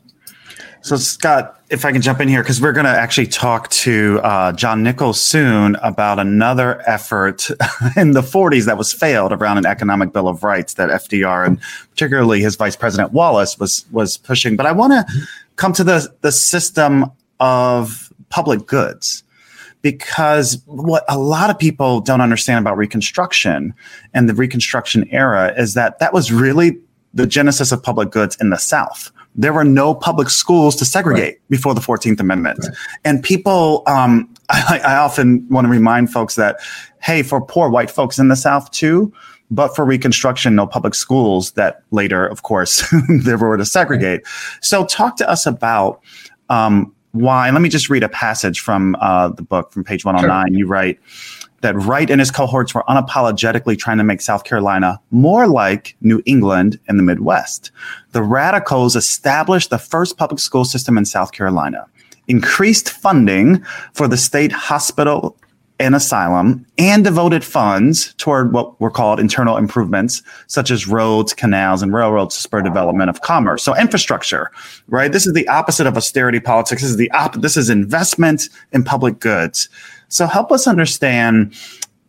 So, 0.84 0.97
Scott, 0.97 1.61
if 1.69 1.86
I 1.86 1.93
can 1.93 2.01
jump 2.01 2.19
in 2.19 2.27
here, 2.27 2.43
because 2.43 2.59
we're 2.59 2.73
going 2.73 2.86
to 2.86 2.91
actually 2.91 3.27
talk 3.27 3.69
to 3.69 4.19
uh, 4.21 4.51
John 4.51 4.84
Nichols 4.84 5.19
soon 5.19 5.77
about 5.77 6.19
another 6.19 6.84
effort 6.86 7.49
in 7.95 8.11
the 8.11 8.21
40s 8.21 8.65
that 8.65 8.77
was 8.77 8.91
failed 8.91 9.31
around 9.31 9.59
an 9.59 9.65
economic 9.65 10.11
bill 10.11 10.27
of 10.27 10.43
rights 10.43 10.73
that 10.73 10.89
FDR 10.89 11.47
and 11.47 11.61
particularly 11.91 12.41
his 12.41 12.57
vice 12.57 12.75
president 12.75 13.13
Wallace 13.13 13.57
was 13.57 13.86
was 13.93 14.17
pushing. 14.17 14.57
But 14.57 14.65
I 14.65 14.73
want 14.73 14.91
to 14.91 15.05
come 15.55 15.71
to 15.71 15.86
the 15.86 16.13
the 16.19 16.34
system 16.34 17.09
of 17.39 18.11
public 18.27 18.67
goods 18.67 19.23
because 19.84 20.61
what 20.65 21.05
a 21.07 21.17
lot 21.17 21.49
of 21.49 21.57
people 21.57 22.01
don't 22.01 22.19
understand 22.19 22.59
about 22.59 22.75
Reconstruction 22.75 23.73
and 24.13 24.27
the 24.27 24.34
Reconstruction 24.34 25.07
era 25.11 25.53
is 25.55 25.75
that 25.75 25.99
that 25.99 26.11
was 26.11 26.29
really 26.29 26.77
the 27.13 27.25
genesis 27.25 27.71
of 27.71 27.81
public 27.81 28.09
goods 28.09 28.36
in 28.41 28.49
the 28.49 28.57
South 28.57 29.13
there 29.36 29.53
were 29.53 29.63
no 29.63 29.95
public 29.95 30.29
schools 30.29 30.75
to 30.77 30.86
segregate 30.86 31.23
right. 31.23 31.41
before 31.49 31.73
the 31.73 31.81
14th 31.81 32.19
Amendment. 32.19 32.59
Right. 32.61 32.77
And 33.03 33.23
people, 33.23 33.84
um, 33.88 34.34
I, 34.49 34.79
I 34.84 34.95
often 34.97 35.47
want 35.49 35.65
to 35.65 35.69
remind 35.69 36.11
folks 36.11 36.36
that, 36.36 36.59
hey, 37.01 37.23
for 37.23 37.41
poor 37.41 37.69
white 37.69 37.89
folks 37.89 38.19
in 38.19 38.27
the 38.27 38.36
South 38.36 38.69
too, 38.71 39.11
but 39.49 39.75
for 39.75 39.86
Reconstruction, 39.86 40.55
no 40.55 40.65
public 40.67 40.95
schools 40.95 41.51
that 41.51 41.84
later, 41.91 42.25
of 42.25 42.43
course, 42.43 42.84
there 43.23 43.38
were 43.38 43.57
to 43.57 43.65
segregate. 43.65 44.21
Right. 44.25 44.57
So 44.61 44.86
talk 44.86 45.17
to 45.17 45.29
us 45.29 45.45
about 45.45 46.01
um, 46.49 46.93
why. 47.11 47.49
Let 47.49 47.61
me 47.61 47.69
just 47.69 47.89
read 47.89 48.03
a 48.03 48.09
passage 48.09 48.59
from 48.59 48.95
uh, 48.99 49.29
the 49.29 49.43
book 49.43 49.71
from 49.71 49.84
page 49.84 50.05
109. 50.05 50.47
Sure. 50.47 50.57
You 50.57 50.67
write, 50.67 50.99
that 51.64 51.76
Wright 51.76 52.09
and 52.09 52.22
his 52.22 52.30
cohorts 52.30 52.76
were 52.76 52.84
unapologetically 52.88 53.78
trying 53.78 53.97
to 53.97 54.03
make 54.03 54.22
South 54.22 54.43
Carolina 54.43 55.01
more 55.11 55.47
like 55.47 55.95
New 56.01 56.22
England 56.26 56.80
and 56.88 56.99
the 56.99 57.03
Midwest. 57.03 57.72
The 58.11 58.22
radicals 58.22 58.95
established 58.95 59.72
the 59.72 59.80
first 59.80 60.18
public 60.18 60.39
school 60.39 60.66
system 60.66 60.97
in 60.97 61.05
South 61.05 61.32
Carolina, 61.32 61.88
increased 62.28 62.89
funding 62.89 63.64
for 63.93 64.07
the 64.07 64.18
state 64.18 64.51
hospital 64.51 65.36
and 65.80 65.95
asylum, 65.95 66.66
and 66.78 67.03
devoted 67.03 67.43
funds 67.43 68.14
toward 68.16 68.53
what 68.53 68.80
were 68.80 68.91
called 68.91 69.20
internal 69.20 69.57
improvements, 69.57 70.22
such 70.47 70.70
as 70.70 70.88
roads, 70.88 71.34
canals, 71.34 71.82
and 71.82 71.93
railroads 71.93 72.36
to 72.36 72.41
spur 72.41 72.61
development 72.61 73.09
of 73.09 73.22
commerce. 73.22 73.64
So 73.64 73.76
infrastructure, 73.76 74.51
right? 74.88 75.11
This 75.11 75.26
is 75.26 75.34
the 75.34 75.47
opposite 75.47 75.88
of 75.88 75.97
austerity 75.97 76.39
politics. 76.39 76.84
This 76.84 76.91
is 76.91 76.97
the 76.97 77.11
op- 77.11 77.41
This 77.41 77.57
is 77.57 77.70
investment 77.70 78.49
in 78.72 78.84
public 78.84 79.20
goods. 79.20 79.68
So 80.14 80.28
help 80.28 80.51
us 80.51 80.68
understand 80.68 81.55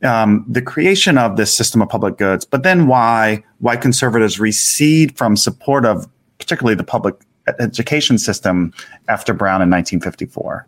um, 0.02 0.44
the 0.46 0.60
creation 0.60 1.16
of 1.16 1.38
this 1.38 1.56
system 1.56 1.80
of 1.80 1.88
public 1.88 2.18
goods, 2.18 2.44
but 2.44 2.62
then 2.62 2.86
why 2.86 3.42
why 3.60 3.76
conservatives 3.76 4.38
recede 4.38 5.16
from 5.16 5.36
support 5.36 5.86
of 5.86 6.06
particularly 6.38 6.74
the 6.74 6.84
public 6.84 7.14
education 7.58 8.18
system 8.18 8.74
after 9.08 9.32
Brown 9.32 9.62
in 9.62 9.70
1954. 9.70 10.66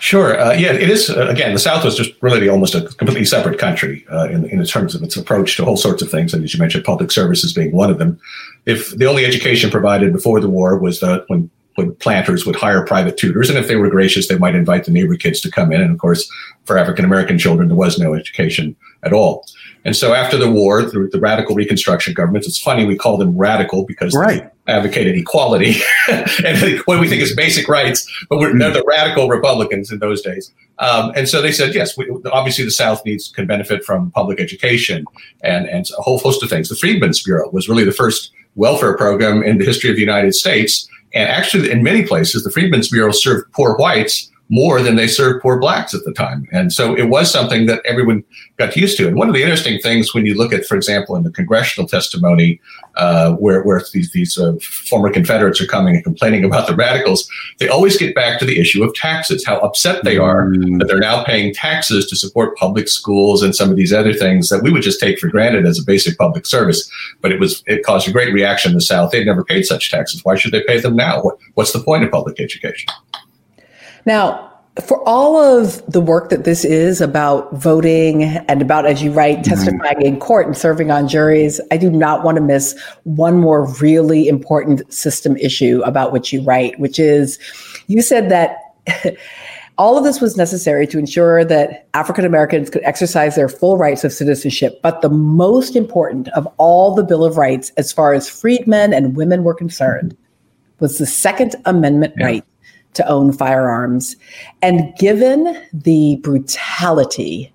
Sure. 0.00 0.40
Uh, 0.40 0.52
yeah, 0.52 0.72
it 0.72 0.88
is. 0.88 1.10
Uh, 1.10 1.26
again, 1.28 1.52
the 1.52 1.58
South 1.58 1.84
was 1.84 1.94
just 1.94 2.12
really 2.22 2.48
almost 2.48 2.74
a 2.74 2.82
completely 2.82 3.24
separate 3.24 3.58
country 3.58 4.06
uh, 4.10 4.28
in, 4.28 4.44
in 4.46 4.64
terms 4.64 4.94
of 4.94 5.02
its 5.02 5.16
approach 5.16 5.56
to 5.56 5.64
all 5.64 5.76
sorts 5.76 6.02
of 6.02 6.10
things. 6.10 6.34
And 6.34 6.42
as 6.42 6.54
you 6.54 6.60
mentioned, 6.60 6.84
public 6.84 7.10
services 7.10 7.52
being 7.52 7.72
one 7.72 7.90
of 7.90 7.98
them. 7.98 8.18
If 8.64 8.96
the 8.96 9.06
only 9.06 9.24
education 9.24 9.70
provided 9.70 10.12
before 10.12 10.40
the 10.40 10.48
war 10.48 10.78
was 10.78 11.00
that 11.00 11.24
when 11.28 11.50
when 11.76 11.94
planters 11.96 12.44
would 12.44 12.56
hire 12.56 12.84
private 12.84 13.16
tutors, 13.16 13.48
and 13.48 13.58
if 13.58 13.68
they 13.68 13.76
were 13.76 13.88
gracious, 13.88 14.28
they 14.28 14.38
might 14.38 14.54
invite 14.54 14.84
the 14.84 14.90
neighbor 14.90 15.16
kids 15.16 15.40
to 15.42 15.50
come 15.50 15.72
in. 15.72 15.80
And 15.80 15.92
of 15.92 15.98
course, 15.98 16.28
for 16.64 16.76
African 16.76 17.04
American 17.04 17.38
children, 17.38 17.68
there 17.68 17.76
was 17.76 17.98
no 17.98 18.14
education 18.14 18.74
at 19.02 19.12
all. 19.12 19.46
And 19.86 19.94
so 19.94 20.14
after 20.14 20.36
the 20.36 20.50
war, 20.50 20.82
the, 20.82 21.08
the, 21.12 21.20
radical 21.20 21.54
Reconstruction 21.54 22.12
governments, 22.12 22.48
it's 22.48 22.58
funny 22.58 22.84
we 22.84 22.96
call 22.96 23.16
them 23.16 23.38
radical 23.38 23.84
because 23.86 24.16
right. 24.16 24.42
they 24.66 24.72
advocated 24.72 25.14
equality 25.14 25.76
and 26.08 26.80
what 26.86 26.98
we 26.98 27.08
think 27.08 27.22
is 27.22 27.36
basic 27.36 27.68
rights, 27.68 28.04
but 28.28 28.40
we're, 28.40 28.58
they're 28.58 28.72
the 28.72 28.82
radical 28.84 29.28
Republicans 29.28 29.92
in 29.92 30.00
those 30.00 30.22
days. 30.22 30.52
Um, 30.80 31.12
and 31.14 31.28
so 31.28 31.40
they 31.40 31.52
said, 31.52 31.72
yes, 31.72 31.96
we, 31.96 32.10
obviously 32.32 32.64
the 32.64 32.72
South 32.72 33.04
needs 33.04 33.28
can 33.28 33.46
benefit 33.46 33.84
from 33.84 34.10
public 34.10 34.40
education 34.40 35.04
and, 35.42 35.68
and 35.68 35.86
a 35.96 36.02
whole 36.02 36.18
host 36.18 36.42
of 36.42 36.50
things. 36.50 36.68
The 36.68 36.74
Freedmen's 36.74 37.22
Bureau 37.22 37.48
was 37.50 37.68
really 37.68 37.84
the 37.84 37.92
first 37.92 38.32
welfare 38.56 38.96
program 38.96 39.44
in 39.44 39.58
the 39.58 39.64
history 39.64 39.88
of 39.88 39.94
the 39.94 40.02
United 40.02 40.34
States 40.34 40.88
and 41.16 41.28
actually, 41.30 41.70
in 41.70 41.82
many 41.82 42.04
places, 42.04 42.44
the 42.44 42.50
Freedmen's 42.50 42.88
Bureau 42.88 43.10
served 43.10 43.50
poor 43.52 43.76
whites 43.76 44.30
more 44.48 44.80
than 44.80 44.96
they 44.96 45.08
served 45.08 45.42
poor 45.42 45.58
blacks 45.58 45.92
at 45.92 46.04
the 46.04 46.12
time. 46.12 46.46
And 46.52 46.72
so 46.72 46.96
it 46.96 47.08
was 47.08 47.30
something 47.30 47.66
that 47.66 47.84
everyone 47.84 48.22
got 48.58 48.76
used 48.76 48.96
to. 48.98 49.08
And 49.08 49.16
one 49.16 49.28
of 49.28 49.34
the 49.34 49.42
interesting 49.42 49.80
things 49.80 50.14
when 50.14 50.24
you 50.24 50.34
look 50.34 50.52
at, 50.52 50.64
for 50.64 50.76
example, 50.76 51.16
in 51.16 51.24
the 51.24 51.32
congressional 51.32 51.88
testimony, 51.88 52.60
uh, 52.96 53.32
where, 53.34 53.62
where 53.62 53.82
these, 53.92 54.12
these 54.12 54.38
uh, 54.38 54.54
former 54.60 55.10
Confederates 55.10 55.60
are 55.60 55.66
coming 55.66 55.96
and 55.96 56.04
complaining 56.04 56.44
about 56.44 56.66
the 56.66 56.76
radicals, 56.76 57.28
they 57.58 57.68
always 57.68 57.96
get 57.96 58.14
back 58.14 58.38
to 58.38 58.44
the 58.44 58.58
issue 58.58 58.84
of 58.84 58.94
taxes, 58.94 59.44
how 59.44 59.58
upset 59.58 60.04
they 60.04 60.16
are 60.16 60.48
mm. 60.48 60.78
that 60.78 60.86
they're 60.86 60.98
now 60.98 61.24
paying 61.24 61.52
taxes 61.52 62.06
to 62.06 62.16
support 62.16 62.56
public 62.56 62.88
schools 62.88 63.42
and 63.42 63.54
some 63.54 63.70
of 63.70 63.76
these 63.76 63.92
other 63.92 64.12
things 64.12 64.48
that 64.48 64.62
we 64.62 64.70
would 64.70 64.82
just 64.82 65.00
take 65.00 65.18
for 65.18 65.28
granted 65.28 65.66
as 65.66 65.78
a 65.78 65.84
basic 65.84 66.16
public 66.18 66.46
service. 66.46 66.90
But 67.20 67.32
it 67.32 67.40
was 67.40 67.62
it 67.66 67.84
caused 67.84 68.08
a 68.08 68.12
great 68.12 68.32
reaction 68.32 68.70
in 68.72 68.76
the 68.76 68.80
South. 68.82 69.10
They'd 69.10 69.26
never 69.26 69.44
paid 69.44 69.64
such 69.64 69.90
taxes. 69.90 70.24
Why 70.24 70.36
should 70.36 70.52
they 70.52 70.62
pay 70.62 70.80
them 70.80 70.96
now? 70.96 71.22
What, 71.22 71.38
what's 71.54 71.72
the 71.72 71.80
point 71.80 72.04
of 72.04 72.10
public 72.10 72.40
education? 72.40 72.88
Now, 74.06 74.46
for 74.84 75.02
all 75.08 75.38
of 75.38 75.84
the 75.90 76.00
work 76.00 76.28
that 76.28 76.44
this 76.44 76.64
is 76.64 77.00
about 77.00 77.52
voting 77.54 78.24
and 78.24 78.60
about, 78.60 78.86
as 78.86 79.02
you 79.02 79.10
write, 79.10 79.38
mm-hmm. 79.38 79.50
testifying 79.50 80.02
in 80.02 80.20
court 80.20 80.46
and 80.46 80.56
serving 80.56 80.90
on 80.90 81.08
juries, 81.08 81.60
I 81.70 81.76
do 81.76 81.90
not 81.90 82.22
want 82.22 82.36
to 82.36 82.42
miss 82.42 82.78
one 83.04 83.38
more 83.38 83.66
really 83.80 84.28
important 84.28 84.92
system 84.92 85.36
issue 85.38 85.82
about 85.84 86.12
which 86.12 86.32
you 86.32 86.42
write, 86.42 86.78
which 86.78 86.98
is 86.98 87.38
you 87.86 88.02
said 88.02 88.30
that. 88.30 88.58
All 89.78 89.98
of 89.98 90.04
this 90.04 90.22
was 90.22 90.38
necessary 90.38 90.86
to 90.86 90.98
ensure 90.98 91.44
that 91.44 91.86
African 91.92 92.24
Americans 92.24 92.70
could 92.70 92.82
exercise 92.84 93.36
their 93.36 93.50
full 93.50 93.76
rights 93.76 94.04
of 94.04 94.12
citizenship. 94.12 94.80
But 94.82 95.02
the 95.02 95.10
most 95.10 95.76
important 95.76 96.28
of 96.28 96.48
all 96.56 96.94
the 96.94 97.04
Bill 97.04 97.26
of 97.26 97.36
Rights, 97.36 97.72
as 97.76 97.92
far 97.92 98.14
as 98.14 98.26
freedmen 98.26 98.94
and 98.94 99.14
women 99.14 99.44
were 99.44 99.52
concerned, 99.52 100.16
was 100.80 100.96
the 100.96 101.04
Second 101.04 101.56
Amendment 101.66 102.14
yeah. 102.16 102.24
right 102.24 102.44
to 102.96 103.08
own 103.08 103.32
firearms. 103.32 104.16
And 104.62 104.94
given 104.98 105.60
the 105.72 106.16
brutality 106.22 107.52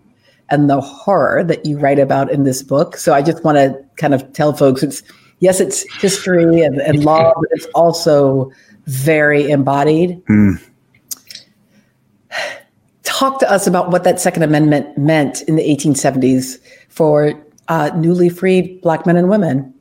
and 0.49 0.69
the 0.69 0.81
horror 0.81 1.43
that 1.43 1.65
you 1.65 1.77
write 1.77 1.99
about 1.99 2.31
in 2.31 2.43
this 2.43 2.63
book, 2.63 2.97
so 2.97 3.13
I 3.13 3.21
just 3.21 3.43
want 3.43 3.57
to 3.57 3.83
kind 3.97 4.13
of 4.13 4.33
tell 4.33 4.53
folks 4.53 4.83
it's 4.83 5.03
yes, 5.39 5.59
it's 5.59 5.83
history 5.95 6.61
and, 6.61 6.79
and 6.79 7.03
law, 7.03 7.33
but 7.35 7.49
it's 7.51 7.65
also 7.75 8.51
very 8.85 9.49
embodied. 9.49 10.23
Mm. 10.25 10.61
Talk 13.03 13.39
to 13.39 13.51
us 13.51 13.67
about 13.67 13.91
what 13.91 14.03
that 14.03 14.19
Second 14.19 14.43
Amendment 14.43 14.97
meant 14.97 15.41
in 15.43 15.55
the 15.55 15.63
1870s 15.63 16.57
for 16.89 17.33
uh, 17.67 17.91
newly 17.95 18.29
freed 18.29 18.81
Black 18.81 19.05
men 19.05 19.17
and 19.17 19.29
women 19.29 19.73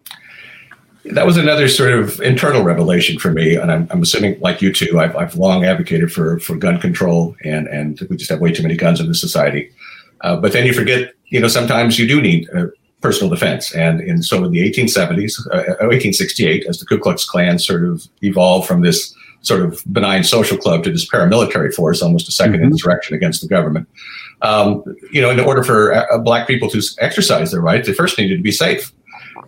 that 1.05 1.27
was 1.27 1.37
another 1.37 1.69
sort 1.69 1.93
of 1.93 2.21
internal 2.21 2.63
revelation 2.63 3.19
for 3.19 3.31
me. 3.31 3.57
And 3.57 3.73
I'm, 3.73 3.89
I'm 3.91 4.03
assuming, 4.03 4.39
like 4.41 4.61
you 4.61 4.73
two, 4.73 4.99
I've, 4.99 5.17
I've, 5.17 5.37
long 5.37 5.65
advocated 5.65 6.13
for, 6.13 6.39
for 6.41 6.57
gun 6.57 6.79
control, 6.79 7.35
and, 7.45 7.67
and 7.69 8.01
we 8.11 8.17
just 8.17 8.31
have 8.31 8.41
way 8.41 8.53
too 8.53 8.63
many 8.63 8.77
guns 8.77 9.01
in 9.01 9.09
this 9.09 9.21
society. 9.21 9.71
Uh, 10.21 10.37
but 10.37 10.53
then 10.53 10.67
you 10.67 10.73
forget, 10.73 11.15
you 11.29 11.41
know, 11.41 11.49
sometimes 11.49 11.99
you 11.99 12.07
do 12.07 12.21
need 12.21 12.49
uh, 12.55 12.67
personal 13.01 13.31
defense. 13.31 13.75
And, 13.75 14.01
and 14.01 14.25
so 14.25 14.45
in 14.45 14.53
the 14.53 14.71
1870s, 14.71 15.47
uh, 15.47 15.81
1868, 15.81 16.67
as 16.67 16.79
the 16.79 16.87
Ku 16.87 16.99
Klux 16.99 17.25
Klan 17.25 17.59
sort 17.59 17.85
of 17.85 18.07
evolved 18.23 18.69
from 18.69 18.83
this 18.83 19.15
sort 19.43 19.63
of 19.63 19.83
benign 19.91 20.23
social 20.23 20.59
club 20.59 20.85
to 20.85 20.93
this 20.93 21.09
paramilitary 21.09 21.73
force, 21.73 22.03
almost 22.03 22.29
a 22.29 22.43
2nd 22.43 22.57
mm-hmm. 22.57 22.65
insurrection 22.65 23.17
against 23.17 23.41
the 23.41 23.49
government. 23.49 23.89
Um, 24.43 24.85
you 25.11 25.21
know, 25.21 25.31
in 25.31 25.41
order 25.41 25.63
for 25.63 25.95
uh, 25.95 26.19
black 26.19 26.47
people 26.47 26.69
to 26.71 26.83
exercise 26.99 27.51
their 27.51 27.61
rights, 27.61 27.87
they 27.87 27.95
first 27.95 28.19
needed 28.19 28.37
to 28.37 28.43
be 28.43 28.53
safe. 28.53 28.93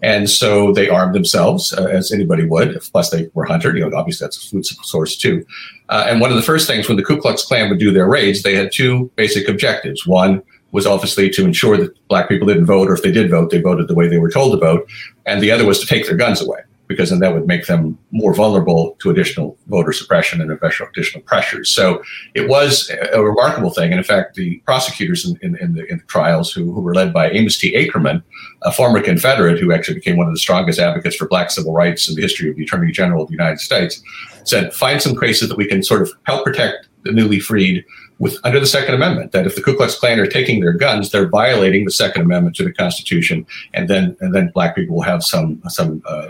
And 0.02 0.28
so 0.28 0.72
they 0.72 0.88
armed 0.88 1.14
themselves 1.14 1.72
uh, 1.72 1.84
as 1.84 2.12
anybody 2.12 2.44
would. 2.44 2.80
Plus, 2.92 3.10
they 3.10 3.30
were 3.34 3.44
hunted. 3.44 3.76
You 3.76 3.88
know, 3.88 3.96
obviously 3.96 4.24
that's 4.24 4.44
a 4.44 4.48
food 4.48 4.66
source 4.66 5.16
too. 5.16 5.46
Uh, 5.88 6.06
and 6.08 6.20
one 6.20 6.30
of 6.30 6.36
the 6.36 6.42
first 6.42 6.66
things 6.66 6.88
when 6.88 6.96
the 6.96 7.04
Ku 7.04 7.20
Klux 7.20 7.44
Klan 7.44 7.68
would 7.70 7.78
do 7.78 7.92
their 7.92 8.08
raids, 8.08 8.42
they 8.42 8.54
had 8.54 8.72
two 8.72 9.10
basic 9.16 9.48
objectives. 9.48 10.06
One 10.06 10.42
was 10.72 10.86
obviously 10.86 11.30
to 11.30 11.44
ensure 11.44 11.76
that 11.76 12.08
black 12.08 12.28
people 12.28 12.48
didn't 12.48 12.66
vote, 12.66 12.88
or 12.88 12.94
if 12.94 13.02
they 13.02 13.12
did 13.12 13.30
vote, 13.30 13.50
they 13.50 13.60
voted 13.60 13.88
the 13.88 13.94
way 13.94 14.08
they 14.08 14.18
were 14.18 14.30
told 14.30 14.52
to 14.52 14.58
vote. 14.58 14.88
And 15.26 15.42
the 15.42 15.50
other 15.50 15.66
was 15.66 15.80
to 15.80 15.86
take 15.86 16.06
their 16.06 16.16
guns 16.16 16.40
away 16.40 16.60
because 16.88 17.10
then 17.10 17.20
that 17.20 17.32
would 17.32 17.46
make 17.46 17.66
them 17.66 17.98
more 18.10 18.34
vulnerable 18.34 18.96
to 19.00 19.10
additional 19.10 19.56
voter 19.68 19.92
suppression 19.92 20.40
and 20.40 20.50
additional 20.50 21.22
pressures. 21.22 21.74
So 21.74 22.02
it 22.34 22.48
was 22.48 22.90
a 23.12 23.22
remarkable 23.22 23.70
thing. 23.70 23.90
And 23.90 23.98
in 23.98 24.04
fact, 24.04 24.34
the 24.34 24.58
prosecutors 24.66 25.26
in, 25.26 25.38
in, 25.42 25.56
in, 25.56 25.74
the, 25.74 25.86
in 25.86 25.98
the, 25.98 26.04
trials, 26.04 26.52
who, 26.52 26.72
who, 26.72 26.80
were 26.80 26.94
led 26.94 27.12
by 27.12 27.30
Amos 27.30 27.58
T. 27.58 27.72
Akerman, 27.72 28.22
a 28.62 28.72
former 28.72 29.00
Confederate 29.00 29.58
who 29.58 29.72
actually 29.72 29.94
became 29.94 30.16
one 30.16 30.26
of 30.26 30.34
the 30.34 30.38
strongest 30.38 30.78
advocates 30.78 31.16
for 31.16 31.28
black 31.28 31.50
civil 31.50 31.72
rights 31.72 32.08
in 32.08 32.14
the 32.14 32.22
history 32.22 32.50
of 32.50 32.56
the 32.56 32.64
Attorney 32.64 32.92
General 32.92 33.22
of 33.22 33.28
the 33.28 33.34
United 33.34 33.58
States, 33.58 34.02
said, 34.44 34.74
find 34.74 35.00
some 35.00 35.18
cases 35.18 35.48
that 35.48 35.56
we 35.56 35.66
can 35.66 35.82
sort 35.82 36.02
of 36.02 36.10
help 36.24 36.44
protect 36.44 36.88
the 37.04 37.12
newly 37.12 37.40
freed 37.40 37.84
with 38.18 38.38
under 38.44 38.60
the 38.60 38.66
Second 38.66 38.94
Amendment 38.94 39.32
that 39.32 39.46
if 39.46 39.56
the 39.56 39.62
Ku 39.62 39.76
Klux 39.76 39.98
Klan 39.98 40.20
are 40.20 40.26
taking 40.26 40.60
their 40.60 40.72
guns, 40.72 41.10
they're 41.10 41.28
violating 41.28 41.84
the 41.84 41.90
Second 41.90 42.22
Amendment 42.22 42.54
to 42.56 42.64
the 42.64 42.72
Constitution, 42.72 43.44
and 43.74 43.88
then 43.88 44.16
and 44.20 44.32
then 44.32 44.52
black 44.54 44.76
people 44.76 44.94
will 44.96 45.02
have 45.02 45.24
some 45.24 45.60
some 45.68 46.02
uh, 46.06 46.28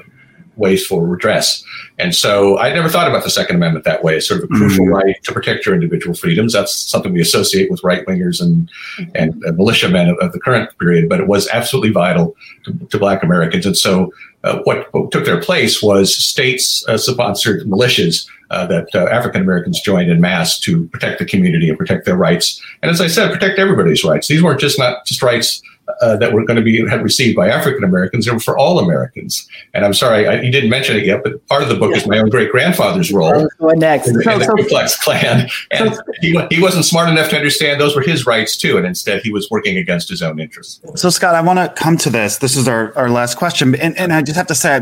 ways 0.56 0.84
for 0.86 1.06
redress. 1.06 1.64
And 1.98 2.14
so 2.14 2.58
I 2.58 2.72
never 2.72 2.88
thought 2.88 3.08
about 3.08 3.24
the 3.24 3.30
Second 3.30 3.56
Amendment 3.56 3.84
that 3.84 4.02
way. 4.02 4.16
It's 4.16 4.28
sort 4.28 4.42
of 4.42 4.44
a 4.44 4.48
crucial 4.48 4.84
mm-hmm. 4.84 4.94
right 4.94 5.22
to 5.22 5.32
protect 5.32 5.64
your 5.64 5.74
individual 5.74 6.14
freedoms. 6.14 6.52
That's 6.52 6.74
something 6.74 7.12
we 7.12 7.20
associate 7.20 7.70
with 7.70 7.82
right 7.84 8.04
wingers 8.06 8.40
and, 8.40 8.70
mm-hmm. 8.98 9.10
and 9.14 9.44
uh, 9.46 9.52
militiamen 9.52 10.08
of, 10.08 10.18
of, 10.18 10.32
the 10.32 10.40
current 10.40 10.76
period, 10.78 11.08
but 11.08 11.20
it 11.20 11.26
was 11.26 11.48
absolutely 11.48 11.90
vital 11.90 12.34
to, 12.64 12.72
to 12.90 12.98
Black 12.98 13.22
Americans. 13.22 13.66
And 13.66 13.76
so 13.76 14.12
uh, 14.44 14.60
what, 14.64 14.92
what, 14.92 15.10
took 15.10 15.24
their 15.24 15.40
place 15.40 15.82
was 15.82 16.14
states 16.16 16.86
uh, 16.88 16.96
sponsored 16.96 17.62
militias 17.66 18.28
uh, 18.50 18.66
that 18.66 18.88
uh, 18.94 19.06
African 19.10 19.42
Americans 19.42 19.80
joined 19.80 20.10
in 20.10 20.20
mass 20.20 20.58
to 20.60 20.86
protect 20.88 21.18
the 21.18 21.24
community 21.24 21.68
and 21.68 21.78
protect 21.78 22.04
their 22.04 22.16
rights. 22.16 22.60
And 22.82 22.90
as 22.90 23.00
I 23.00 23.06
said, 23.06 23.32
protect 23.32 23.58
everybody's 23.58 24.04
rights. 24.04 24.28
These 24.28 24.42
weren't 24.42 24.60
just 24.60 24.78
not 24.78 25.06
just 25.06 25.22
rights 25.22 25.62
uh, 26.00 26.16
that 26.16 26.32
were 26.32 26.44
going 26.44 26.56
to 26.56 26.62
be 26.62 26.86
had 26.88 27.02
received 27.02 27.36
by 27.36 27.48
African 27.48 27.84
Americans 27.84 28.28
or 28.28 28.38
for 28.38 28.56
all 28.56 28.78
Americans. 28.78 29.48
And 29.74 29.84
I'm 29.84 29.94
sorry, 29.94 30.26
I, 30.26 30.40
you 30.40 30.50
didn't 30.50 30.70
mention 30.70 30.96
it 30.96 31.04
yet, 31.04 31.22
but 31.22 31.46
part 31.48 31.62
of 31.62 31.68
the 31.68 31.74
book 31.74 31.90
yeah. 31.90 31.98
is 31.98 32.06
my 32.06 32.18
own 32.18 32.28
great 32.28 32.50
grandfather's 32.50 33.12
role 33.12 33.48
next. 33.60 34.08
in, 34.08 34.14
the, 34.14 34.32
in 34.32 34.38
the 34.38 34.46
Ku 34.46 34.68
Klux 34.68 34.96
Klan. 35.02 35.48
And 35.70 35.98
he, 36.20 36.38
he 36.50 36.60
wasn't 36.60 36.84
smart 36.84 37.08
enough 37.08 37.30
to 37.30 37.36
understand 37.36 37.80
those 37.80 37.96
were 37.96 38.02
his 38.02 38.26
rights 38.26 38.56
too. 38.56 38.76
And 38.76 38.86
instead, 38.86 39.22
he 39.22 39.32
was 39.32 39.50
working 39.50 39.76
against 39.76 40.08
his 40.08 40.22
own 40.22 40.38
interests. 40.38 40.80
So, 41.00 41.10
Scott, 41.10 41.34
I 41.34 41.40
want 41.40 41.58
to 41.58 41.68
come 41.80 41.96
to 41.98 42.10
this. 42.10 42.38
This 42.38 42.56
is 42.56 42.68
our, 42.68 42.96
our 42.96 43.10
last 43.10 43.36
question. 43.36 43.74
And, 43.74 43.96
and 43.98 44.12
I 44.12 44.22
just 44.22 44.36
have 44.36 44.46
to 44.48 44.54
say, 44.54 44.80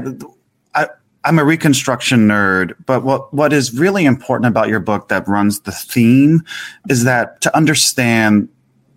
I, 0.74 0.88
I'm 1.24 1.38
a 1.38 1.44
Reconstruction 1.44 2.28
nerd, 2.28 2.74
but 2.86 3.04
what, 3.04 3.32
what 3.34 3.52
is 3.52 3.74
really 3.78 4.04
important 4.04 4.48
about 4.48 4.68
your 4.68 4.80
book 4.80 5.08
that 5.08 5.26
runs 5.28 5.60
the 5.60 5.72
theme 5.72 6.42
is 6.88 7.04
that 7.04 7.40
to 7.42 7.54
understand 7.56 8.48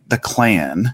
the 0.07 0.17
Klan, 0.17 0.93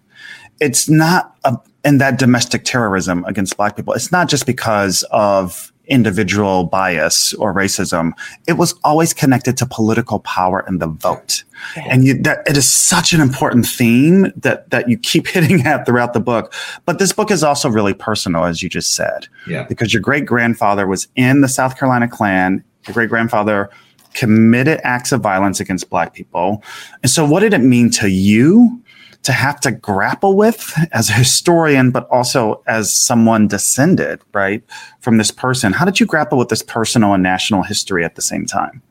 it's 0.60 0.90
not 0.90 1.36
a, 1.44 1.58
in 1.86 1.98
that 2.00 2.20
domestic 2.20 2.66
terrorism 2.66 3.24
against 3.26 3.56
black 3.58 3.76
people. 3.76 3.94
It's 3.94 4.12
not 4.12 4.30
just 4.30 4.46
because 4.46 5.04
of 5.12 5.72
individual 5.90 6.66
bias 6.66 7.34
or 7.34 7.54
racism. 7.54 8.12
It 8.48 8.54
was 8.54 8.76
always 8.84 9.14
connected 9.14 9.58
to 9.58 9.66
political 9.66 10.20
power 10.20 10.64
and 10.68 10.80
the 10.80 10.88
vote. 10.88 11.44
And 11.90 12.06
you, 12.06 12.22
that 12.22 12.48
it 12.48 12.56
is 12.56 12.70
such 12.70 13.12
an 13.12 13.20
important 13.20 13.66
theme 13.66 14.32
that 14.36 14.70
that 14.70 14.88
you 14.88 14.98
keep 14.98 15.28
hitting 15.36 15.66
at 15.66 15.86
throughout 15.86 16.14
the 16.14 16.20
book. 16.20 16.54
But 16.86 17.00
this 17.00 17.12
book 17.12 17.32
is 17.32 17.44
also 17.44 17.70
really 17.70 17.94
personal, 17.94 18.46
as 18.46 18.62
you 18.64 18.70
just 18.70 18.94
said. 18.94 19.28
Yeah. 19.48 19.64
Because 19.64 19.94
your 19.94 20.02
great 20.02 20.26
grandfather 20.26 20.88
was 20.88 21.08
in 21.16 21.42
the 21.42 21.50
South 21.50 21.78
Carolina 21.78 22.08
Klan. 22.08 22.64
Your 22.88 22.94
great 22.94 23.10
grandfather 23.10 23.70
committed 24.14 24.80
acts 24.84 25.12
of 25.12 25.22
violence 25.22 25.60
against 25.60 25.90
black 25.90 26.14
people. 26.14 26.64
And 27.04 27.12
so 27.12 27.26
what 27.26 27.42
did 27.42 27.54
it 27.54 27.60
mean 27.60 27.92
to 27.92 28.10
you 28.10 28.82
to 29.24 29.32
have 29.32 29.60
to 29.62 29.72
grapple 29.72 30.36
with 30.36 30.74
as 30.92 31.10
a 31.10 31.14
historian, 31.14 31.92
but 31.92 32.08
also 32.10 32.64
as 32.68 32.96
someone 32.96 33.48
descended, 33.48 34.22
right, 34.34 34.64
from 35.02 35.18
this 35.18 35.32
person. 35.32 35.74
How 35.74 35.86
did 35.86 36.00
you 36.00 36.06
grapple 36.06 36.38
with 36.38 36.50
this 36.50 36.62
personal 36.62 37.14
and 37.14 37.22
national 37.22 37.64
history 37.64 38.06
at 38.06 38.16
the 38.16 38.22
same 38.22 38.46
time? 38.46 38.82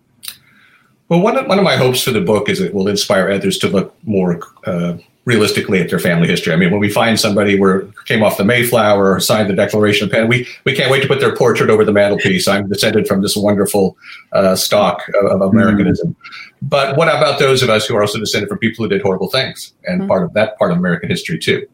Well, 1.09 1.21
one 1.21 1.39
of, 1.39 1.47
one 1.47 1.59
of 1.59 1.65
my 1.65 1.77
hopes 1.77 2.03
for 2.03 2.11
the 2.11 2.21
book 2.21 2.51
is 2.51 2.61
it 2.61 2.75
will 2.75 2.89
inspire 2.89 3.31
others 3.31 3.57
to 3.59 3.69
look 3.69 3.95
more 4.05 4.41
uh, 4.67 4.99
realistically 5.29 5.79
at 5.79 5.91
their 5.91 5.99
family 5.99 6.27
history. 6.27 6.55
I 6.55 6.57
mean, 6.57 6.71
when 6.71 6.81
we 6.81 6.89
find 6.89 7.21
somebody 7.21 7.61
where 7.61 7.83
came 8.07 8.23
off 8.23 8.39
the 8.39 8.45
Mayflower 8.45 9.13
or 9.13 9.21
signed 9.21 9.51
the 9.51 9.55
Declaration 9.55 10.09
of 10.09 10.15
Independence, 10.15 10.49
we, 10.65 10.73
we 10.73 10.75
can't 10.75 10.91
wait 10.91 11.03
to 11.03 11.07
put 11.07 11.21
their 11.21 11.37
portrait 11.37 11.69
over 11.69 11.85
the 11.85 11.93
mantelpiece. 11.93 12.49
I'm 12.49 12.67
descended 12.67 13.07
from 13.07 13.21
this 13.21 13.37
wonderful 13.37 13.95
uh, 14.33 14.57
stock 14.57 15.03
of, 15.21 15.43
of 15.43 15.53
Americanism. 15.53 16.09
Mm-hmm. 16.09 16.69
But 16.69 16.97
what 16.97 17.09
about 17.09 17.39
those 17.39 17.63
of 17.63 17.69
us 17.69 17.87
who 17.87 17.95
are 17.95 18.01
also 18.01 18.19
descended 18.19 18.49
from 18.49 18.57
people 18.57 18.83
who 18.83 18.89
did 18.89 19.03
horrible 19.03 19.29
things 19.29 19.75
and 19.85 20.01
mm-hmm. 20.01 20.09
part 20.09 20.25
of 20.25 20.33
that 20.33 20.59
part 20.59 20.73
of 20.73 20.79
American 20.79 21.11
history 21.11 21.39
too? 21.39 21.67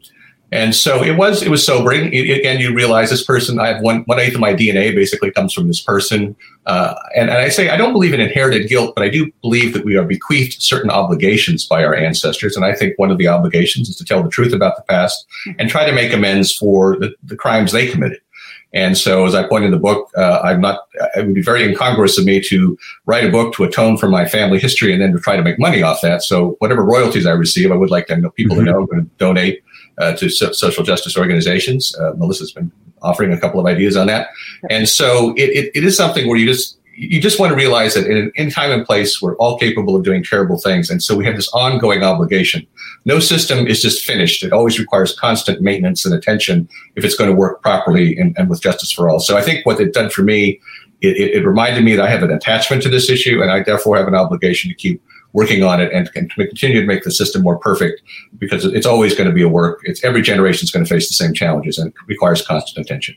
And 0.55 0.73
so 0.73 1.03
it 1.03 1.17
was 1.17 1.43
it 1.43 1.49
was 1.49 1.65
sobering. 1.65 2.13
It, 2.13 2.29
again, 2.29 2.61
you 2.61 2.73
realize 2.73 3.09
this 3.09 3.25
person. 3.25 3.59
I 3.59 3.67
have 3.67 3.81
one 3.81 4.03
one 4.03 4.19
eighth 4.19 4.35
of 4.35 4.39
my 4.39 4.53
DNA 4.53 4.95
basically 4.95 5.29
comes 5.29 5.53
from 5.53 5.67
this 5.67 5.81
person. 5.81 6.33
Uh, 6.65 6.95
and, 7.13 7.29
and 7.29 7.39
I 7.39 7.49
say 7.49 7.69
I 7.69 7.75
don't 7.75 7.91
believe 7.91 8.13
in 8.13 8.21
inherited 8.21 8.69
guilt, 8.69 8.95
but 8.95 9.03
I 9.03 9.09
do 9.09 9.29
believe 9.41 9.73
that 9.73 9.83
we 9.83 9.97
are 9.97 10.05
bequeathed 10.05 10.61
certain 10.61 10.89
obligations 10.89 11.65
by 11.65 11.83
our 11.83 11.93
ancestors. 11.93 12.55
And 12.55 12.63
I 12.63 12.73
think 12.73 12.97
one 12.97 13.11
of 13.11 13.17
the 13.17 13.27
obligations 13.27 13.89
is 13.89 13.97
to 13.97 14.05
tell 14.05 14.23
the 14.23 14.29
truth 14.29 14.53
about 14.53 14.77
the 14.77 14.83
past 14.83 15.27
and 15.59 15.69
try 15.69 15.85
to 15.85 15.91
make 15.91 16.13
amends 16.13 16.53
for 16.53 16.97
the, 16.99 17.13
the 17.21 17.35
crimes 17.35 17.73
they 17.73 17.87
committed. 17.87 18.21
And 18.71 18.97
so, 18.97 19.25
as 19.25 19.35
I 19.35 19.45
point 19.47 19.65
in 19.65 19.71
the 19.71 19.77
book, 19.77 20.09
uh, 20.17 20.39
I'm 20.41 20.61
not. 20.61 20.87
It 21.17 21.25
would 21.25 21.35
be 21.35 21.41
very 21.41 21.63
incongruous 21.63 22.17
of 22.17 22.23
me 22.23 22.39
to 22.41 22.77
write 23.05 23.25
a 23.25 23.29
book 23.29 23.53
to 23.55 23.65
atone 23.65 23.97
for 23.97 24.07
my 24.07 24.25
family 24.25 24.59
history 24.59 24.93
and 24.93 25.01
then 25.01 25.11
to 25.11 25.19
try 25.19 25.35
to 25.35 25.43
make 25.43 25.59
money 25.59 25.81
off 25.81 26.01
that. 26.01 26.23
So, 26.23 26.55
whatever 26.59 26.83
royalties 26.83 27.25
I 27.25 27.31
receive, 27.31 27.71
I 27.73 27.75
would 27.75 27.91
like 27.91 28.07
to 28.07 28.17
know 28.17 28.29
people 28.31 28.55
mm-hmm. 28.55 28.65
to 28.65 28.71
know 28.71 28.85
to 28.87 29.01
donate 29.17 29.63
uh, 29.97 30.13
to 30.13 30.29
so- 30.29 30.51
social 30.51 30.83
justice 30.83 31.17
organizations. 31.17 31.95
Uh, 31.95 32.13
Melissa's 32.15 32.51
been 32.51 32.71
offering 33.01 33.31
a 33.31 33.39
couple 33.39 33.59
of 33.59 33.65
ideas 33.65 33.95
on 33.95 34.07
that, 34.07 34.29
and 34.69 34.89
so 34.89 35.33
it, 35.35 35.49
it, 35.49 35.71
it 35.75 35.83
is 35.83 35.95
something 35.95 36.27
where 36.27 36.37
you 36.37 36.45
just 36.45 36.77
you 36.97 37.21
just 37.21 37.39
want 37.39 37.49
to 37.51 37.55
realize 37.55 37.93
that 37.93 38.07
in, 38.07 38.31
in 38.35 38.49
time 38.49 38.71
and 38.71 38.85
place, 38.85 39.21
we're 39.21 39.35
all 39.35 39.57
capable 39.57 39.95
of 39.95 40.03
doing 40.03 40.23
terrible 40.23 40.57
things. 40.57 40.89
And 40.89 41.03
so 41.03 41.15
we 41.15 41.25
have 41.25 41.35
this 41.35 41.49
ongoing 41.49 42.03
obligation. 42.03 42.65
No 43.03 43.19
system 43.19 43.67
is 43.67 43.81
just 43.81 44.03
finished. 44.03 44.43
It 44.43 44.53
always 44.53 44.79
requires 44.79 45.17
constant 45.17 45.61
maintenance 45.61 46.05
and 46.05 46.15
attention 46.15 46.69
if 46.95 47.03
it's 47.03 47.15
going 47.15 47.29
to 47.29 47.35
work 47.35 47.61
properly 47.61 48.17
and, 48.17 48.35
and 48.37 48.49
with 48.49 48.61
justice 48.61 48.91
for 48.91 49.09
all. 49.09 49.19
So 49.19 49.37
I 49.37 49.41
think 49.41 49.65
what 49.65 49.79
it 49.79 49.93
done 49.93 50.09
for 50.09 50.21
me, 50.21 50.61
it, 51.01 51.17
it, 51.17 51.35
it 51.35 51.45
reminded 51.45 51.83
me 51.83 51.95
that 51.95 52.05
I 52.05 52.09
have 52.09 52.23
an 52.23 52.31
attachment 52.31 52.81
to 52.83 52.89
this 52.89 53.09
issue 53.09 53.41
and 53.41 53.51
I 53.51 53.61
therefore 53.61 53.97
have 53.97 54.07
an 54.07 54.15
obligation 54.15 54.69
to 54.69 54.75
keep 54.75 55.03
working 55.35 55.63
on 55.63 55.81
it 55.81 55.91
and, 55.91 56.09
and 56.15 56.31
continue 56.31 56.79
to 56.79 56.87
make 56.87 57.03
the 57.03 57.11
system 57.11 57.43
more 57.43 57.59
perfect 57.59 58.01
because 58.37 58.63
it's 58.63 58.85
always 58.85 59.13
going 59.13 59.27
to 59.27 59.35
be 59.35 59.41
a 59.41 59.49
work. 59.49 59.81
It's 59.83 60.01
every 60.01 60.21
generation 60.21 60.63
is 60.63 60.71
going 60.71 60.85
to 60.85 60.89
face 60.89 61.09
the 61.09 61.13
same 61.13 61.33
challenges 61.33 61.77
and 61.77 61.89
it 61.89 61.93
requires 62.07 62.41
constant 62.41 62.85
attention. 62.85 63.15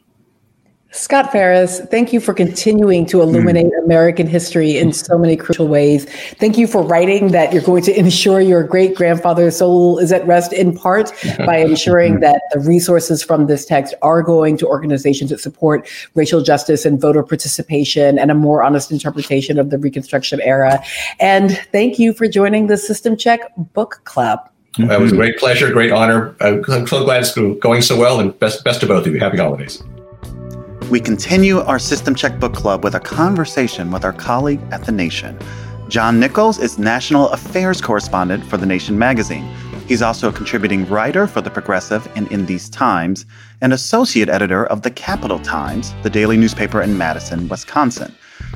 Scott 0.90 1.30
Farris, 1.30 1.80
thank 1.90 2.14
you 2.14 2.20
for 2.20 2.32
continuing 2.32 3.04
to 3.06 3.20
illuminate 3.20 3.66
mm. 3.66 3.84
American 3.84 4.26
history 4.26 4.78
in 4.78 4.90
so 4.94 5.18
many 5.18 5.36
crucial 5.36 5.68
ways. 5.68 6.06
Thank 6.36 6.56
you 6.56 6.66
for 6.66 6.82
writing 6.82 7.28
that 7.32 7.52
you're 7.52 7.62
going 7.62 7.82
to 7.82 7.98
ensure 7.98 8.40
your 8.40 8.64
great 8.64 8.94
grandfather's 8.94 9.58
soul 9.58 9.98
is 9.98 10.12
at 10.12 10.26
rest 10.26 10.54
in 10.54 10.74
part 10.74 11.12
by 11.44 11.58
ensuring 11.58 12.20
that 12.20 12.40
the 12.52 12.60
resources 12.60 13.22
from 13.22 13.48
this 13.48 13.66
text 13.66 13.92
are 14.00 14.22
going 14.22 14.56
to 14.58 14.66
organizations 14.66 15.28
that 15.28 15.40
support 15.40 15.86
racial 16.14 16.42
justice 16.42 16.86
and 16.86 16.98
voter 16.98 17.22
participation 17.22 18.18
and 18.18 18.30
a 18.30 18.34
more 18.34 18.62
honest 18.62 18.90
interpretation 18.90 19.58
of 19.58 19.68
the 19.68 19.76
Reconstruction 19.76 20.40
era. 20.40 20.82
And 21.20 21.58
thank 21.70 21.98
you 21.98 22.14
for 22.14 22.28
joining 22.28 22.66
the 22.66 22.78
System 22.78 23.14
Check 23.14 23.40
Book 23.74 24.00
Club. 24.04 24.40
It 24.78 25.00
was 25.00 25.12
a 25.12 25.16
great 25.16 25.38
pleasure, 25.38 25.70
great 25.70 25.92
honor. 25.92 26.34
I'm 26.40 26.64
so 26.86 27.04
glad 27.04 27.22
it's 27.22 27.34
going 27.34 27.82
so 27.82 27.98
well, 27.98 28.20
and 28.20 28.38
best, 28.38 28.64
best 28.64 28.80
to 28.80 28.86
both 28.86 29.06
of 29.06 29.12
you. 29.12 29.18
Happy 29.18 29.36
holidays. 29.36 29.82
We 30.90 31.00
continue 31.00 31.58
our 31.60 31.78
System 31.78 32.14
Check 32.14 32.40
Book 32.40 32.54
Club 32.54 32.82
with 32.82 32.94
a 32.94 33.00
conversation 33.00 33.90
with 33.90 34.06
our 34.06 34.12
colleague 34.14 34.62
at 34.70 34.84
The 34.84 34.92
Nation. 34.92 35.38
John 35.88 36.18
Nichols 36.18 36.58
is 36.58 36.78
National 36.78 37.28
Affairs 37.28 37.82
Correspondent 37.82 38.42
for 38.46 38.56
The 38.56 38.64
Nation 38.64 38.98
magazine. 38.98 39.44
He's 39.86 40.00
also 40.00 40.30
a 40.30 40.32
contributing 40.32 40.88
writer 40.88 41.26
for 41.26 41.42
The 41.42 41.50
Progressive 41.50 42.10
and 42.16 42.26
In 42.32 42.46
These 42.46 42.70
Times, 42.70 43.26
and 43.60 43.74
Associate 43.74 44.30
Editor 44.30 44.64
of 44.64 44.80
The 44.80 44.90
Capital 44.90 45.38
Times, 45.40 45.92
the 46.02 46.08
daily 46.08 46.38
newspaper 46.38 46.80
in 46.80 46.96
Madison, 46.96 47.48
Wisconsin. 47.48 48.14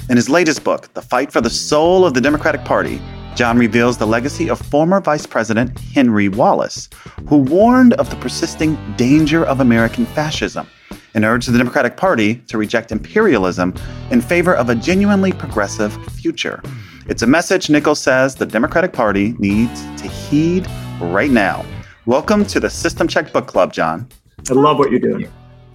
In 0.08 0.16
his 0.16 0.30
latest 0.30 0.64
book, 0.64 0.88
The 0.94 1.02
Fight 1.02 1.30
for 1.30 1.42
the 1.42 1.50
Soul 1.50 2.06
of 2.06 2.14
the 2.14 2.22
Democratic 2.22 2.64
Party, 2.64 2.98
John 3.34 3.58
reveals 3.58 3.98
the 3.98 4.06
legacy 4.06 4.48
of 4.48 4.58
former 4.58 5.02
Vice 5.02 5.26
President 5.26 5.78
Henry 5.78 6.30
Wallace, 6.30 6.88
who 7.28 7.36
warned 7.36 7.92
of 7.94 8.08
the 8.08 8.16
persisting 8.16 8.78
danger 8.96 9.44
of 9.44 9.60
American 9.60 10.06
fascism 10.06 10.66
and 11.14 11.24
urged 11.24 11.52
the 11.52 11.58
Democratic 11.58 11.96
Party 11.96 12.36
to 12.48 12.58
reject 12.58 12.92
imperialism 12.92 13.74
in 14.10 14.20
favor 14.20 14.54
of 14.54 14.68
a 14.68 14.74
genuinely 14.74 15.32
progressive 15.32 15.94
future. 16.12 16.62
It's 17.08 17.22
a 17.22 17.26
message 17.26 17.68
Nichols 17.68 18.00
says 18.00 18.34
the 18.34 18.46
Democratic 18.46 18.92
Party 18.92 19.34
needs 19.38 19.82
to 20.00 20.08
heed 20.08 20.66
right 21.00 21.30
now. 21.30 21.64
Welcome 22.06 22.44
to 22.46 22.60
the 22.60 22.70
System 22.70 23.08
Check 23.08 23.32
Book 23.32 23.46
Club, 23.46 23.72
John. 23.72 24.08
I 24.50 24.54
love 24.54 24.78
what 24.78 24.90
you're 24.90 25.00
doing. 25.00 25.28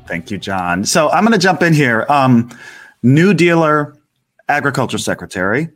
Thank 0.08 0.32
you, 0.32 0.38
John. 0.38 0.86
So 0.86 1.10
I'm 1.10 1.24
going 1.24 1.34
to 1.34 1.40
jump 1.40 1.62
in 1.62 1.74
here. 1.74 2.06
Um, 2.10 2.50
New 3.04 3.34
Dealer, 3.34 3.98
Agriculture 4.50 4.98
Secretary, 4.98 5.70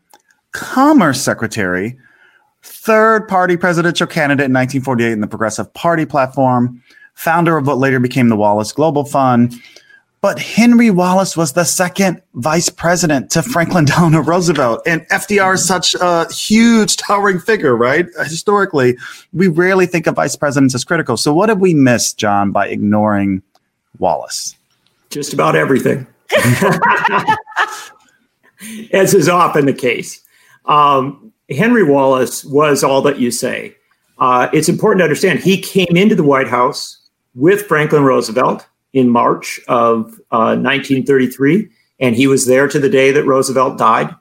Commerce 0.52 1.22
Secretary, 1.22 1.98
third 2.64 3.28
party 3.28 3.58
presidential 3.58 4.08
candidate 4.08 4.46
in 4.46 4.54
1948 4.54 5.12
in 5.12 5.22
the 5.22 5.28
Progressive 5.28 5.74
Party 5.74 6.06
platform, 6.06 6.82
founder 7.14 7.58
of 7.58 7.68
what 7.68 7.78
later 7.78 8.00
became 8.00 8.30
the 8.30 8.36
Wallace 8.36 8.72
Global 8.72 9.06
Fund. 9.06 9.60
But 10.22 10.38
Henry 10.38 10.92
Wallace 10.92 11.36
was 11.36 11.54
the 11.54 11.64
second 11.64 12.22
vice 12.36 12.70
president 12.70 13.32
to 13.32 13.42
Franklin 13.42 13.86
Delano 13.88 14.20
Roosevelt. 14.20 14.84
And 14.86 15.02
FDR 15.10 15.56
is 15.56 15.68
such 15.68 15.96
a 15.96 16.32
huge, 16.32 16.98
towering 16.98 17.40
figure, 17.40 17.76
right? 17.76 18.06
Historically, 18.20 18.98
we 19.34 19.48
rarely 19.48 19.88
think 19.88 20.06
of 20.06 20.16
vice 20.16 20.36
presidents 20.36 20.76
as 20.76 20.84
critical. 20.84 21.18
So, 21.18 21.34
what 21.34 21.48
did 21.48 21.60
we 21.60 21.74
miss, 21.74 22.14
John, 22.14 22.52
by 22.52 22.68
ignoring 22.68 23.42
Wallace? 23.98 24.56
Just 25.10 25.34
about 25.34 25.56
everything, 25.56 26.06
as 28.94 29.16
is 29.16 29.28
often 29.28 29.66
the 29.66 29.74
case. 29.74 30.22
Um, 30.66 31.34
Henry 31.50 31.84
Wallace 31.84 32.46
was 32.46 32.84
all 32.84 33.02
that 33.02 33.20
you 33.20 33.32
say. 33.32 33.76
Uh, 34.20 34.48
it's 34.54 34.70
important 34.70 35.00
to 35.00 35.04
understand 35.04 35.40
he 35.40 35.60
came 35.60 35.98
into 35.98 36.14
the 36.16 36.24
White 36.24 36.48
House 36.48 37.01
with 37.36 37.66
Franklin 37.66 38.04
Roosevelt 38.04 38.68
in 38.94 39.10
March 39.10 39.60
of 39.68 40.20
uh, 40.32 40.56
1933, 40.58 41.70
and 42.00 42.16
he 42.16 42.28
was 42.28 42.46
there 42.46 42.68
to 42.68 42.80
the 42.80 42.90
day 42.90 43.12
that 43.12 43.26
Roosevelt 43.26 43.78
died. 43.78 44.14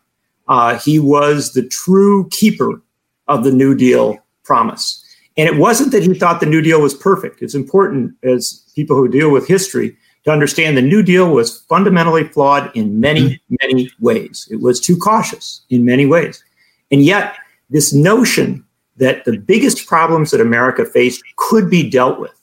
Uh, 0.49 0.79
he 0.79 0.99
was 0.99 1.53
the 1.53 1.67
true 1.67 2.29
keeper 2.31 2.83
of 3.29 3.45
the 3.45 3.53
New 3.53 3.75
Deal 3.75 4.19
promise. 4.45 5.05
And 5.37 5.49
it 5.49 5.57
wasn't 5.57 5.93
that 5.93 6.03
he 6.03 6.15
thought 6.15 6.41
the 6.41 6.47
New 6.47 6.61
Deal 6.61 6.81
was 6.83 6.95
perfect. 6.95 7.41
It's 7.41 7.55
important 7.55 8.15
as 8.23 8.65
people 8.75 8.97
who 8.97 9.09
deal 9.09 9.31
with 9.31 9.47
history 9.47 9.97
to 10.25 10.31
understand 10.31 10.77
the 10.77 10.83
New 10.83 11.03
Deal 11.03 11.33
was 11.33 11.61
fundamentally 11.63 12.25
flawed 12.25 12.71
in 12.77 13.01
many, 13.01 13.41
many 13.63 13.91
ways. 14.01 14.49
It 14.51 14.61
was 14.61 14.81
too 14.81 14.97
cautious 14.97 15.63
in 15.71 15.85
many 15.85 16.05
ways. 16.05 16.43
And 16.91 17.05
yet, 17.05 17.37
this 17.71 17.95
notion 17.95 18.65
that 18.97 19.25
the 19.25 19.39
biggest 19.39 19.87
problems 19.87 20.31
that 20.31 20.41
America 20.41 20.85
faced 20.85 21.23
could 21.37 21.71
be 21.71 21.89
dealt 21.89 22.19
with 22.19 22.40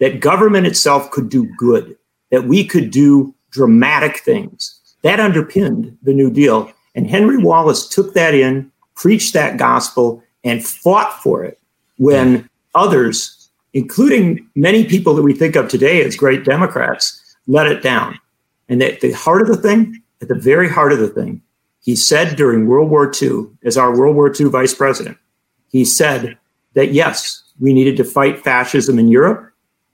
that 0.00 0.20
government 0.20 0.66
itself 0.66 1.10
could 1.10 1.28
do 1.28 1.50
good, 1.56 1.96
that 2.30 2.44
we 2.44 2.64
could 2.64 2.90
do 2.90 3.34
dramatic 3.50 4.18
things. 4.18 4.78
That 5.02 5.20
underpinned 5.20 5.96
the 6.02 6.12
New 6.12 6.30
Deal. 6.30 6.72
And 6.94 7.08
Henry 7.08 7.38
Wallace 7.38 7.88
took 7.88 8.14
that 8.14 8.34
in, 8.34 8.70
preached 8.94 9.34
that 9.34 9.56
gospel, 9.56 10.22
and 10.44 10.64
fought 10.64 11.22
for 11.22 11.44
it 11.44 11.60
when 11.98 12.48
others, 12.74 13.48
including 13.72 14.48
many 14.54 14.84
people 14.84 15.14
that 15.14 15.22
we 15.22 15.34
think 15.34 15.56
of 15.56 15.68
today 15.68 16.02
as 16.02 16.16
great 16.16 16.44
Democrats, 16.44 17.36
let 17.46 17.66
it 17.66 17.82
down. 17.82 18.18
And 18.68 18.82
at 18.82 19.00
the 19.00 19.12
heart 19.12 19.42
of 19.42 19.48
the 19.48 19.56
thing, 19.56 20.02
at 20.20 20.28
the 20.28 20.34
very 20.34 20.68
heart 20.68 20.92
of 20.92 20.98
the 20.98 21.08
thing, 21.08 21.42
he 21.80 21.96
said 21.96 22.36
during 22.36 22.66
World 22.66 22.90
War 22.90 23.10
II, 23.20 23.46
as 23.64 23.78
our 23.78 23.96
World 23.96 24.16
War 24.16 24.32
II 24.38 24.48
vice 24.48 24.74
president, 24.74 25.16
he 25.70 25.84
said 25.84 26.36
that 26.74 26.92
yes, 26.92 27.42
we 27.60 27.72
needed 27.72 27.96
to 27.96 28.04
fight 28.04 28.44
fascism 28.44 28.98
in 28.98 29.08
Europe 29.08 29.47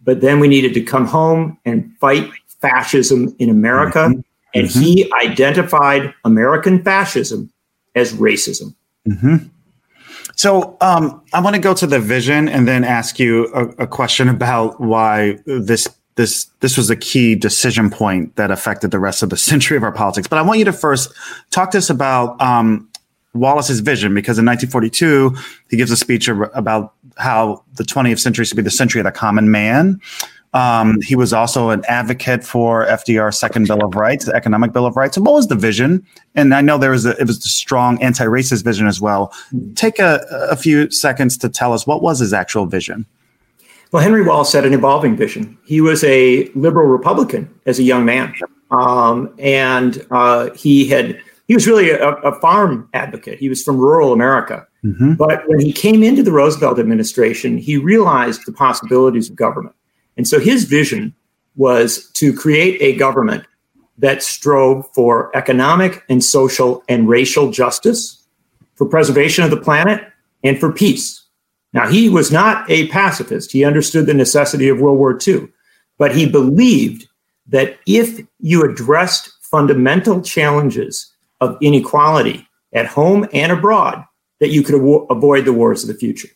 but 0.05 0.21
then 0.21 0.41
we 0.41 0.49
needed 0.49 0.75
to 0.75 0.83
come 0.83 1.07
home 1.07 1.59
and 1.65 1.91
fight 1.99 2.31
fascism 2.61 3.35
in 3.39 3.51
America. 3.51 4.09
Mm-hmm. 4.09 4.21
And 4.55 4.69
mm-hmm. 4.69 4.81
he 4.81 5.13
identified 5.23 6.15
American 6.25 6.83
fascism 6.83 7.51
as 7.95 8.13
racism. 8.13 8.75
Mm-hmm. 9.09 9.49
So 10.37 10.77
um, 10.81 11.23
I 11.33 11.41
want 11.41 11.57
to 11.57 11.63
go 11.63 11.75
to 11.75 11.87
the 11.87 12.01
vision 12.01 12.49
and 12.49 12.67
then 12.67 12.85
ask 12.85 13.19
you 13.19 13.47
a, 13.55 13.85
a, 13.85 13.87
question 13.87 14.29
about 14.29 14.81
why 14.81 15.39
this 15.47 15.89
this 16.17 16.47
this 16.61 16.77
was 16.77 16.91
a 16.91 16.97
key 16.97 17.35
decision 17.35 17.89
point 17.91 18.35
that 18.37 18.51
affected 18.51 18.91
the 18.91 18.99
rest 18.99 19.23
of 19.23 19.31
the 19.31 19.37
century 19.51 19.77
of 19.77 19.83
our 19.83 19.93
politics. 19.93 20.27
But 20.27 20.39
I 20.39 20.43
want 20.43 20.59
you 20.59 20.65
to 20.65 20.73
first 20.73 21.13
talk 21.51 21.71
to 21.73 21.79
us 21.79 21.89
about 21.89 22.41
um, 22.41 22.89
Wallace's 23.35 23.81
vision 23.81 24.15
because 24.15 24.39
in 24.39 24.45
1942 24.45 25.37
he 25.71 25.77
gives 25.77 25.91
a 25.91 25.97
speech 25.97 26.29
about 26.29 26.94
how 27.17 27.63
the 27.75 27.85
20th 27.85 28.19
century 28.19 28.45
should 28.45 28.57
be 28.57 28.63
the 28.63 28.71
century 28.71 29.01
of 29.01 29.05
the 29.05 29.13
common 29.13 29.51
man. 29.51 30.01
Um, 30.55 31.01
he 31.03 31.17
was 31.17 31.33
also 31.33 31.71
an 31.71 31.85
advocate 31.89 32.45
for 32.45 32.87
FDR's 32.87 33.37
second 33.39 33.67
Bill 33.67 33.85
of 33.85 33.97
Rights, 33.97 34.25
the 34.25 34.35
Economic 34.35 34.73
Bill 34.73 34.87
of 34.87 34.97
Rights. 34.97 35.17
And 35.17 35.27
what 35.27 35.35
was 35.35 35.49
the 35.49 35.57
vision? 35.57 36.07
And 36.37 36.55
I 36.55 36.61
know 36.61 36.79
there 36.79 36.93
was 36.93 37.05
a, 37.05 37.21
it 37.21 37.27
was 37.27 37.45
a 37.45 37.49
strong 37.49 38.01
anti-racist 38.01 38.63
vision 38.63 38.87
as 38.87 39.01
well. 39.01 39.35
Take 39.75 39.99
a, 39.99 40.25
a 40.49 40.57
few 40.57 40.91
seconds 40.93 41.37
to 41.39 41.49
tell 41.49 41.73
us 41.73 41.89
what 41.89 42.03
was 42.03 42.21
his 42.21 42.33
actual 42.33 42.67
vision. 42.67 43.05
Well, 43.91 44.03
Henry 44.03 44.23
Wallace 44.23 44.53
had 44.53 44.65
an 44.65 44.73
evolving 44.73 45.17
vision. 45.17 45.59
He 45.65 45.81
was 45.81 46.05
a 46.05 46.49
liberal 46.55 46.87
Republican 46.87 47.53
as 47.67 47.81
a 47.81 47.83
young 47.83 48.05
man, 48.05 48.35
um, 48.71 49.33
and 49.39 50.05
uh, 50.11 50.51
he 50.55 50.89
had 50.89 51.21
he 51.47 51.55
was 51.55 51.67
really 51.67 51.91
a, 51.91 52.11
a 52.11 52.41
farm 52.41 52.89
advocate. 52.95 53.39
He 53.39 53.49
was 53.49 53.63
from 53.63 53.77
rural 53.77 54.13
America. 54.13 54.67
Mm-hmm. 54.85 55.15
But 55.15 55.43
when 55.47 55.61
he 55.61 55.73
came 55.73 56.03
into 56.03 56.23
the 56.23 56.33
Roosevelt 56.33 56.79
administration, 56.79 57.57
he 57.57 57.79
realized 57.79 58.43
the 58.45 58.53
possibilities 58.53 59.31
of 59.31 59.37
government. 59.37 59.75
And 60.17 60.29
so 60.29 60.39
his 60.39 60.65
vision 60.65 61.15
was 61.57 62.11
to 62.13 62.33
create 62.35 62.81
a 62.83 62.97
government 62.97 63.45
that 63.99 64.23
strove 64.23 64.89
for 64.93 65.35
economic 65.37 66.03
and 66.09 66.23
social 66.23 66.83
and 66.89 67.09
racial 67.09 67.51
justice, 67.51 68.27
for 68.75 68.87
preservation 68.87 69.45
of 69.45 69.51
the 69.51 69.57
planet, 69.57 70.03
and 70.43 70.59
for 70.59 70.71
peace. 70.71 71.23
Now, 71.73 71.89
he 71.89 72.09
was 72.09 72.31
not 72.31 72.69
a 72.71 72.89
pacifist. 72.89 73.53
He 73.53 73.65
understood 73.65 74.07
the 74.07 74.15
necessity 74.15 74.69
of 74.69 74.81
World 74.81 74.99
War 74.99 75.19
II, 75.27 75.49
but 75.99 76.15
he 76.15 76.29
believed 76.29 77.09
that 77.47 77.79
if 77.87 78.21
you 78.41 78.63
addressed 78.63 79.33
fundamental 79.43 80.21
challenges 80.21 81.13
of 81.41 81.57
inequality 81.61 82.47
at 82.73 82.87
home 82.87 83.27
and 83.33 83.53
abroad 83.53 84.05
that 84.45 84.51
you 84.51 84.63
could 84.63 84.75
avo- 84.75 85.07
avoid 85.09 85.47
the 85.47 85.55
wars 85.55 85.83
of 85.83 85.89
the 85.89 85.95
future. 85.95 86.29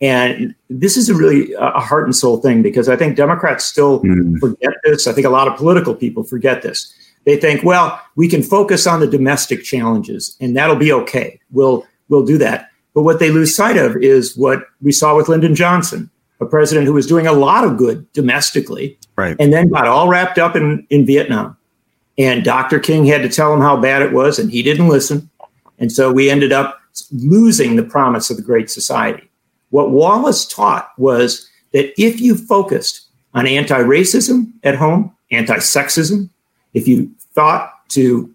And 0.00 0.56
this 0.68 0.96
is 0.96 1.08
a 1.08 1.14
really 1.14 1.52
a 1.52 1.78
heart 1.78 2.04
and 2.04 2.16
soul 2.16 2.38
thing 2.38 2.62
because 2.62 2.88
I 2.88 2.96
think 2.96 3.16
Democrats 3.16 3.64
still 3.64 4.02
mm. 4.02 4.40
forget 4.40 4.72
this. 4.82 5.06
I 5.06 5.12
think 5.12 5.24
a 5.24 5.30
lot 5.30 5.46
of 5.46 5.56
political 5.56 5.94
people 5.94 6.24
forget 6.24 6.62
this. 6.62 6.92
They 7.26 7.36
think, 7.36 7.62
well, 7.62 8.00
we 8.16 8.28
can 8.28 8.42
focus 8.42 8.88
on 8.88 8.98
the 8.98 9.06
domestic 9.06 9.62
challenges 9.62 10.36
and 10.40 10.56
that'll 10.56 10.74
be 10.74 10.92
okay. 10.92 11.38
We'll 11.52 11.86
we'll 12.08 12.26
do 12.26 12.38
that. 12.38 12.70
But 12.92 13.04
what 13.04 13.20
they 13.20 13.30
lose 13.30 13.54
sight 13.54 13.76
of 13.76 13.96
is 13.96 14.36
what 14.36 14.64
we 14.82 14.90
saw 14.90 15.16
with 15.16 15.28
Lyndon 15.28 15.54
Johnson, 15.54 16.10
a 16.40 16.46
president 16.46 16.86
who 16.86 16.92
was 16.92 17.06
doing 17.06 17.28
a 17.28 17.32
lot 17.32 17.64
of 17.64 17.76
good 17.76 18.10
domestically, 18.12 18.98
right. 19.14 19.36
and 19.38 19.52
then 19.52 19.68
got 19.68 19.86
all 19.86 20.08
wrapped 20.08 20.38
up 20.38 20.56
in, 20.56 20.86
in 20.90 21.06
Vietnam. 21.06 21.56
And 22.18 22.44
Dr. 22.44 22.78
King 22.78 23.06
had 23.06 23.22
to 23.22 23.28
tell 23.28 23.54
him 23.54 23.60
how 23.60 23.76
bad 23.80 24.02
it 24.02 24.12
was, 24.12 24.38
and 24.38 24.50
he 24.50 24.62
didn't 24.62 24.88
listen. 24.88 25.30
And 25.78 25.90
so 25.90 26.12
we 26.12 26.30
ended 26.30 26.52
up 26.52 26.80
losing 27.12 27.76
the 27.76 27.82
promise 27.82 28.30
of 28.30 28.36
the 28.36 28.42
Great 28.42 28.70
Society. 28.70 29.28
What 29.70 29.90
Wallace 29.90 30.46
taught 30.46 30.90
was 30.98 31.48
that 31.72 31.92
if 32.00 32.20
you 32.20 32.36
focused 32.36 33.08
on 33.34 33.46
anti 33.46 33.80
racism 33.80 34.52
at 34.62 34.76
home, 34.76 35.14
anti 35.30 35.56
sexism, 35.56 36.30
if 36.72 36.86
you 36.86 37.10
thought 37.34 37.88
to 37.90 38.32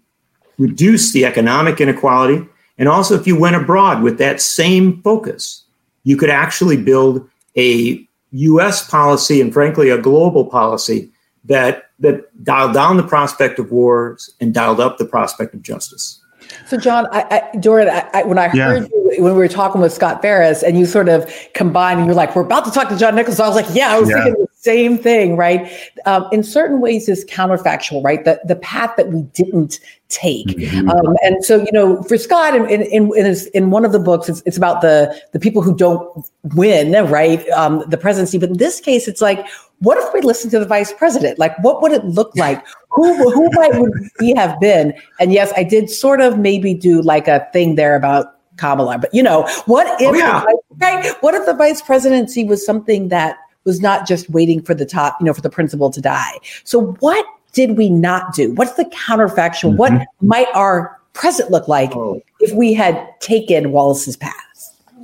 reduce 0.58 1.12
the 1.12 1.24
economic 1.24 1.80
inequality, 1.80 2.46
and 2.78 2.88
also 2.88 3.14
if 3.14 3.26
you 3.26 3.38
went 3.38 3.56
abroad 3.56 4.02
with 4.02 4.18
that 4.18 4.40
same 4.40 5.00
focus, 5.02 5.64
you 6.04 6.16
could 6.16 6.30
actually 6.30 6.76
build 6.76 7.28
a 7.56 8.06
US 8.32 8.88
policy 8.88 9.40
and 9.40 9.52
frankly 9.52 9.90
a 9.90 10.00
global 10.00 10.44
policy 10.44 11.10
that 11.44 11.90
that 11.98 12.44
dialed 12.44 12.74
down 12.74 12.96
the 12.96 13.02
prospect 13.02 13.58
of 13.58 13.70
wars 13.70 14.30
and 14.40 14.54
dialed 14.54 14.80
up 14.80 14.98
the 14.98 15.04
prospect 15.04 15.54
of 15.54 15.62
justice. 15.62 16.20
So, 16.66 16.76
John, 16.76 17.06
I, 17.12 17.50
I, 17.52 17.56
Dorian, 17.58 17.88
I, 17.88 18.22
when 18.24 18.38
I 18.38 18.48
heard 18.48 18.56
yeah. 18.56 18.74
you 19.14 19.22
when 19.22 19.34
we 19.34 19.38
were 19.38 19.48
talking 19.48 19.80
with 19.80 19.92
Scott 19.92 20.22
Farris, 20.22 20.62
and 20.62 20.78
you 20.78 20.86
sort 20.86 21.08
of 21.08 21.32
combined, 21.54 21.98
and 21.98 22.06
you're 22.06 22.14
like, 22.14 22.34
"We're 22.34 22.42
about 22.42 22.64
to 22.66 22.70
talk 22.70 22.88
to 22.88 22.96
John 22.96 23.14
Nichols." 23.14 23.40
I 23.40 23.46
was 23.48 23.56
like, 23.56 23.66
"Yeah, 23.74 23.92
I 23.94 23.98
was 23.98 24.10
yeah. 24.10 24.24
thinking 24.24 24.46
same 24.60 24.98
thing." 24.98 25.36
Right? 25.36 25.70
Um, 26.06 26.26
in 26.32 26.42
certain 26.42 26.80
ways, 26.80 27.08
is 27.08 27.24
counterfactual, 27.26 28.02
right? 28.04 28.24
The 28.24 28.40
the 28.44 28.56
path 28.56 28.94
that 28.96 29.08
we 29.08 29.22
didn't 29.22 29.80
take, 30.08 30.48
mm-hmm. 30.48 30.88
um, 30.88 31.16
and 31.22 31.44
so 31.44 31.58
you 31.58 31.72
know, 31.72 32.02
for 32.04 32.16
Scott, 32.16 32.54
in 32.54 32.66
in 32.66 32.82
in, 32.82 33.10
in, 33.16 33.26
his, 33.26 33.46
in 33.48 33.70
one 33.70 33.84
of 33.84 33.92
the 33.92 34.00
books, 34.00 34.28
it's, 34.28 34.42
it's 34.46 34.56
about 34.56 34.80
the 34.80 35.14
the 35.32 35.40
people 35.40 35.62
who 35.62 35.74
don't 35.76 36.26
win, 36.54 36.92
right? 37.10 37.48
Um, 37.50 37.84
the 37.88 37.98
presidency, 37.98 38.38
but 38.38 38.50
in 38.50 38.58
this 38.58 38.80
case, 38.80 39.08
it's 39.08 39.20
like 39.20 39.46
what 39.80 39.96
if 39.96 40.12
we 40.12 40.20
listened 40.20 40.50
to 40.52 40.58
the 40.58 40.66
vice 40.66 40.92
president? 40.92 41.38
Like, 41.38 41.58
what 41.62 41.82
would 41.82 41.92
it 41.92 42.04
look 42.04 42.34
like? 42.36 42.64
Who 42.90 43.30
who 43.30 43.48
might 43.52 43.80
would 43.80 43.92
he 44.20 44.34
have 44.34 44.58
been? 44.60 44.94
And 45.18 45.32
yes, 45.32 45.52
I 45.56 45.64
did 45.64 45.90
sort 45.90 46.20
of 46.20 46.38
maybe 46.38 46.74
do 46.74 47.02
like 47.02 47.28
a 47.28 47.48
thing 47.52 47.76
there 47.76 47.96
about 47.96 48.34
Kamala, 48.56 48.98
but 48.98 49.12
you 49.14 49.22
know, 49.22 49.48
what 49.66 49.86
if 50.00 50.08
oh, 50.08 50.14
yeah. 50.14 50.44
right? 50.78 51.14
What 51.20 51.34
if 51.34 51.46
the 51.46 51.54
vice 51.54 51.80
presidency 51.80 52.44
was 52.44 52.64
something 52.64 53.08
that 53.08 53.38
was 53.64 53.80
not 53.80 54.06
just 54.06 54.28
waiting 54.30 54.62
for 54.62 54.74
the 54.74 54.86
top, 54.86 55.16
you 55.20 55.26
know, 55.26 55.34
for 55.34 55.42
the 55.42 55.50
principal 55.50 55.90
to 55.90 56.00
die? 56.00 56.38
So 56.64 56.92
what 57.00 57.26
did 57.52 57.76
we 57.76 57.90
not 57.90 58.34
do? 58.34 58.52
What's 58.54 58.74
the 58.74 58.84
counterfactual? 58.86 59.70
Mm-hmm. 59.70 59.76
What 59.76 60.06
might 60.20 60.48
our 60.54 60.98
present 61.12 61.50
look 61.50 61.68
like 61.68 61.94
oh. 61.94 62.22
if 62.40 62.52
we 62.54 62.72
had 62.72 63.08
taken 63.20 63.72
Wallace's 63.72 64.16
path? 64.16 64.34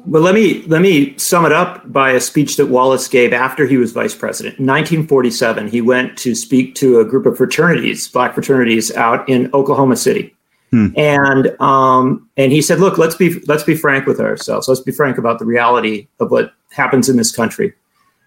Well, 0.06 0.22
let 0.22 0.36
me 0.36 0.62
let 0.62 0.82
me 0.82 1.18
sum 1.18 1.44
it 1.46 1.52
up 1.52 1.92
by 1.92 2.12
a 2.12 2.20
speech 2.20 2.56
that 2.58 2.66
Wallace 2.66 3.08
gave 3.08 3.32
after 3.32 3.66
he 3.66 3.76
was 3.76 3.90
vice 3.90 4.14
president. 4.14 4.56
In 4.60 4.66
1947, 4.66 5.66
he 5.66 5.80
went 5.80 6.16
to 6.18 6.36
speak 6.36 6.76
to 6.76 7.00
a 7.00 7.04
group 7.04 7.26
of 7.26 7.36
fraternities, 7.36 8.06
black 8.06 8.34
fraternities, 8.34 8.94
out 8.94 9.28
in 9.28 9.50
Oklahoma 9.52 9.96
City, 9.96 10.32
hmm. 10.70 10.88
and 10.96 11.60
um, 11.60 12.28
and 12.36 12.52
he 12.52 12.62
said, 12.62 12.78
"Look, 12.78 12.98
let's 12.98 13.16
be 13.16 13.40
let's 13.48 13.64
be 13.64 13.74
frank 13.74 14.06
with 14.06 14.20
ourselves. 14.20 14.68
Let's 14.68 14.80
be 14.80 14.92
frank 14.92 15.18
about 15.18 15.40
the 15.40 15.44
reality 15.44 16.06
of 16.20 16.30
what 16.30 16.52
happens 16.70 17.08
in 17.08 17.16
this 17.16 17.34
country. 17.34 17.72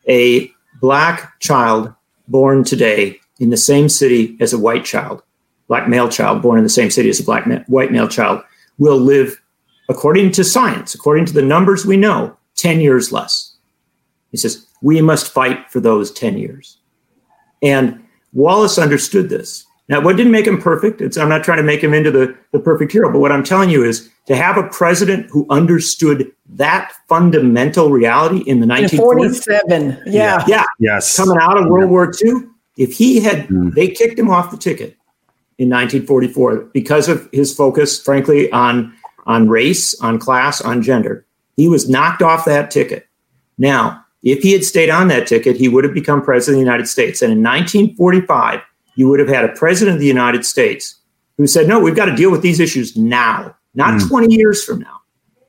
A 0.08 0.52
black 0.82 1.40
child 1.40 1.94
born 2.28 2.64
today 2.64 3.20
in 3.40 3.50
the 3.50 3.58
same 3.58 3.90
city 3.90 4.38
as 4.40 4.54
a 4.54 4.60
white 4.60 4.86
child, 4.86 5.24
black 5.68 5.88
male 5.88 6.10
child 6.10 6.42
born 6.42 6.58
in 6.58 6.64
the 6.64 6.70
same 6.70 6.90
city 6.90 7.10
as 7.10 7.20
a 7.20 7.24
black 7.24 7.48
ma- 7.48 7.64
white 7.68 7.92
male 7.92 8.08
child, 8.08 8.44
will 8.78 8.98
live." 8.98 9.40
according 9.90 10.32
to 10.32 10.44
science, 10.44 10.94
according 10.94 11.26
to 11.26 11.34
the 11.34 11.42
numbers 11.42 11.86
we 11.86 11.98
know, 11.98 12.38
10 12.56 12.80
years 12.80 13.12
less. 13.12 13.56
He 14.32 14.38
says, 14.38 14.68
we 14.82 15.02
must 15.02 15.32
fight 15.32 15.70
for 15.70 15.80
those 15.80 16.12
10 16.12 16.38
years. 16.38 16.78
And 17.62 18.02
Wallace 18.32 18.78
understood 18.78 19.30
this. 19.30 19.66
Now, 19.90 20.02
what 20.02 20.16
didn't 20.16 20.32
make 20.32 20.46
him 20.46 20.62
perfect? 20.62 21.02
It's, 21.02 21.18
I'm 21.18 21.30
not 21.30 21.44
trying 21.44 21.58
to 21.58 21.64
make 21.64 21.84
him 21.84 21.96
into 21.96 22.12
the, 22.12 22.38
the 22.52 22.60
perfect 22.60 22.92
hero, 22.92 23.12
but 23.12 23.20
what 23.20 23.32
I'm 23.32 23.44
telling 23.44 23.72
you 23.72 23.84
is 23.84 24.10
to 24.30 24.36
have 24.36 24.58
a 24.58 24.64
president 24.70 25.28
who 25.32 25.48
understood 25.50 26.32
that 26.50 26.94
fundamental 27.08 27.90
reality 27.90 28.44
in 28.46 28.60
the 28.60 28.68
1947. 28.68 30.04
Yeah. 30.06 30.46
Yeah. 30.48 30.66
Yes. 30.80 31.18
Coming 31.18 31.38
out 31.42 31.58
of 31.58 31.68
World 31.68 31.86
yeah. 31.86 31.90
War 31.90 32.14
II, 32.24 32.48
if 32.78 32.94
he 32.94 33.20
had, 33.20 33.48
mm. 33.48 33.74
they 33.74 33.88
kicked 33.88 34.20
him 34.20 34.30
off 34.30 34.52
the 34.52 34.58
ticket 34.58 34.96
in 35.58 35.68
1944 35.70 36.70
because 36.74 37.10
of 37.10 37.28
his 37.34 37.54
focus, 37.54 38.02
frankly, 38.02 38.52
on 38.52 38.94
on 39.26 39.50
race, 39.50 40.00
on 40.02 40.20
class, 40.20 40.62
on 40.62 40.82
gender. 40.84 41.26
He 41.56 41.68
was 41.68 41.90
knocked 41.90 42.22
off 42.22 42.46
that 42.46 42.72
ticket. 42.72 43.08
Now, 43.58 44.04
if 44.24 44.42
he 44.42 44.54
had 44.54 44.64
stayed 44.64 44.90
on 44.90 45.08
that 45.08 45.28
ticket, 45.28 45.56
he 45.56 45.68
would 45.68 45.84
have 45.84 45.94
become 45.94 46.22
president 46.22 46.60
of 46.62 46.66
the 46.66 46.72
United 46.72 46.88
States. 46.88 47.22
And 47.22 47.32
in 47.32 47.44
1945, 47.44 48.62
you 48.96 49.10
would 49.10 49.20
have 49.20 49.28
had 49.28 49.46
a 49.46 49.54
president 49.54 49.96
of 49.96 50.00
the 50.00 50.08
United 50.08 50.46
States 50.46 51.00
who 51.38 51.48
said, 51.48 51.68
no, 51.68 51.80
we've 51.80 51.96
got 51.96 52.06
to 52.06 52.16
deal 52.16 52.32
with 52.32 52.42
these 52.42 52.60
issues 52.60 52.96
now, 52.96 53.56
not 53.74 54.00
mm. 54.00 54.08
20 54.08 54.34
years 54.34 54.64
from 54.64 54.80
now. 54.80 55.02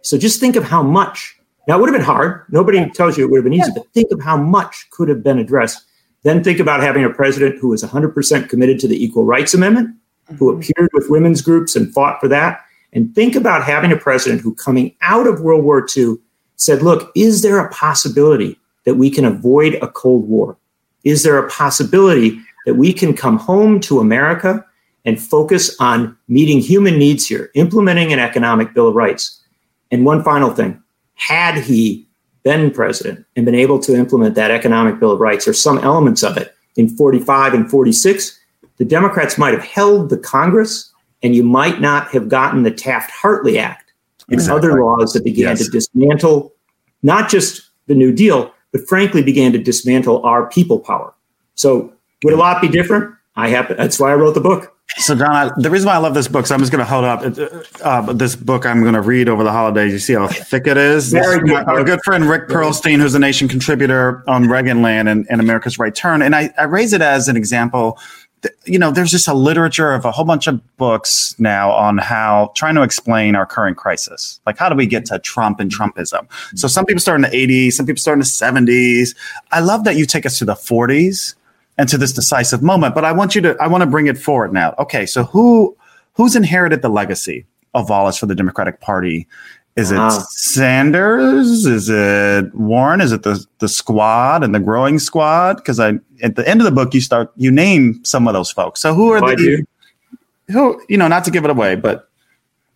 So 0.03 0.18
just 0.18 0.41
think 0.41 0.57
of 0.57 0.64
how 0.64 0.83
much. 0.83 1.37
Now, 1.68 1.77
it 1.77 1.81
would 1.81 1.91
have 1.91 1.97
been 1.97 2.05
hard. 2.05 2.45
Nobody 2.49 2.89
tells 2.91 3.16
you 3.16 3.25
it 3.25 3.31
would 3.31 3.39
have 3.39 3.45
been 3.45 3.53
easy, 3.53 3.71
but 3.75 3.87
think 3.93 4.11
of 4.11 4.21
how 4.21 4.37
much 4.37 4.89
could 4.91 5.09
have 5.09 5.23
been 5.23 5.39
addressed. 5.39 5.85
Then 6.23 6.43
think 6.43 6.59
about 6.59 6.81
having 6.81 7.05
a 7.05 7.11
president 7.11 7.59
who 7.59 7.68
was 7.68 7.83
100% 7.83 8.49
committed 8.49 8.79
to 8.81 8.89
the 8.89 9.03
Equal 9.03 9.25
Rights 9.25 9.55
Amendment, 9.55 9.95
who 10.39 10.51
mm-hmm. 10.51 10.61
appeared 10.61 10.91
with 10.93 11.11
women's 11.11 11.43
groups 11.43 11.77
and 11.77 11.93
fought 11.93 12.21
for 12.21 12.29
that, 12.29 12.64
and 12.93 13.14
think 13.14 13.37
about 13.37 13.62
having 13.62 13.93
a 13.93 13.97
president 13.97 14.41
who, 14.41 14.55
coming 14.55 14.95
out 15.01 15.27
of 15.27 15.41
World 15.41 15.64
War 15.64 15.87
II, 15.97 16.16
said, 16.57 16.83
Look, 16.83 17.11
is 17.14 17.43
there 17.43 17.59
a 17.59 17.71
possibility 17.71 18.59
that 18.85 18.97
we 18.97 19.11
can 19.11 19.25
avoid 19.25 19.75
a 19.75 19.89
Cold 19.89 20.29
War? 20.29 20.57
Is 21.05 21.23
there 21.23 21.39
a 21.39 21.49
possibility 21.49 22.41
that 22.66 22.75
we 22.75 22.93
can 22.93 23.14
come 23.14 23.39
home 23.39 23.81
to 23.81 24.01
America 24.01 24.64
and 25.05 25.20
focus 25.20 25.76
on 25.80 26.16
meeting 26.28 26.61
human 26.61 26.98
needs 26.98 27.26
here, 27.26 27.51
implementing 27.55 28.12
an 28.12 28.18
economic 28.18 28.74
Bill 28.74 28.88
of 28.88 28.94
Rights? 28.94 29.42
And 29.90 30.05
one 30.05 30.22
final 30.22 30.51
thing 30.51 30.82
had 31.14 31.57
he 31.57 32.07
been 32.42 32.70
president 32.70 33.26
and 33.36 33.44
been 33.44 33.55
able 33.55 33.78
to 33.80 33.94
implement 33.94 34.34
that 34.34 34.51
economic 34.51 34.98
Bill 34.98 35.11
of 35.11 35.20
Rights 35.20 35.46
or 35.46 35.53
some 35.53 35.78
elements 35.78 36.22
of 36.22 36.36
it 36.36 36.55
in 36.76 36.88
45 36.88 37.55
and 37.55 37.70
46, 37.70 38.38
the 38.78 38.84
Democrats 38.84 39.36
might 39.36 39.53
have 39.53 39.64
held 39.64 40.09
the 40.09 40.16
Congress 40.16 40.92
and 41.22 41.34
you 41.34 41.42
might 41.42 41.80
not 41.80 42.09
have 42.09 42.28
gotten 42.28 42.62
the 42.62 42.70
Taft 42.70 43.11
Hartley 43.11 43.59
Act 43.59 43.92
and 44.28 44.34
exactly. 44.34 44.70
other 44.70 44.82
laws 44.82 45.12
that 45.12 45.24
began 45.24 45.57
yes. 45.57 45.64
to 45.64 45.70
dismantle 45.70 46.55
not 47.03 47.28
just 47.28 47.68
the 47.86 47.94
New 47.94 48.12
Deal, 48.12 48.53
but 48.72 48.88
frankly 48.88 49.22
began 49.22 49.53
to 49.53 49.59
dismantle 49.59 50.22
our 50.24 50.48
people 50.48 50.78
power. 50.78 51.12
So 51.55 51.92
would 52.24 52.32
a 52.32 52.36
lot 52.36 52.62
be 52.62 52.68
different? 52.68 53.14
I 53.36 53.48
have. 53.48 53.68
That's 53.76 53.98
why 53.98 54.12
I 54.12 54.14
wrote 54.14 54.34
the 54.34 54.40
book. 54.40 54.74
So, 54.97 55.14
John, 55.14 55.30
I, 55.30 55.51
the 55.57 55.70
reason 55.70 55.86
why 55.86 55.95
I 55.95 55.99
love 55.99 56.14
this 56.14 56.28
book, 56.28 56.47
so 56.47 56.55
I'm 56.55 56.61
just 56.61 56.72
going 56.72 56.84
to 56.84 56.91
hold 56.91 57.05
up 57.05 57.22
uh, 57.82 58.12
this 58.12 58.34
book 58.34 58.66
I'm 58.66 58.82
going 58.82 58.95
to 58.95 59.01
read 59.01 59.28
over 59.28 59.45
the 59.45 59.53
holidays. 59.53 59.93
You 59.93 59.99
see 59.99 60.14
how 60.14 60.26
thick 60.26 60.66
it 60.66 60.76
is? 60.76 61.12
Very 61.12 61.41
good. 61.41 61.64
Our 61.66 61.84
good 61.84 62.01
friend 62.05 62.24
Rick 62.24 62.49
Perlstein, 62.49 62.99
who's 62.99 63.14
a 63.14 63.18
nation 63.18 63.49
contributor 63.49 64.24
on 64.28 64.45
Reaganland 64.45 65.11
and, 65.11 65.26
and 65.30 65.41
America's 65.41 65.78
Right 65.78 65.95
Turn. 65.95 66.22
And 66.22 66.34
I, 66.34 66.53
I 66.59 66.64
raise 66.64 66.93
it 66.93 67.03
as 67.03 67.28
an 67.28 67.36
example 67.36 67.99
you 68.64 68.78
know, 68.78 68.91
there's 68.91 69.11
just 69.11 69.28
a 69.28 69.34
literature 69.34 69.93
of 69.93 70.05
a 70.05 70.11
whole 70.11 70.24
bunch 70.24 70.47
of 70.47 70.76
books 70.76 71.34
now 71.38 71.70
on 71.72 71.99
how 71.99 72.53
trying 72.55 72.74
to 72.74 72.82
explain 72.82 73.34
our 73.34 73.47
current 73.47 73.76
crisis. 73.76 74.41
Like, 74.47 74.57
how 74.57 74.68
do 74.68 74.74
we 74.74 74.86
get 74.86 75.05
to 75.07 75.18
Trump 75.18 75.61
and 75.61 75.70
Trumpism? 75.70 76.26
So, 76.59 76.68
some 76.68 76.86
people 76.86 77.01
start 77.01 77.16
in 77.16 77.22
the 77.22 77.28
80s, 77.28 77.72
some 77.72 77.86
people 77.86 78.01
start 78.01 78.16
in 78.16 78.20
the 78.20 78.24
70s. 78.24 79.14
I 79.53 79.61
love 79.61 79.84
that 79.84 79.97
you 79.97 80.07
take 80.07 80.24
us 80.24 80.38
to 80.38 80.45
the 80.45 80.55
40s 80.55 81.34
and 81.81 81.89
to 81.89 81.97
this 81.97 82.12
decisive 82.12 82.62
moment, 82.62 82.95
but 82.95 83.07
I 83.07 83.12
want 83.12 83.35
you 83.35 83.41
to, 83.41 83.57
I 83.59 83.66
want 83.66 83.81
to 83.81 83.87
bring 83.87 84.07
it 84.07 84.18
forward 84.18 84.53
now. 84.53 84.74
Okay, 84.78 85.07
so 85.07 85.24
who, 85.24 85.74
who's 86.12 86.37
inherited 86.37 86.83
the 86.83 86.91
legacy 86.91 87.47
of 87.72 87.89
Wallace 87.89 88.18
for 88.18 88.26
the 88.26 88.35
Democratic 88.35 88.81
Party 88.81 89.26
is 89.76 89.91
it 89.91 89.99
uh, 89.99 90.11
Sanders? 90.11 91.64
Is 91.64 91.89
it 91.89 92.55
Warren? 92.55 93.01
Is 93.01 93.12
it 93.12 93.22
the 93.22 93.47
the 93.61 93.68
squad 93.68 94.43
and 94.43 94.53
the 94.53 94.59
growing 94.59 94.99
squad? 94.99 95.57
Because 95.57 95.78
I 95.78 95.93
at 96.24 96.35
the 96.35 96.47
end 96.47 96.61
of 96.61 96.64
the 96.64 96.72
book 96.72 96.93
you 96.93 97.01
start 97.01 97.33
you 97.37 97.53
name 97.53 98.05
some 98.05 98.26
of 98.26 98.35
those 98.35 98.51
folks. 98.51 98.81
So 98.81 98.93
who 98.93 99.11
are 99.12 99.24
oh, 99.24 99.37
the 99.37 99.64
who 100.49 100.83
you 100.89 100.99
know 100.99 101.07
not 101.07 101.22
to 101.24 101.31
give 101.31 101.45
it 101.45 101.51
away, 101.51 101.76
but 101.76 102.11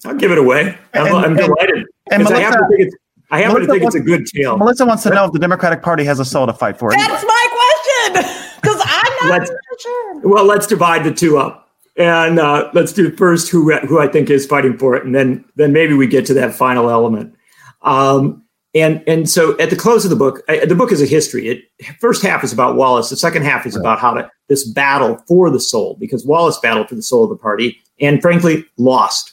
I'll 0.07 0.14
give 0.14 0.30
it 0.30 0.38
away. 0.38 0.78
I'm, 0.94 1.07
and, 1.09 1.16
I'm 1.16 1.36
delighted. 1.36 1.84
And, 2.12 2.22
Melissa, 2.22 2.36
I 2.36 2.40
happen 2.40 2.61
to 2.61 2.68
think 2.68 2.80
it's 2.86 2.96
I 3.32 3.40
happen 3.40 3.55
Melissa 3.55 3.66
to 3.66 3.72
think 3.72 3.86
it's 3.86 3.94
a 3.96 4.00
good 4.00 4.26
tale. 4.26 4.57
Melissa 4.57 4.86
wants 4.86 5.02
to 5.02 5.11
know 5.11 5.24
if 5.24 5.32
the 5.32 5.40
Democratic 5.40 5.82
Party 5.82 6.05
has 6.05 6.20
a 6.20 6.24
soul 6.24 6.46
to 6.46 6.55
fight 6.55 6.78
for. 6.78 6.92
That's 6.92 7.24
my 7.24 8.12
question 8.12 8.40
because 9.24 9.50
I'm 9.50 9.56
not 9.70 9.80
sure. 9.80 10.28
Well, 10.28 10.44
let's 10.44 10.66
divide 10.66 11.04
the 11.04 11.12
two 11.12 11.38
up 11.38 11.64
and 11.96 12.38
uh, 12.38 12.70
let's 12.74 12.92
do 12.92 13.14
first 13.16 13.48
who 13.48 13.72
who 13.78 14.00
I 14.00 14.08
think 14.08 14.30
is 14.30 14.46
fighting 14.46 14.78
for 14.78 14.96
it, 14.96 15.04
and 15.04 15.14
then 15.14 15.44
then 15.56 15.72
maybe 15.72 15.94
we 15.94 16.06
get 16.06 16.26
to 16.26 16.34
that 16.34 16.54
final 16.54 16.90
element. 16.90 17.34
Um, 17.82 18.42
and 18.74 19.02
and 19.06 19.30
so 19.30 19.58
at 19.58 19.70
the 19.70 19.76
close 19.76 20.04
of 20.04 20.10
the 20.10 20.16
book, 20.16 20.42
I, 20.48 20.64
the 20.64 20.74
book 20.74 20.90
is 20.90 21.00
a 21.00 21.06
history. 21.06 21.48
It 21.48 21.98
first 22.00 22.22
half 22.22 22.42
is 22.42 22.52
about 22.52 22.76
Wallace. 22.76 23.10
The 23.10 23.16
second 23.16 23.42
half 23.42 23.66
is 23.66 23.76
right. 23.76 23.82
about 23.82 23.98
how 24.00 24.14
to 24.14 24.28
this 24.48 24.68
battle 24.68 25.18
for 25.28 25.50
the 25.50 25.60
soul, 25.60 25.96
because 26.00 26.26
Wallace 26.26 26.58
battled 26.58 26.88
for 26.88 26.96
the 26.96 27.02
soul 27.02 27.24
of 27.24 27.30
the 27.30 27.36
party, 27.36 27.80
and 28.00 28.20
frankly 28.20 28.64
lost, 28.76 29.32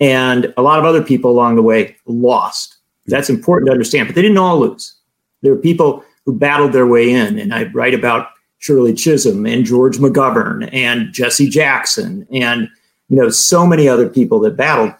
and 0.00 0.52
a 0.56 0.62
lot 0.62 0.78
of 0.78 0.84
other 0.84 1.02
people 1.02 1.30
along 1.30 1.56
the 1.56 1.62
way 1.62 1.96
lost. 2.04 2.76
That's 3.06 3.30
important 3.30 3.68
to 3.68 3.72
understand, 3.72 4.08
but 4.08 4.16
they 4.16 4.22
didn't 4.22 4.38
all 4.38 4.58
lose. 4.58 4.94
There 5.42 5.54
were 5.54 5.60
people 5.60 6.04
who 6.24 6.36
battled 6.36 6.72
their 6.72 6.86
way 6.86 7.08
in, 7.08 7.38
and 7.38 7.54
I 7.54 7.64
write 7.68 7.94
about 7.94 8.28
Shirley 8.58 8.94
Chisholm 8.94 9.46
and 9.46 9.64
George 9.64 9.98
McGovern 9.98 10.68
and 10.72 11.12
Jesse 11.12 11.48
Jackson 11.48 12.26
and 12.32 12.68
you 13.08 13.16
know 13.16 13.28
so 13.28 13.66
many 13.66 13.88
other 13.88 14.08
people 14.08 14.40
that 14.40 14.56
battled. 14.56 14.92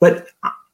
But 0.00 0.26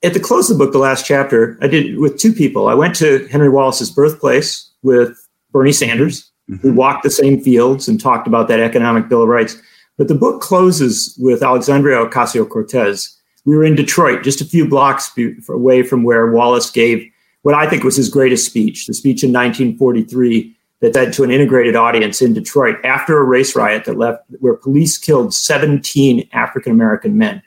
at 0.03 0.15
the 0.15 0.21
close 0.21 0.51
of 0.51 0.59
the 0.59 0.65
book, 0.65 0.73
the 0.73 0.79
last 0.79 1.07
chapter, 1.07 1.59
I 1.63 1.69
did 1.69 1.99
with 1.99 2.19
two 2.19 2.33
people. 2.33 2.69
I 2.69 2.75
went 2.75 2.97
to 2.97 3.27
Henry 3.29 3.49
Wallace's 3.49 3.91
birthplace 3.91 4.71
with 4.83 5.17
Bernie 5.53 5.73
Sanders. 5.73 6.31
Mm-hmm. 6.51 6.67
We 6.67 6.73
walked 6.73 7.05
the 7.05 7.11
same 7.11 7.41
fields 7.41 7.87
and 7.87 8.01
talked 8.01 8.27
about 8.27 8.49
that 8.49 8.61
economic 8.61 9.09
Bill 9.09 9.23
of 9.23 9.29
Rights. 9.29 9.57
But 9.99 10.09
the 10.09 10.15
book 10.15 10.41
closes 10.41 11.17
with 11.21 11.43
Alexandria 11.43 12.05
Ocasio 12.05 12.49
Cortez. 12.49 13.17
We 13.45 13.57
were 13.57 13.65
in 13.65 13.77
Detroit, 13.77 14.25
just 14.25 14.41
a 14.41 14.45
few 14.45 14.67
blocks 14.69 15.11
away 15.49 15.83
from 15.83 16.03
where 16.03 16.31
Wallace 16.31 16.71
gave 16.71 17.09
what 17.43 17.55
I 17.55 17.69
think 17.69 17.83
was 17.83 17.97
his 17.97 18.09
greatest 18.09 18.47
speech, 18.47 18.87
the 18.87 18.95
speech 18.95 19.23
in 19.23 19.33
1943 19.33 20.57
that 20.83 20.97
led 20.97 21.13
to 21.15 21.23
an 21.23 21.31
integrated 21.31 21.77
audience 21.77 22.21
in 22.21 22.35
Detroit 22.35 22.77
after 22.85 23.17
a 23.17 23.25
race 23.25 23.57
riot 23.57 23.85
that 23.85 23.97
left 23.97 24.25
where 24.41 24.55
police 24.55 24.99
killed 24.99 25.33
17 25.33 26.29
African 26.33 26.73
American 26.73 27.17
men. 27.17 27.41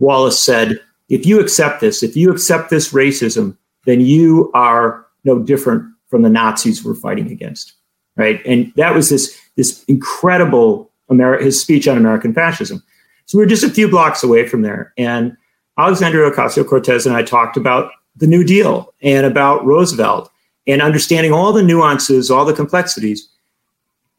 Wallace 0.00 0.42
said, 0.42 0.80
if 1.08 1.24
you 1.24 1.40
accept 1.40 1.80
this, 1.80 2.02
if 2.02 2.16
you 2.16 2.30
accept 2.30 2.68
this 2.68 2.92
racism, 2.92 3.56
then 3.86 4.00
you 4.00 4.50
are 4.52 5.06
no 5.24 5.38
different 5.38 5.84
from 6.08 6.22
the 6.22 6.28
Nazis 6.28 6.84
we're 6.84 6.94
fighting 6.94 7.30
against. 7.30 7.72
Right. 8.16 8.44
And 8.44 8.72
that 8.76 8.94
was 8.94 9.10
this, 9.10 9.38
this 9.56 9.84
incredible 9.84 10.90
Ameri- 11.10 11.42
his 11.42 11.60
speech 11.60 11.86
on 11.86 11.96
American 11.96 12.34
fascism. 12.34 12.82
So 13.26 13.38
we 13.38 13.44
are 13.44 13.48
just 13.48 13.62
a 13.62 13.70
few 13.70 13.88
blocks 13.88 14.24
away 14.24 14.48
from 14.48 14.62
there. 14.62 14.92
And 14.98 15.36
Alexandria 15.78 16.30
Ocasio 16.30 16.66
Cortez 16.66 17.06
and 17.06 17.14
I 17.14 17.22
talked 17.22 17.56
about 17.56 17.92
the 18.16 18.26
New 18.26 18.42
Deal 18.42 18.92
and 19.02 19.24
about 19.24 19.64
Roosevelt 19.64 20.32
and 20.66 20.82
understanding 20.82 21.32
all 21.32 21.52
the 21.52 21.62
nuances, 21.62 22.30
all 22.30 22.44
the 22.44 22.52
complexities. 22.52 23.28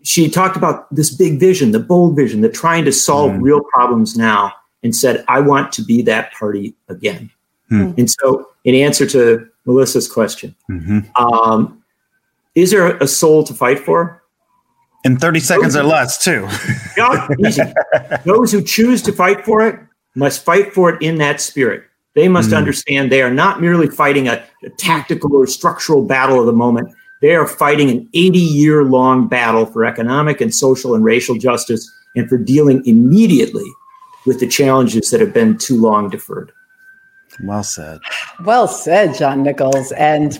She 0.04 0.30
talked 0.30 0.56
about 0.56 0.94
this 0.94 1.14
big 1.14 1.40
vision, 1.40 1.72
the 1.72 1.80
bold 1.80 2.16
vision, 2.16 2.42
the 2.42 2.50
trying 2.50 2.86
to 2.86 2.92
solve 2.92 3.32
mm. 3.32 3.42
real 3.42 3.62
problems 3.62 4.18
now, 4.18 4.54
and 4.84 4.96
said, 4.96 5.26
I 5.28 5.42
want 5.42 5.72
to 5.74 5.84
be 5.84 6.02
that 6.04 6.32
party 6.34 6.76
again. 6.88 7.30
Mm. 7.72 7.98
And 7.98 8.10
so, 8.10 8.48
in 8.64 8.76
answer 8.76 9.06
to 9.08 9.48
Melissa's 9.66 10.10
question, 10.10 10.56
mm-hmm. 10.70 11.00
um, 11.22 11.84
is 12.56 12.72
there 12.72 12.96
a 12.98 13.08
soul 13.08 13.44
to 13.44 13.54
fight 13.54 13.80
for? 13.80 14.24
In 15.04 15.18
30 15.18 15.40
seconds 15.40 15.74
Those 15.74 15.84
or 15.84 15.88
less, 15.88 16.24
too. 16.24 16.48
yeah, 16.98 17.28
easy. 17.46 17.62
Those 18.26 18.52
who 18.52 18.62
choose 18.62 19.02
to 19.04 19.12
fight 19.12 19.46
for 19.46 19.68
it 19.68 19.80
must 20.16 20.44
fight 20.44 20.74
for 20.74 20.90
it 20.90 21.02
in 21.02 21.18
that 21.18 21.42
spirit. 21.42 21.84
They 22.18 22.28
must 22.28 22.50
mm. 22.50 22.58
understand 22.58 23.12
they 23.12 23.22
are 23.22 23.32
not 23.32 23.62
merely 23.62 23.86
fighting 23.86 24.28
a, 24.28 24.44
a, 24.64 24.70
tactical 24.72 25.36
or 25.36 25.46
structural 25.46 26.04
battle 26.04 26.40
of 26.40 26.48
the 26.48 26.52
moment. 26.52 26.92
They 27.22 27.36
are 27.36 27.46
fighting 27.46 27.92
an 27.92 28.10
80 28.12 28.40
year 28.40 28.84
long 28.84 29.28
battle 29.28 29.68
for 29.68 29.86
economic 29.86 30.42
and 30.42 30.52
social 30.52 30.96
and 30.96 31.04
racial 31.04 31.38
justice 31.38 31.88
and 32.16 32.28
for 32.28 32.40
dealing 32.40 32.84
immediately 32.88 33.72
with 34.26 34.40
the 34.40 34.48
challenges 34.48 35.12
that 35.12 35.22
have 35.22 35.32
been 35.32 35.60
too 35.60 35.80
long 35.80 36.10
deferred. 36.10 36.52
Well 37.44 37.64
said. 37.64 38.00
Well 38.44 38.68
said, 38.68 39.14
John 39.14 39.44
Nichols. 39.44 39.92
And 39.92 40.40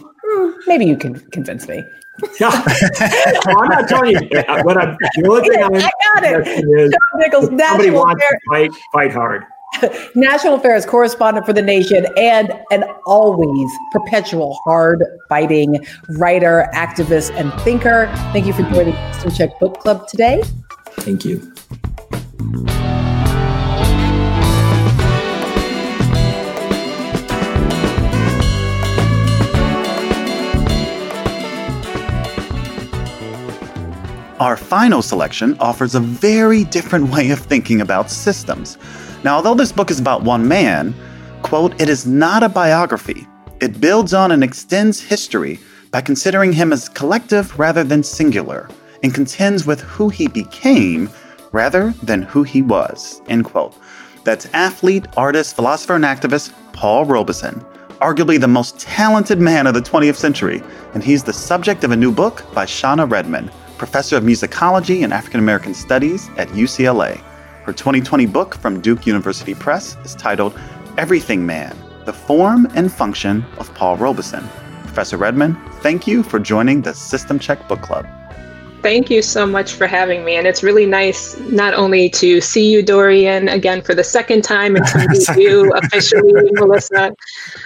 maybe 0.66 0.86
you 0.86 0.98
can 0.98 1.20
convince 1.30 1.68
me. 1.68 1.84
Yeah. 2.40 2.50
I'm 2.50 3.68
not 3.70 3.88
telling 3.88 4.14
you 4.14 4.44
what 4.64 4.76
I'm. 4.76 4.98
The 4.98 5.28
only 5.30 5.48
thing 5.48 5.64
I'm 5.64 5.76
I 5.76 5.92
got 6.16 6.24
it. 6.24 6.92
John 6.92 7.20
Nichols, 7.20 7.46
somebody 7.46 7.92
wants 7.92 8.24
to 8.24 8.40
fight, 8.50 8.72
fight 8.92 9.14
hard. 9.14 9.46
National 10.16 10.56
Affairs 10.56 10.86
correspondent 10.86 11.46
for 11.46 11.54
The 11.54 11.62
Nation 11.62 12.06
and 12.18 12.54
an 12.72 12.84
always 13.06 13.72
perpetual 13.92 14.60
hard 14.64 15.04
fighting 15.30 15.86
writer, 16.10 16.70
activist, 16.74 17.32
and 17.36 17.54
thinker. 17.62 18.08
Thank 18.34 18.46
you 18.46 18.54
for 18.54 18.64
joining 18.64 18.96
System 19.14 19.32
Check 19.32 19.60
Book 19.60 19.80
Club 19.80 20.08
today. 20.08 20.42
Thank 21.00 21.26
you. 21.26 21.54
Our 34.40 34.56
final 34.56 35.02
selection 35.02 35.58
offers 35.60 35.96
a 35.96 36.00
very 36.00 36.64
different 36.64 37.12
way 37.12 37.32
of 37.32 37.40
thinking 37.40 37.82
about 37.82 38.12
systems. 38.12 38.78
Now, 39.28 39.36
although 39.36 39.56
this 39.56 39.74
book 39.74 39.92
is 39.92 40.00
about 40.00 40.24
one 40.24 40.48
man, 40.48 40.96
quote, 41.42 41.82
it 41.82 41.90
is 41.90 42.08
not 42.08 42.44
a 42.44 42.48
biography. 42.48 43.28
It 43.60 43.82
builds 43.82 44.14
on 44.14 44.32
and 44.32 44.42
extends 44.42 45.02
history 45.02 45.60
by 45.92 46.00
considering 46.00 46.54
him 46.54 46.72
as 46.72 46.88
collective 46.88 47.60
rather 47.60 47.84
than 47.84 48.04
singular, 48.04 48.70
and 49.04 49.14
contends 49.14 49.68
with 49.68 49.82
who 49.82 50.08
he 50.08 50.30
became 50.30 51.10
rather 51.52 51.94
than 52.04 52.22
who 52.22 52.44
he 52.44 52.62
was, 52.62 53.22
end 53.28 53.44
quote. 53.44 53.76
That's 54.24 54.48
athlete, 54.54 55.08
artist, 55.18 55.58
philosopher, 55.58 55.96
and 55.96 56.06
activist 56.06 56.54
Paul 56.72 57.04
Robeson, 57.04 57.60
arguably 58.00 58.40
the 58.40 58.48
most 58.48 58.80
talented 58.80 59.42
man 59.42 59.68
of 59.68 59.74
the 59.74 59.82
20th 59.82 60.16
century, 60.16 60.64
and 60.94 61.04
he's 61.04 61.26
the 61.26 61.34
subject 61.34 61.84
of 61.84 61.92
a 61.92 61.98
new 61.98 62.14
book 62.14 62.46
by 62.54 62.66
Shana 62.66 63.12
Redmond, 63.12 63.52
professor 63.78 64.16
of 64.16 64.24
musicology 64.24 65.04
and 65.04 65.12
African 65.12 65.42
American 65.42 65.74
studies 65.74 66.30
at 66.38 66.48
UCLA. 66.52 67.22
Her 67.68 67.74
2020 67.74 68.28
book 68.28 68.56
from 68.56 68.80
Duke 68.80 69.06
University 69.06 69.54
Press 69.54 69.98
is 70.06 70.16
titled 70.16 70.58
Everything 70.98 71.46
Man 71.46 71.76
The 72.06 72.14
Form 72.14 72.66
and 72.76 72.90
Function 72.90 73.44
of 73.58 73.74
Paul 73.74 73.98
Robeson. 73.98 74.48
Professor 74.84 75.18
Redmond, 75.18 75.58
thank 75.82 76.08
you 76.08 76.24
for 76.24 76.40
joining 76.40 76.82
the 76.82 76.94
System 76.94 77.38
Check 77.38 77.68
Book 77.68 77.82
Club. 77.82 78.08
Thank 78.82 79.10
you 79.10 79.22
so 79.22 79.46
much 79.46 79.74
for 79.74 79.88
having 79.88 80.24
me. 80.24 80.36
And 80.36 80.46
it's 80.46 80.62
really 80.62 80.86
nice 80.86 81.38
not 81.40 81.74
only 81.74 82.10
to 82.12 82.40
see 82.40 82.72
you, 82.72 82.84
Dorian, 82.84 83.50
again 83.50 83.82
for 83.82 83.96
the 83.96 84.04
second 84.04 84.44
time 84.44 84.76
and 84.76 84.86
to 84.88 85.08
meet 85.10 85.28
you 85.44 85.74
officially, 85.74 86.34
Melissa, 86.52 87.14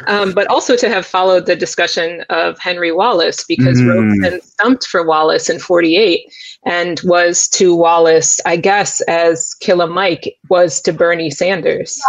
um, 0.08 0.34
but 0.34 0.48
also 0.48 0.76
to 0.78 0.90
have 0.90 1.06
followed 1.06 1.46
the 1.46 1.56
discussion 1.56 2.22
of 2.30 2.58
Henry 2.60 2.92
Wallace 2.92 3.44
because 3.44 3.80
mm. 3.80 3.88
Robeson 3.88 4.42
stumped 4.42 4.88
for 4.88 5.06
Wallace 5.06 5.50
in 5.50 5.60
48 5.60 6.32
and 6.66 7.00
was 7.04 7.48
to 7.50 7.76
Wallace, 7.76 8.40
I 8.46 8.56
guess, 8.56 9.02
as 9.02 9.54
Killer 9.56 9.88
Mike 9.88 10.38
was 10.50 10.82
to 10.82 10.94
Bernie 10.94 11.32
Sanders. 11.32 12.02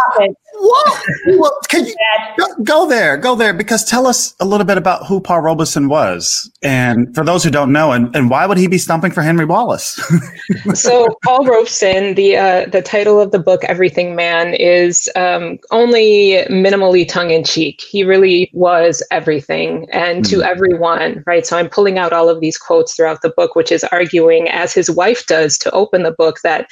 Whoa! 0.65 0.97
well, 1.39 1.57
can 1.67 1.85
you 1.85 1.95
go, 2.37 2.45
go, 2.63 2.87
there? 2.87 3.17
Go 3.17 3.35
there 3.35 3.53
because 3.53 3.83
tell 3.83 4.07
us 4.07 4.33
a 4.39 4.45
little 4.45 4.65
bit 4.65 4.77
about 4.77 5.05
who 5.05 5.19
Paul 5.19 5.41
Robeson 5.41 5.89
was, 5.89 6.49
and 6.61 7.13
for 7.13 7.25
those 7.25 7.43
who 7.43 7.51
don't 7.51 7.73
know, 7.73 7.91
and, 7.91 8.15
and 8.15 8.29
why 8.29 8.45
would 8.45 8.57
he 8.57 8.67
be 8.67 8.77
stumping 8.77 9.11
for 9.11 9.21
Henry 9.21 9.43
Wallace? 9.43 10.01
so 10.73 11.17
Paul 11.25 11.45
Robeson, 11.45 12.15
the 12.15 12.37
uh, 12.37 12.65
the 12.67 12.81
title 12.81 13.19
of 13.19 13.31
the 13.31 13.39
book, 13.39 13.65
Everything 13.65 14.15
Man, 14.15 14.53
is 14.53 15.09
um, 15.17 15.59
only 15.71 16.45
minimally 16.49 17.05
tongue 17.05 17.31
in 17.31 17.43
cheek. 17.43 17.81
He 17.81 18.05
really 18.05 18.49
was 18.53 19.03
everything 19.11 19.89
and 19.91 20.23
to 20.25 20.37
hmm. 20.37 20.43
everyone, 20.43 21.23
right? 21.25 21.45
So 21.45 21.57
I'm 21.57 21.69
pulling 21.69 21.97
out 21.97 22.13
all 22.13 22.29
of 22.29 22.39
these 22.39 22.57
quotes 22.57 22.95
throughout 22.95 23.21
the 23.21 23.33
book, 23.35 23.55
which 23.55 23.71
is 23.71 23.83
arguing, 23.85 24.47
as 24.47 24.73
his 24.73 24.89
wife 24.89 25.25
does, 25.25 25.57
to 25.57 25.71
open 25.71 26.03
the 26.03 26.11
book 26.11 26.39
that 26.43 26.69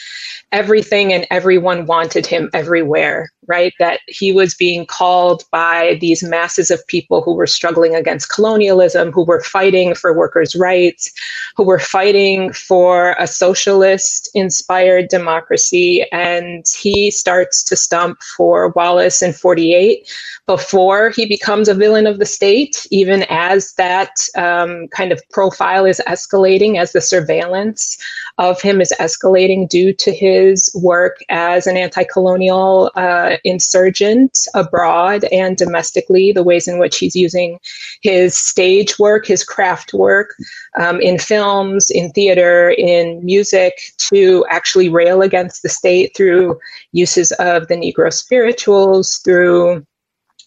everything 0.52 1.14
and 1.14 1.26
everyone 1.32 1.86
wanted 1.86 2.26
him 2.26 2.50
everywhere, 2.54 3.32
right? 3.48 3.74
That 3.80 4.02
he 4.08 4.32
was 4.32 4.54
being 4.54 4.86
called 4.86 5.44
by 5.52 5.98
these 6.00 6.24
masses 6.24 6.72
of 6.72 6.86
people 6.88 7.22
who 7.22 7.34
were 7.34 7.48
struggling 7.48 7.96
against 7.96 8.30
colonialism, 8.30 9.12
who 9.12 9.24
were 9.24 9.42
fighting 9.42 9.96
for 9.96 10.16
workers' 10.16 10.56
rights, 10.56 11.12
who 11.56 11.64
were 11.64 11.80
fighting 11.80 12.54
for 12.54 13.16
a 13.20 13.28
socialist 13.28 14.30
inspired 14.34 15.08
democracy. 15.08 16.06
And 16.12 16.66
he 16.80 17.12
starts 17.12 17.64
to 17.64 17.76
stump 17.76 18.22
for 18.38 18.70
Wallace 18.70 19.22
in 19.22 19.34
48 19.34 20.08
before 20.48 21.12
he 21.12 21.26
becomes 21.26 21.70
a 21.70 21.74
villain 21.74 22.08
of 22.08 22.20
the 22.20 22.26
state, 22.26 22.86
even 22.90 23.24
as 23.30 23.74
that 23.74 24.12
um, 24.36 24.88
kind 24.90 25.12
of 25.12 25.22
profile 25.30 25.86
is 25.86 26.02
escalating, 26.08 26.78
as 26.78 26.92
the 26.92 27.02
surveillance 27.02 27.98
of 28.38 28.60
him 28.62 28.82
is 28.82 28.92
escalating 29.00 29.70
due 29.70 29.94
to 29.94 30.12
his 30.12 30.72
work 30.82 31.18
as 31.30 31.68
an 31.68 31.78
anti 31.78 32.04
colonial 32.04 32.92
uh, 32.96 33.38
insurgent 33.44 34.48
abroad 34.56 35.24
and 35.26 35.58
domestically, 35.58 36.32
the 36.32 36.44
ways 36.44 36.68
in 36.68 36.80
which 36.80 36.98
he's 36.98 37.16
using 37.16 37.60
his 38.02 38.36
stage 38.36 38.98
work, 38.98 39.28
his 39.28 39.44
craft 39.44 39.94
work 39.94 40.36
um, 40.80 41.00
in 41.02 41.20
films, 41.20 41.92
in 41.92 42.12
theater, 42.12 42.72
in 42.78 43.24
music 43.24 43.74
to 43.98 44.46
actually 44.50 44.90
rail 44.90 45.22
against 45.22 45.62
the 45.62 45.70
state 45.70 46.16
through 46.16 46.60
uses 46.92 47.32
of 47.34 47.68
the 47.68 47.76
Negro 47.76 48.12
spirituals, 48.12 49.20
through 49.20 49.86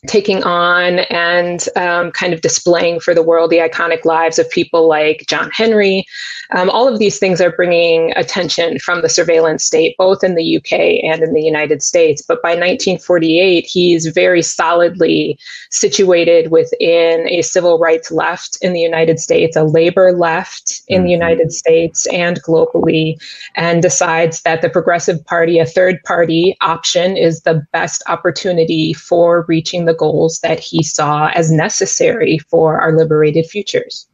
taking 0.06 0.42
on 0.44 1.00
and 1.10 1.68
um, 1.76 2.10
kind 2.12 2.34
of 2.34 2.40
displaying 2.40 3.00
for 3.00 3.14
the 3.14 3.22
world 3.22 3.50
the 3.50 3.58
iconic 3.58 4.04
lives 4.04 4.38
of 4.38 4.48
people 4.50 4.88
like 4.88 5.24
John 5.26 5.50
Henry, 5.50 6.06
Um, 6.50 6.70
all 6.70 6.88
of 6.88 6.98
these 6.98 7.18
things 7.18 7.40
are 7.40 7.52
bringing 7.52 8.12
attention 8.16 8.78
from 8.78 9.02
the 9.02 9.08
surveillance 9.08 9.64
state, 9.64 9.96
both 9.96 10.22
in 10.22 10.34
the 10.34 10.56
UK 10.56 10.72
and 11.04 11.22
in 11.22 11.32
the 11.32 11.42
United 11.42 11.82
States. 11.82 12.22
But 12.22 12.42
by 12.42 12.50
1948, 12.50 13.66
he's 13.66 14.06
very 14.06 14.42
solidly 14.42 15.38
situated 15.70 16.50
within 16.50 17.28
a 17.28 17.42
civil 17.42 17.78
rights 17.78 18.10
left 18.10 18.58
in 18.62 18.72
the 18.72 18.80
United 18.80 19.18
States, 19.20 19.56
a 19.56 19.64
labor 19.64 20.12
left 20.12 20.82
in 20.88 21.02
the 21.02 21.06
mm-hmm. 21.06 21.22
United 21.22 21.52
States 21.52 22.06
and 22.08 22.42
globally, 22.42 23.16
and 23.54 23.82
decides 23.82 24.42
that 24.42 24.62
the 24.62 24.70
Progressive 24.70 25.24
Party, 25.24 25.58
a 25.58 25.66
third 25.66 26.02
party 26.04 26.56
option, 26.60 27.16
is 27.16 27.40
the 27.42 27.66
best 27.72 28.02
opportunity 28.06 28.92
for 28.92 29.44
reaching 29.48 29.84
the 29.84 29.94
goals 29.94 30.40
that 30.40 30.58
he 30.58 30.82
saw 30.82 31.28
as 31.34 31.50
necessary 31.50 32.38
for 32.38 32.80
our 32.80 32.96
liberated 32.96 33.46
futures. 33.46 34.06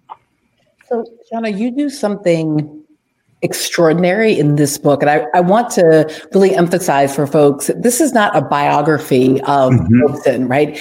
So, 0.91 1.05
Shana, 1.32 1.57
you 1.57 1.70
do 1.70 1.88
something 1.88 2.84
extraordinary 3.43 4.38
in 4.38 4.57
this 4.57 4.76
book. 4.76 5.03
And 5.03 5.11
I, 5.11 5.24
I 5.34 5.41
want 5.41 5.70
to 5.70 6.12
really 6.34 6.55
emphasize 6.55 7.14
for 7.14 7.26
folks 7.26 7.70
this 7.76 8.01
is 8.01 8.12
not 8.12 8.36
a 8.36 8.43
biography 8.43 9.41
of 9.43 9.72
mm-hmm. 9.72 10.01
Robeson, 10.01 10.49
right? 10.49 10.76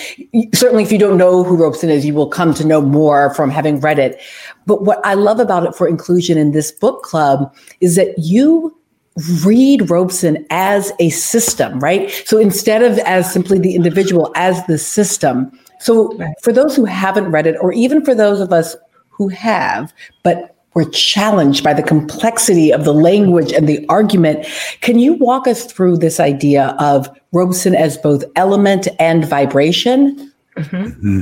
Certainly, 0.54 0.84
if 0.84 0.92
you 0.92 0.98
don't 0.98 1.18
know 1.18 1.44
who 1.44 1.56
Robeson 1.56 1.90
is, 1.90 2.06
you 2.06 2.14
will 2.14 2.28
come 2.28 2.54
to 2.56 2.66
know 2.66 2.82
more 2.82 3.34
from 3.36 3.50
having 3.50 3.80
read 3.80 4.00
it. 4.00 4.20
But 4.66 4.84
what 4.84 5.00
I 5.06 5.14
love 5.14 5.40
about 5.40 5.66
it 5.66 5.76
for 5.76 5.88
inclusion 5.88 6.38
in 6.38 6.52
this 6.52 6.72
book 6.72 7.04
club 7.04 7.56
is 7.80 7.96
that 7.96 8.18
you 8.18 8.76
read 9.46 9.90
Robeson 9.90 10.46
as 10.50 10.92
a 11.00 11.10
system, 11.12 11.80
right? 11.80 12.10
So 12.26 12.38
instead 12.38 12.84
of 12.84 12.98
as 13.00 13.32
simply 13.32 13.60
the 13.60 13.76
individual, 13.76 14.32
as 14.36 14.66
the 14.66 14.78
system. 14.78 15.52
So 15.80 16.18
for 16.42 16.52
those 16.52 16.76
who 16.76 16.86
haven't 16.86 17.32
read 17.32 17.48
it, 17.48 17.56
or 17.62 17.72
even 17.74 18.04
for 18.04 18.14
those 18.14 18.42
of 18.42 18.52
us 18.52 18.76
who 19.20 19.28
have, 19.28 19.94
but 20.24 20.56
were 20.74 20.86
challenged 20.86 21.64
by 21.64 21.74
the 21.74 21.84
complexity 21.84 22.72
of 22.72 22.86
the 22.86 22.94
language 22.94 23.52
and 23.52 23.68
the 23.68 23.86
argument, 23.90 24.48
can 24.82 24.98
you 24.98 25.14
walk 25.16 25.46
us 25.46 25.66
through 25.66 25.98
this 25.98 26.20
idea 26.20 26.76
of 26.80 27.10
Robeson 27.34 27.76
as 27.76 27.98
both 27.98 28.24
element 28.36 28.88
and 28.98 29.26
vibration? 29.26 30.29
Mm-hmm. 30.60 31.18
Mm-hmm. 31.18 31.20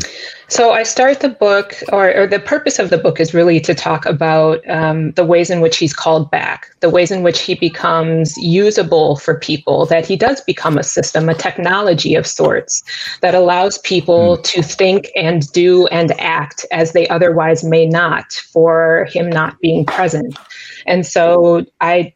So 0.49 0.71
I 0.71 0.83
start 0.83 1.19
the 1.19 1.29
book, 1.29 1.75
or, 1.91 2.15
or, 2.15 2.27
the 2.27 2.39
purpose 2.39 2.79
of 2.79 2.89
the 2.89 2.97
book 2.97 3.19
is 3.19 3.33
really 3.33 3.59
to 3.59 3.75
talk 3.75 4.05
about 4.05 4.67
um, 4.69 5.11
the 5.11 5.25
ways 5.25 5.49
in 5.49 5.59
which 5.59 5.77
he's 5.77 5.93
called 5.93 6.31
back, 6.31 6.73
the 6.79 6.89
ways 6.89 7.11
in 7.11 7.21
which 7.21 7.41
he 7.41 7.55
becomes 7.55 8.37
usable 8.37 9.17
for 9.17 9.37
people, 9.37 9.85
that 9.87 10.05
he 10.05 10.15
does 10.15 10.41
become 10.41 10.77
a 10.77 10.83
system, 10.83 11.27
a 11.27 11.33
technology 11.33 12.15
of 12.15 12.25
sorts 12.25 12.81
that 13.21 13.35
allows 13.35 13.77
people 13.79 14.37
mm. 14.37 14.43
to 14.43 14.61
think 14.63 15.11
and 15.15 15.51
do 15.51 15.85
and 15.87 16.17
act 16.19 16.65
as 16.71 16.93
they 16.93 17.07
otherwise 17.09 17.63
may 17.63 17.85
not 17.85 18.31
for 18.33 19.07
him 19.11 19.29
not 19.29 19.59
being 19.59 19.85
present. 19.85 20.37
And 20.85 21.05
so 21.05 21.65
I 21.81 22.13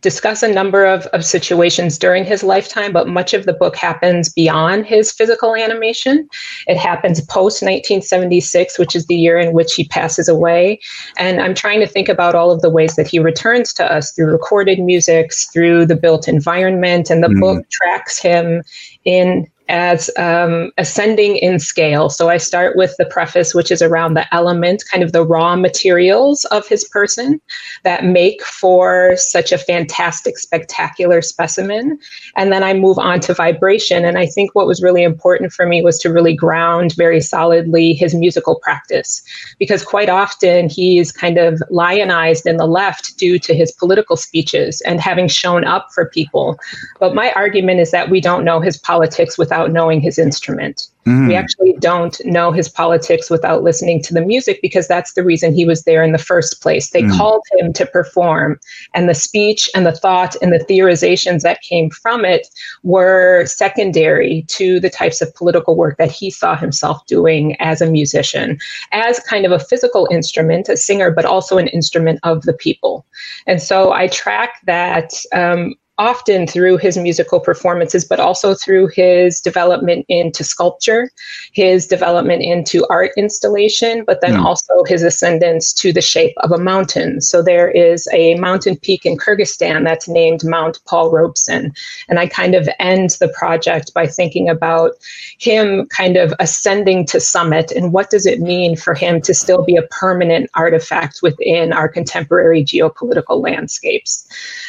discuss 0.00 0.42
a 0.42 0.52
number 0.52 0.84
of, 0.84 1.06
of 1.06 1.24
situations 1.24 1.98
during 1.98 2.24
his 2.24 2.42
lifetime, 2.42 2.92
but 2.92 3.08
much 3.08 3.34
of 3.34 3.46
the 3.46 3.52
book 3.52 3.76
happens 3.76 4.28
beyond 4.28 4.86
his 4.86 5.10
physical 5.10 5.56
animation. 5.56 6.28
It 6.66 6.76
happens 6.76 7.20
post 7.20 7.62
1976, 7.62 8.78
which 8.78 8.94
is 8.94 9.06
the 9.06 9.16
year 9.16 9.38
in 9.38 9.52
which 9.52 9.74
he 9.74 9.84
passes 9.84 10.28
away. 10.28 10.80
And 11.16 11.40
I'm 11.40 11.54
trying 11.54 11.80
to 11.80 11.86
think 11.86 12.08
about 12.08 12.34
all 12.34 12.50
of 12.50 12.60
the 12.60 12.70
ways 12.70 12.96
that 12.96 13.08
he 13.08 13.18
returns 13.18 13.72
to 13.74 13.92
us 13.92 14.12
through 14.12 14.30
recorded 14.30 14.78
musics, 14.80 15.46
through 15.50 15.86
the 15.86 15.96
built 15.96 16.28
environment, 16.28 17.10
and 17.10 17.22
the 17.22 17.28
mm. 17.28 17.40
book 17.40 17.68
tracks 17.70 18.18
him 18.18 18.62
in 19.04 19.50
as 19.68 20.10
um, 20.16 20.72
ascending 20.78 21.36
in 21.36 21.58
scale. 21.58 22.08
So 22.08 22.28
I 22.28 22.38
start 22.38 22.76
with 22.76 22.94
the 22.98 23.04
preface, 23.06 23.54
which 23.54 23.70
is 23.70 23.82
around 23.82 24.14
the 24.14 24.32
element, 24.34 24.84
kind 24.90 25.02
of 25.02 25.12
the 25.12 25.24
raw 25.24 25.56
materials 25.56 26.44
of 26.46 26.66
his 26.66 26.84
person 26.84 27.40
that 27.84 28.04
make 28.04 28.42
for 28.42 29.14
such 29.16 29.52
a 29.52 29.58
fantastic, 29.58 30.38
spectacular 30.38 31.20
specimen. 31.20 31.98
And 32.36 32.50
then 32.52 32.62
I 32.62 32.72
move 32.72 32.98
on 32.98 33.20
to 33.20 33.34
vibration. 33.34 34.04
And 34.04 34.16
I 34.16 34.26
think 34.26 34.54
what 34.54 34.66
was 34.66 34.82
really 34.82 35.02
important 35.02 35.52
for 35.52 35.66
me 35.66 35.82
was 35.82 35.98
to 35.98 36.12
really 36.12 36.34
ground 36.34 36.94
very 36.96 37.20
solidly 37.20 37.92
his 37.92 38.14
musical 38.14 38.56
practice, 38.60 39.22
because 39.58 39.84
quite 39.84 40.08
often 40.08 40.70
he's 40.70 41.12
kind 41.12 41.36
of 41.36 41.62
lionized 41.68 42.46
in 42.46 42.56
the 42.56 42.66
left 42.66 43.18
due 43.18 43.38
to 43.40 43.54
his 43.54 43.70
political 43.72 44.16
speeches 44.16 44.80
and 44.82 45.00
having 45.00 45.28
shown 45.28 45.64
up 45.64 45.88
for 45.92 46.08
people. 46.08 46.58
But 47.00 47.14
my 47.14 47.32
argument 47.32 47.80
is 47.80 47.90
that 47.90 48.08
we 48.08 48.20
don't 48.20 48.44
know 48.44 48.60
his 48.60 48.78
politics 48.78 49.36
without 49.36 49.57
without 49.58 49.72
knowing 49.72 50.00
his 50.00 50.18
instrument. 50.18 50.88
Mm. 51.04 51.28
We 51.28 51.34
actually 51.34 51.72
don't 51.80 52.20
know 52.24 52.52
his 52.52 52.68
politics 52.68 53.30
without 53.30 53.62
listening 53.62 54.02
to 54.02 54.14
the 54.14 54.20
music 54.20 54.60
because 54.62 54.86
that's 54.86 55.14
the 55.14 55.24
reason 55.24 55.54
he 55.54 55.64
was 55.64 55.84
there 55.84 56.02
in 56.02 56.12
the 56.12 56.18
first 56.18 56.60
place. 56.60 56.90
They 56.90 57.02
mm. 57.02 57.16
called 57.16 57.42
him 57.56 57.72
to 57.72 57.86
perform, 57.86 58.60
and 58.94 59.08
the 59.08 59.14
speech 59.14 59.70
and 59.74 59.86
the 59.86 59.92
thought 59.92 60.36
and 60.42 60.52
the 60.52 60.64
theorizations 60.64 61.42
that 61.42 61.62
came 61.62 61.90
from 61.90 62.24
it 62.24 62.48
were 62.82 63.46
secondary 63.46 64.42
to 64.48 64.80
the 64.80 64.90
types 64.90 65.20
of 65.22 65.34
political 65.34 65.76
work 65.76 65.96
that 65.98 66.12
he 66.12 66.30
saw 66.30 66.54
himself 66.54 67.04
doing 67.06 67.56
as 67.58 67.80
a 67.80 67.90
musician, 67.90 68.58
as 68.92 69.18
kind 69.20 69.46
of 69.46 69.52
a 69.52 69.58
physical 69.58 70.06
instrument, 70.10 70.68
a 70.68 70.76
singer, 70.76 71.10
but 71.10 71.24
also 71.24 71.58
an 71.58 71.68
instrument 71.68 72.20
of 72.22 72.42
the 72.42 72.52
people. 72.52 73.06
And 73.46 73.60
so 73.62 73.92
I 73.92 74.08
track 74.08 74.60
that. 74.66 75.14
Um, 75.32 75.74
often 75.98 76.46
through 76.46 76.76
his 76.76 76.96
musical 76.96 77.40
performances, 77.40 78.04
but 78.04 78.20
also 78.20 78.54
through 78.54 78.86
his 78.88 79.40
development 79.40 80.06
into 80.08 80.44
sculpture, 80.44 81.10
his 81.52 81.86
development 81.86 82.42
into 82.42 82.86
art 82.88 83.10
installation, 83.16 84.04
but 84.06 84.20
then 84.20 84.34
mm. 84.34 84.44
also 84.44 84.84
his 84.86 85.02
ascendance 85.02 85.72
to 85.72 85.92
the 85.92 86.00
shape 86.00 86.34
of 86.38 86.52
a 86.52 86.58
mountain. 86.58 87.20
So 87.20 87.42
there 87.42 87.68
is 87.68 88.08
a 88.12 88.36
mountain 88.36 88.76
peak 88.76 89.04
in 89.04 89.16
Kyrgyzstan 89.16 89.84
that's 89.84 90.08
named 90.08 90.44
Mount 90.44 90.78
Paul 90.86 91.10
Robeson. 91.10 91.74
And 92.08 92.18
I 92.18 92.28
kind 92.28 92.54
of 92.54 92.68
end 92.78 93.10
the 93.20 93.28
project 93.28 93.92
by 93.92 94.06
thinking 94.06 94.48
about 94.48 94.92
him 95.38 95.86
kind 95.86 96.16
of 96.16 96.32
ascending 96.38 97.06
to 97.06 97.20
summit 97.20 97.72
and 97.72 97.92
what 97.92 98.10
does 98.10 98.26
it 98.26 98.40
mean 98.40 98.76
for 98.76 98.94
him 98.94 99.20
to 99.22 99.34
still 99.34 99.64
be 99.64 99.76
a 99.76 99.82
permanent 99.82 100.48
artifact 100.54 101.20
within 101.22 101.72
our 101.72 101.88
contemporary 101.88 102.62
geopolitical 102.62 103.42
landscapes. 103.42 104.26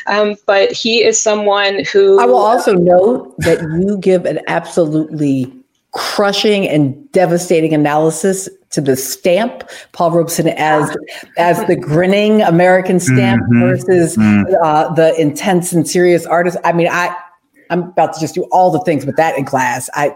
Um, 0.07 0.35
but 0.45 0.71
he 0.71 1.03
is 1.03 1.18
someone 1.21 1.83
who. 1.85 2.19
I 2.19 2.25
will 2.25 2.37
also 2.37 2.73
note 2.73 3.35
that 3.39 3.61
you 3.61 3.97
give 3.97 4.25
an 4.25 4.39
absolutely 4.47 5.53
crushing 5.91 6.67
and 6.67 7.11
devastating 7.11 7.73
analysis 7.73 8.47
to 8.69 8.79
the 8.79 8.95
stamp 8.95 9.67
paul 9.91 10.11
robeson 10.11 10.49
as 10.49 10.95
as 11.39 11.65
the 11.65 11.75
grinning 11.75 12.43
american 12.43 12.99
stamp 12.99 13.41
mm-hmm. 13.41 13.61
versus 13.61 14.15
mm-hmm. 14.15 14.53
uh, 14.63 14.93
the 14.93 15.19
intense 15.19 15.73
and 15.73 15.87
serious 15.87 16.27
artist 16.27 16.59
i 16.63 16.71
mean 16.71 16.87
i 16.87 17.15
I'm 17.69 17.83
about 17.83 18.13
to 18.13 18.19
just 18.19 18.35
do 18.35 18.43
all 18.51 18.71
the 18.71 18.79
things 18.81 19.05
with 19.05 19.15
that 19.17 19.37
in 19.37 19.45
class. 19.45 19.89
I 19.93 20.15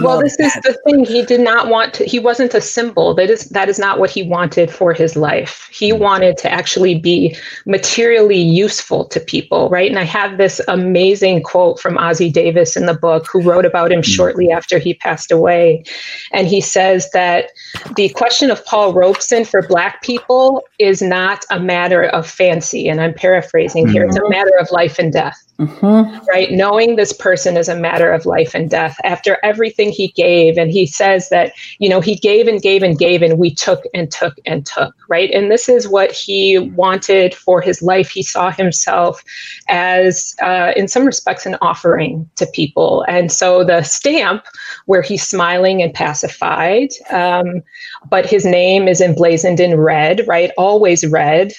well, 0.00 0.20
this 0.20 0.36
that. 0.36 0.56
is 0.56 0.62
the 0.62 0.78
thing. 0.84 1.04
He 1.04 1.24
did 1.24 1.40
not 1.40 1.68
want 1.68 1.94
to. 1.94 2.04
He 2.04 2.18
wasn't 2.18 2.54
a 2.54 2.60
symbol. 2.60 3.14
That 3.14 3.30
is 3.30 3.48
that 3.50 3.68
is 3.68 3.78
not 3.78 3.98
what 3.98 4.10
he 4.10 4.22
wanted 4.22 4.70
for 4.70 4.92
his 4.92 5.16
life. 5.16 5.68
He 5.72 5.90
mm-hmm. 5.90 6.02
wanted 6.02 6.38
to 6.38 6.50
actually 6.50 6.98
be 6.98 7.36
materially 7.66 8.40
useful 8.40 9.04
to 9.06 9.20
people, 9.20 9.68
right? 9.68 9.90
And 9.90 9.98
I 9.98 10.04
have 10.04 10.38
this 10.38 10.60
amazing 10.68 11.42
quote 11.42 11.80
from 11.80 11.96
Ossie 11.96 12.32
Davis 12.32 12.76
in 12.76 12.86
the 12.86 12.94
book, 12.94 13.26
who 13.30 13.42
wrote 13.42 13.64
about 13.64 13.92
him 13.92 14.00
mm-hmm. 14.00 14.10
shortly 14.10 14.50
after 14.50 14.78
he 14.78 14.94
passed 14.94 15.30
away, 15.30 15.84
and 16.32 16.46
he 16.46 16.60
says 16.60 17.10
that 17.12 17.50
the 17.96 18.08
question 18.10 18.50
of 18.50 18.64
Paul 18.64 18.92
Robeson 18.92 19.44
for 19.44 19.66
Black 19.66 20.02
people 20.02 20.62
is 20.78 21.02
not 21.02 21.44
a 21.50 21.60
matter 21.60 22.04
of 22.04 22.28
fancy, 22.28 22.88
and 22.88 23.00
I'm 23.00 23.14
paraphrasing 23.14 23.84
mm-hmm. 23.84 23.92
here. 23.92 24.04
It's 24.04 24.16
a 24.16 24.28
matter 24.28 24.52
of 24.60 24.70
life 24.70 24.98
and 24.98 25.12
death. 25.12 25.38
Mm-hmm. 25.58 26.24
Right. 26.26 26.50
Knowing 26.50 26.96
this 26.96 27.12
person 27.12 27.56
is 27.56 27.68
a 27.68 27.76
matter 27.76 28.10
of 28.10 28.26
life 28.26 28.54
and 28.54 28.68
death 28.68 28.96
after 29.04 29.38
everything 29.72 29.92
he 29.92 30.08
gave. 30.08 30.58
And 30.58 30.70
he 30.70 30.86
says 30.86 31.28
that, 31.30 31.52
you 31.78 31.88
know, 31.88 32.00
he 32.00 32.14
gave 32.14 32.46
and 32.46 32.60
gave 32.60 32.82
and 32.82 32.98
gave, 32.98 33.22
and 33.22 33.38
we 33.38 33.54
took 33.54 33.84
and 33.94 34.10
took 34.10 34.34
and 34.44 34.66
took. 34.66 34.94
Right. 35.08 35.30
And 35.30 35.50
this 35.50 35.68
is 35.68 35.88
what 35.88 36.12
he 36.12 36.58
wanted 36.58 37.34
for 37.34 37.60
his 37.60 37.82
life. 37.82 38.10
He 38.10 38.22
saw 38.22 38.50
himself 38.50 39.22
as, 39.68 40.34
uh, 40.42 40.72
in 40.76 40.88
some 40.88 41.04
respects, 41.04 41.46
an 41.46 41.56
offering 41.60 42.28
to 42.36 42.46
people. 42.46 43.04
And 43.08 43.32
so 43.32 43.64
the 43.64 43.82
stamp 43.82 44.44
where 44.86 45.02
he's 45.02 45.26
smiling 45.26 45.82
and 45.82 45.94
pacified, 45.94 46.90
um, 47.10 47.62
but 48.08 48.26
his 48.26 48.44
name 48.44 48.88
is 48.88 49.00
emblazoned 49.00 49.60
in 49.60 49.78
red, 49.78 50.26
right? 50.26 50.50
Always 50.56 51.06
red 51.06 51.52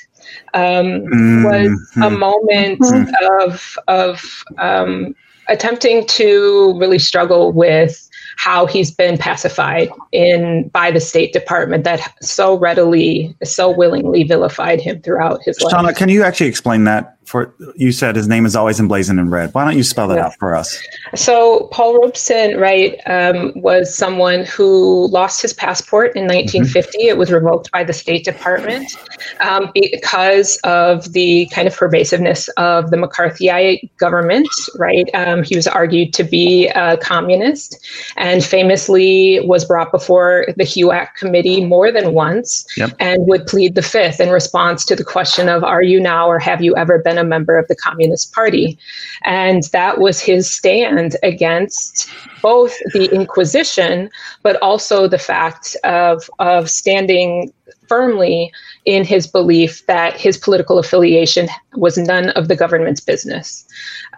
um, 0.53 1.03
mm-hmm. 1.03 1.43
was 1.43 1.97
a 2.01 2.09
moment 2.09 2.79
mm-hmm. 2.79 3.41
of 3.41 3.77
of 3.87 4.43
um, 4.57 5.15
attempting 5.49 6.05
to 6.07 6.77
really 6.79 6.99
struggle 6.99 7.51
with 7.51 8.02
how 8.37 8.65
he's 8.65 8.91
been 8.91 9.17
pacified 9.17 9.89
in 10.11 10.69
by 10.69 10.91
the 10.91 10.99
State 10.99 11.33
Department 11.33 11.83
that 11.83 12.13
so 12.21 12.57
readily, 12.57 13.35
so 13.43 13.69
willingly 13.69 14.23
vilified 14.23 14.81
him 14.81 15.01
throughout 15.01 15.41
his 15.43 15.59
life. 15.61 15.73
Shana, 15.73 15.95
can 15.95 16.09
you 16.09 16.23
actually 16.23 16.47
explain 16.47 16.83
that 16.85 17.17
for 17.25 17.53
you 17.75 17.91
said 17.91 18.15
his 18.15 18.27
name 18.27 18.45
is 18.45 18.55
always 18.55 18.79
emblazoned 18.79 19.19
in 19.19 19.29
red. 19.29 19.53
Why 19.53 19.65
don't 19.65 19.77
you 19.77 19.83
spell 19.83 20.07
that 20.09 20.15
yeah. 20.15 20.25
out 20.25 20.35
for 20.37 20.55
us? 20.55 20.77
So 21.15 21.67
Paul 21.71 21.99
Robeson, 21.99 22.57
right, 22.57 22.99
um, 23.05 23.51
was 23.55 23.95
someone 23.95 24.45
who 24.45 25.07
lost 25.07 25.41
his 25.41 25.53
passport 25.53 26.15
in 26.15 26.23
1950. 26.23 26.97
Mm-hmm. 26.97 27.07
It 27.07 27.17
was 27.17 27.31
revoked 27.31 27.71
by 27.71 27.83
the 27.83 27.93
State 27.93 28.25
Department 28.25 28.91
um, 29.39 29.71
because 29.73 30.57
of 30.63 31.13
the 31.13 31.47
kind 31.47 31.67
of 31.67 31.75
pervasiveness 31.75 32.47
of 32.57 32.91
the 32.91 32.97
McCarthyite 32.97 33.89
government. 33.97 34.47
Right, 34.77 35.09
um, 35.13 35.43
he 35.43 35.55
was 35.55 35.67
argued 35.67 36.13
to 36.13 36.23
be 36.23 36.67
a 36.69 36.97
communist, 36.97 37.85
and 38.17 38.43
famously 38.43 39.39
was 39.45 39.65
brought 39.65 39.91
before 39.91 40.47
the 40.57 40.63
HUAC 40.63 41.15
committee 41.15 41.63
more 41.63 41.91
than 41.91 42.13
once, 42.13 42.65
yep. 42.75 42.91
and 42.99 43.27
would 43.27 43.45
plead 43.45 43.75
the 43.75 43.81
fifth 43.81 44.19
in 44.19 44.29
response 44.29 44.85
to 44.85 44.95
the 44.95 45.03
question 45.03 45.47
of 45.47 45.63
"Are 45.63 45.83
you 45.83 45.99
now 45.99 46.27
or 46.27 46.39
have 46.39 46.61
you 46.61 46.75
ever 46.75 46.99
been 46.99 47.12
a 47.17 47.23
member 47.23 47.57
of 47.57 47.67
the 47.67 47.75
Communist 47.75 48.33
Party?" 48.33 48.77
And 49.23 49.63
that 49.71 49.99
was 49.99 50.19
his 50.19 50.49
stand 50.49 51.17
against 51.23 52.09
both 52.41 52.77
the 52.93 53.05
Inquisition, 53.13 54.09
but 54.41 54.55
also 54.61 55.07
the 55.07 55.17
fact 55.17 55.75
of 55.83 56.29
of 56.39 56.69
standing 56.69 57.51
firmly 57.87 58.51
in 58.85 59.05
his 59.05 59.27
belief 59.27 59.85
that 59.85 60.19
his 60.19 60.37
political 60.37 60.77
affiliation 60.77 61.47
was 61.75 61.97
none 61.97 62.29
of 62.31 62.47
the 62.47 62.55
government's 62.55 63.01
business. 63.01 63.65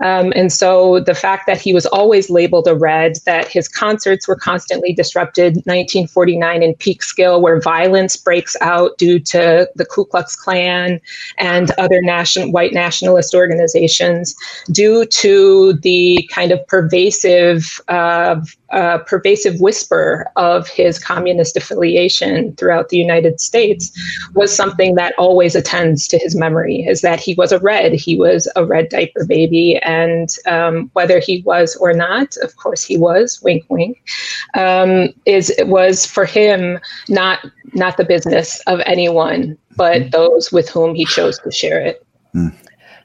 Um, 0.03 0.33
and 0.35 0.51
so 0.51 0.99
the 0.99 1.13
fact 1.13 1.45
that 1.47 1.61
he 1.61 1.73
was 1.73 1.85
always 1.85 2.29
labeled 2.29 2.67
a 2.67 2.75
red, 2.75 3.17
that 3.25 3.47
his 3.47 3.67
concerts 3.67 4.27
were 4.27 4.35
constantly 4.35 4.93
disrupted, 4.93 5.55
1949 5.65 6.63
in 6.63 6.73
Peekskill, 6.75 7.41
where 7.41 7.61
violence 7.61 8.17
breaks 8.17 8.55
out 8.61 8.97
due 8.97 9.19
to 9.19 9.69
the 9.75 9.85
Ku 9.85 10.05
Klux 10.05 10.35
Klan 10.35 10.99
and 11.37 11.71
other 11.77 12.01
white 12.51 12.73
nationalist 12.73 13.33
organizations, 13.33 14.35
due 14.71 15.05
to 15.05 15.73
the 15.73 16.27
kind 16.33 16.51
of 16.51 16.65
pervasive 16.67 17.79
uh, 17.87 18.35
uh, 18.71 18.97
pervasive 18.99 19.59
whisper 19.61 20.29
of 20.35 20.67
his 20.67 20.99
communist 20.99 21.55
affiliation 21.55 22.53
throughout 22.55 22.89
the 22.89 22.97
United 22.97 23.39
States 23.39 23.91
was 24.33 24.54
something 24.55 24.95
that 24.95 25.13
always 25.17 25.55
attends 25.55 26.07
to 26.09 26.17
his 26.17 26.35
memory 26.35 26.85
is 26.85 27.01
that 27.01 27.19
he 27.19 27.33
was 27.35 27.51
a 27.51 27.59
red, 27.59 27.93
he 27.93 28.15
was 28.17 28.49
a 28.55 28.65
red 28.65 28.89
diaper 28.89 29.25
baby. 29.25 29.77
And 29.77 30.29
um, 30.45 30.89
whether 30.93 31.19
he 31.19 31.41
was 31.43 31.75
or 31.75 31.93
not, 31.93 32.35
of 32.37 32.55
course 32.55 32.83
he 32.83 32.97
was, 32.97 33.41
wink, 33.41 33.65
wink, 33.69 34.03
um, 34.55 35.09
is, 35.25 35.53
was 35.59 36.05
for 36.05 36.25
him 36.25 36.79
not, 37.09 37.45
not 37.73 37.97
the 37.97 38.05
business 38.05 38.61
of 38.67 38.79
anyone 38.85 39.57
but 39.75 40.01
mm. 40.01 40.11
those 40.11 40.51
with 40.51 40.69
whom 40.69 40.95
he 40.95 41.05
chose 41.05 41.39
to 41.39 41.51
share 41.51 41.79
it. 41.79 42.05
Mm. 42.33 42.55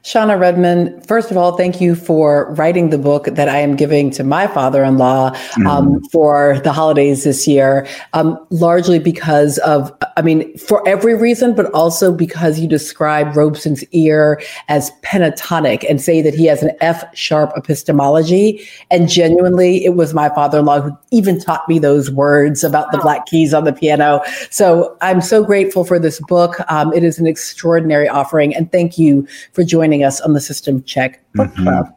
Shana 0.03 0.40
Redmond, 0.40 1.07
first 1.07 1.30
of 1.30 1.36
all, 1.36 1.59
thank 1.59 1.78
you 1.78 1.94
for 1.94 2.55
writing 2.55 2.88
the 2.88 2.96
book 2.96 3.26
that 3.26 3.51
I 3.51 3.59
am 3.59 3.76
giving 3.76 4.11
to 4.12 4.24
my 4.24 4.46
father 4.46 4.82
in 4.82 4.96
law 4.96 5.28
um, 5.66 5.94
mm. 5.94 6.11
for 6.11 6.59
the 6.64 6.72
holidays 6.72 7.24
this 7.24 7.46
year, 7.46 7.86
um, 8.14 8.38
largely 8.48 8.98
because 8.98 9.59
of, 9.59 9.92
I 10.16 10.22
mean, 10.22 10.57
for 10.57 10.86
every 10.88 11.14
reason, 11.14 11.55
but 11.55 11.66
also 11.72 12.12
because 12.12 12.59
you 12.59 12.66
describe 12.66 13.36
Robeson's 13.36 13.84
ear 13.92 14.40
as 14.68 14.90
pentatonic 15.03 15.84
and 15.88 16.01
say 16.01 16.22
that 16.22 16.32
he 16.32 16.46
has 16.46 16.62
an 16.62 16.70
F 16.80 17.05
sharp 17.14 17.53
epistemology. 17.55 18.66
And 18.90 19.07
genuinely, 19.07 19.84
it 19.84 19.96
was 19.96 20.14
my 20.14 20.30
father 20.30 20.61
in 20.61 20.64
law 20.64 20.80
who 20.80 20.96
even 21.11 21.38
taught 21.38 21.68
me 21.68 21.78
those 21.78 22.11
words 22.11 22.64
about 22.64 22.90
the 22.90 22.98
black 22.98 23.26
keys 23.26 23.53
on 23.53 23.64
the 23.64 23.72
piano. 23.72 24.22
So 24.48 24.96
I'm 25.03 25.20
so 25.20 25.44
grateful 25.44 25.84
for 25.84 25.98
this 25.98 26.20
book. 26.20 26.57
Um, 26.70 26.90
it 26.94 27.05
is 27.05 27.18
an 27.18 27.26
extraordinary 27.26 28.09
offering. 28.09 28.55
And 28.55 28.72
thank 28.72 28.96
you 28.96 29.28
for 29.53 29.62
joining 29.62 29.89
joining 29.91 30.05
us 30.05 30.20
on 30.20 30.34
the 30.34 30.41
System 30.41 30.84
Check 30.84 31.20
Book 31.34 31.49
mm-hmm. 31.49 31.64
Club. 31.64 31.93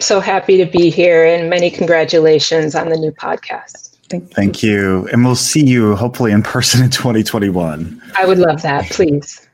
So 0.00 0.20
happy 0.20 0.58
to 0.58 0.66
be 0.66 0.90
here 0.90 1.24
and 1.24 1.48
many 1.48 1.70
congratulations 1.70 2.74
on 2.74 2.90
the 2.90 2.96
new 2.98 3.10
podcast. 3.10 3.96
Thank 4.10 4.24
you. 4.24 4.34
Thank 4.34 4.62
you. 4.62 5.08
And 5.12 5.24
we'll 5.24 5.34
see 5.34 5.64
you 5.64 5.96
hopefully 5.96 6.30
in 6.30 6.42
person 6.42 6.84
in 6.84 6.90
2021. 6.90 8.02
I 8.18 8.26
would 8.26 8.36
love 8.36 8.60
that, 8.60 8.90
please. 8.90 9.47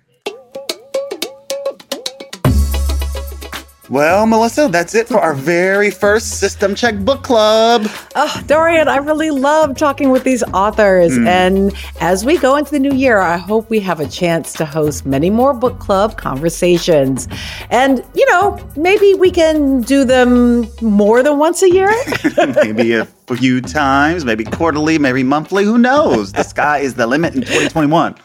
Well, 3.91 4.27
Melissa, 4.27 4.69
that's 4.69 4.95
it 4.95 5.09
for 5.09 5.19
our 5.19 5.35
very 5.35 5.91
first 5.91 6.41
System 6.41 6.75
Check 6.75 6.99
Book 7.01 7.23
Club. 7.23 7.87
Oh, 8.15 8.43
Dorian, 8.47 8.89
I 8.89 8.97
really 8.97 9.31
love 9.31 9.77
talking 9.77 10.09
with 10.09 10.25
these 10.25 10.43
authors. 10.55 11.13
Mm. 11.13 11.27
And 11.27 11.75
as 12.01 12.25
we 12.25 12.39
go 12.39 12.57
into 12.57 12.71
the 12.71 12.79
new 12.79 12.95
year, 12.95 13.19
I 13.19 13.37
hope 13.37 13.69
we 13.69 13.81
have 13.81 14.01
a 14.01 14.09
chance 14.09 14.55
to 14.55 14.65
host 14.65 15.05
many 15.05 15.29
more 15.29 15.53
book 15.53 15.81
club 15.81 16.17
conversations. 16.17 17.29
And, 17.69 18.03
you 18.15 18.25
know, 18.31 18.59
maybe 18.75 19.13
we 19.15 19.31
can 19.31 19.83
do 19.83 20.05
them 20.05 20.67
more 20.81 21.23
than 21.23 21.39
once 21.39 21.63
a 21.63 21.71
year. 21.71 21.93
maybe 22.63 22.95
a 22.95 23.05
few 23.37 23.61
times, 23.61 24.25
maybe 24.25 24.45
quarterly, 24.45 24.99
maybe 24.99 25.23
monthly. 25.23 25.65
Who 25.65 25.77
knows? 25.77 26.33
The 26.33 26.43
sky 26.43 26.79
is 26.79 26.95
the 26.95 27.07
limit 27.07 27.35
in 27.35 27.43
2021. 27.43 28.17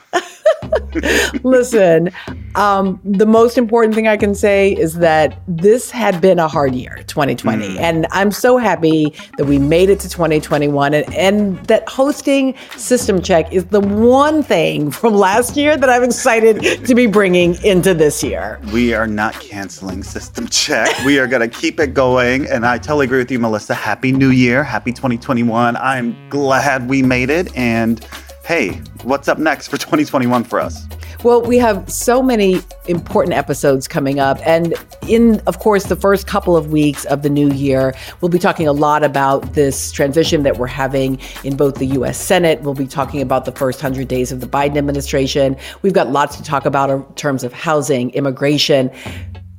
Listen, 1.43 2.12
um, 2.56 3.00
the 3.04 3.26
most 3.26 3.58
important 3.58 3.95
thing 3.95 4.08
I 4.08 4.18
can 4.18 4.36
say 4.36 4.74
is 4.74 4.95
that 4.95 5.41
this 5.47 5.91
had 5.91 6.20
been 6.22 6.39
a 6.39 6.47
hard 6.47 6.76
year, 6.76 7.04
2020. 7.08 7.70
Mm. 7.70 7.80
And 7.80 8.08
I'm 8.12 8.32
so 8.32 8.58
happy 8.58 9.14
that 9.38 9.45
we 9.45 9.58
made 9.58 9.89
it 9.89 10.00
to 10.02 10.10
2021 10.10 10.93
and, 10.93 11.14
and 11.14 11.58
that 11.68 11.88
hosting 11.88 12.56
System 12.76 13.22
Check 13.22 13.52
is 13.54 13.66
the 13.66 13.80
one 13.80 14.43
thing 14.43 14.91
from 14.91 15.14
last 15.14 15.56
year 15.56 15.78
that 15.78 15.89
I'm 15.89 16.04
excited 16.04 16.86
to 16.86 16.95
be 16.95 17.08
bringing 17.08 17.62
into 17.64 17.93
this 17.93 18.24
year. 18.24 18.60
We 18.74 18.93
are 18.93 19.08
not 19.08 19.34
canceling 19.36 20.04
System 20.04 20.47
Check. 20.47 20.89
We 21.06 21.20
are 21.20 21.28
going 21.28 21.47
to 21.47 21.60
keep 21.60 21.80
it 21.80 21.93
going. 21.93 22.47
And 22.47 22.66
I 22.66 22.78
totally 22.78 23.06
agree 23.06 23.20
with 23.20 23.32
you, 23.32 23.39
Melissa. 23.39 23.74
Happy 23.74 24.12
New 24.12 24.30
Year. 24.30 24.64
Happy 24.64 24.91
2021. 24.91 25.76
I'm 25.78 26.30
glad 26.30 26.89
we 26.89 27.02
made 27.02 27.30
it. 27.30 27.56
And 27.56 28.06
hey, 28.50 28.72
what's 29.04 29.28
up 29.28 29.38
next 29.38 29.68
for 29.68 29.78
2021 29.78 30.43
for 30.43 30.60
us? 30.60 30.88
Well, 31.24 31.39
we 31.39 31.60
have 31.60 31.88
so 31.88 32.24
many 32.24 32.62
important 32.88 33.36
episodes 33.36 33.88
coming 33.88 34.20
up. 34.20 34.39
And 34.43 34.74
in, 35.08 35.39
of 35.41 35.60
course, 35.60 35.84
the 35.84 35.95
first 35.95 36.26
couple 36.26 36.58
of 36.58 36.72
weeks 36.72 37.06
of 37.06 37.22
the 37.22 37.30
new 37.30 37.52
year, 37.52 37.93
we'll 38.22 38.30
be 38.30 38.39
talking 38.39 38.68
a 38.68 38.74
lot 38.74 39.04
about 39.04 39.54
this 39.54 39.91
transition 39.91 40.41
that 40.43 40.58
we're 40.58 40.66
having 40.66 41.20
in 41.43 41.58
both 41.58 41.76
the 41.76 41.86
U.S. 41.88 42.20
Senate. 42.20 42.60
We'll 42.62 42.74
be 42.74 42.88
talking 42.88 43.22
about 43.22 43.45
the 43.45 43.52
first 43.52 43.84
100 43.84 44.08
days 44.08 44.32
of 44.32 44.39
the 44.39 44.47
Biden 44.47 44.78
administration. 44.78 45.56
We've 45.84 45.93
got 45.93 46.10
lots 46.10 46.36
to 46.38 46.43
talk 46.43 46.66
about 46.66 46.89
in 46.89 47.04
terms 47.14 47.43
of 47.43 47.54
housing, 47.54 48.10
immigration 48.12 48.89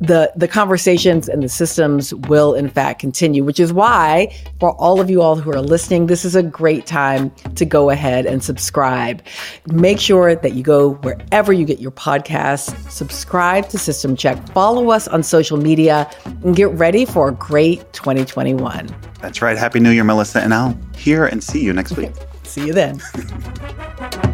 the 0.00 0.32
the 0.34 0.48
conversations 0.48 1.28
and 1.28 1.42
the 1.42 1.48
systems 1.48 2.14
will 2.14 2.54
in 2.54 2.68
fact 2.68 3.00
continue 3.00 3.44
which 3.44 3.60
is 3.60 3.72
why 3.72 4.34
for 4.58 4.72
all 4.76 5.00
of 5.00 5.10
you 5.10 5.20
all 5.20 5.36
who 5.36 5.50
are 5.50 5.60
listening 5.60 6.06
this 6.06 6.24
is 6.24 6.34
a 6.34 6.42
great 6.42 6.86
time 6.86 7.30
to 7.54 7.64
go 7.64 7.90
ahead 7.90 8.26
and 8.26 8.42
subscribe. 8.42 9.22
Make 9.66 10.00
sure 10.00 10.34
that 10.34 10.54
you 10.54 10.62
go 10.62 10.94
wherever 10.94 11.52
you 11.52 11.64
get 11.64 11.80
your 11.80 11.90
podcasts. 11.90 12.74
Subscribe 12.90 13.68
to 13.68 13.78
system 13.78 14.16
check. 14.16 14.48
Follow 14.52 14.90
us 14.90 15.06
on 15.08 15.22
social 15.22 15.58
media 15.58 16.10
and 16.44 16.56
get 16.56 16.70
ready 16.70 17.04
for 17.04 17.28
a 17.28 17.32
great 17.32 17.92
2021 17.92 18.88
that's 19.20 19.42
right. 19.42 19.58
Happy 19.58 19.80
new 19.80 19.90
year 19.90 20.04
melissa 20.04 20.40
and 20.40 20.54
i'll 20.54 20.78
hear 20.96 21.26
and 21.26 21.44
see 21.44 21.62
you 21.62 21.72
next 21.72 21.96
week. 21.96 22.12
See 22.44 22.66
you 22.66 22.72
then 22.72 23.00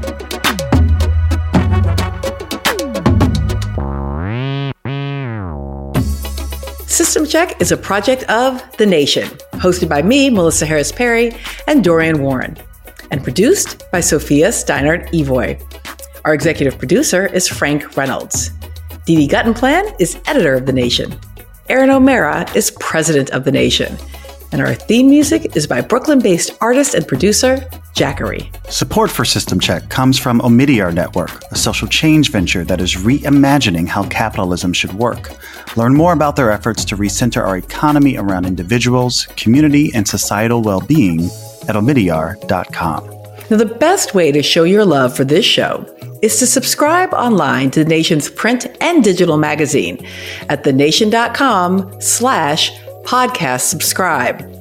System 6.86 7.26
Check 7.26 7.60
is 7.60 7.72
a 7.72 7.76
project 7.76 8.22
of 8.30 8.62
The 8.78 8.86
Nation, 8.86 9.28
hosted 9.54 9.88
by 9.88 10.02
me, 10.02 10.30
Melissa 10.30 10.66
Harris 10.66 10.92
Perry, 10.92 11.36
and 11.66 11.82
Dorian 11.82 12.22
Warren, 12.22 12.56
and 13.10 13.24
produced 13.24 13.82
by 13.90 14.00
Sophia 14.00 14.48
Steinert 14.48 15.10
Evoy. 15.10 15.60
Our 16.24 16.32
executive 16.32 16.78
producer 16.78 17.26
is 17.26 17.48
Frank 17.48 17.96
Reynolds. 17.96 18.50
D.D. 19.04 19.28
Guttenplan 19.28 20.00
is 20.00 20.18
editor 20.26 20.54
of 20.54 20.66
The 20.66 20.72
Nation. 20.72 21.18
Erin 21.68 21.90
O'Mara 21.90 22.46
is 22.54 22.70
president 22.70 23.30
of 23.30 23.44
The 23.44 23.52
Nation. 23.52 23.96
And 24.56 24.66
our 24.66 24.74
theme 24.74 25.10
music 25.10 25.54
is 25.54 25.66
by 25.66 25.82
Brooklyn 25.82 26.18
based 26.18 26.56
artist 26.62 26.94
and 26.94 27.06
producer 27.06 27.58
Jackery. 27.92 28.48
Support 28.72 29.10
for 29.10 29.22
System 29.22 29.60
Check 29.60 29.90
comes 29.90 30.18
from 30.18 30.40
Omidyar 30.40 30.94
Network, 30.94 31.42
a 31.50 31.56
social 31.56 31.86
change 31.86 32.30
venture 32.30 32.64
that 32.64 32.80
is 32.80 32.94
reimagining 32.94 33.86
how 33.86 34.08
capitalism 34.08 34.72
should 34.72 34.94
work. 34.94 35.32
Learn 35.76 35.94
more 35.94 36.14
about 36.14 36.36
their 36.36 36.50
efforts 36.50 36.86
to 36.86 36.96
recenter 36.96 37.44
our 37.44 37.58
economy 37.58 38.16
around 38.16 38.46
individuals, 38.46 39.26
community, 39.36 39.92
and 39.94 40.08
societal 40.08 40.62
well 40.62 40.80
being 40.80 41.26
at 41.68 41.76
omidyar.com. 41.76 43.04
Now, 43.50 43.58
the 43.58 43.66
best 43.66 44.14
way 44.14 44.32
to 44.32 44.42
show 44.42 44.64
your 44.64 44.86
love 44.86 45.14
for 45.14 45.24
this 45.24 45.44
show 45.44 45.84
is 46.22 46.38
to 46.38 46.46
subscribe 46.46 47.12
online 47.12 47.70
to 47.72 47.84
the 47.84 47.90
nation's 47.90 48.30
print 48.30 48.66
and 48.80 49.04
digital 49.04 49.36
magazine 49.36 49.98
at 50.48 50.64
thenation.com 50.64 52.00
slash 52.00 52.72
podcast 53.06 53.60
subscribe. 53.60 54.55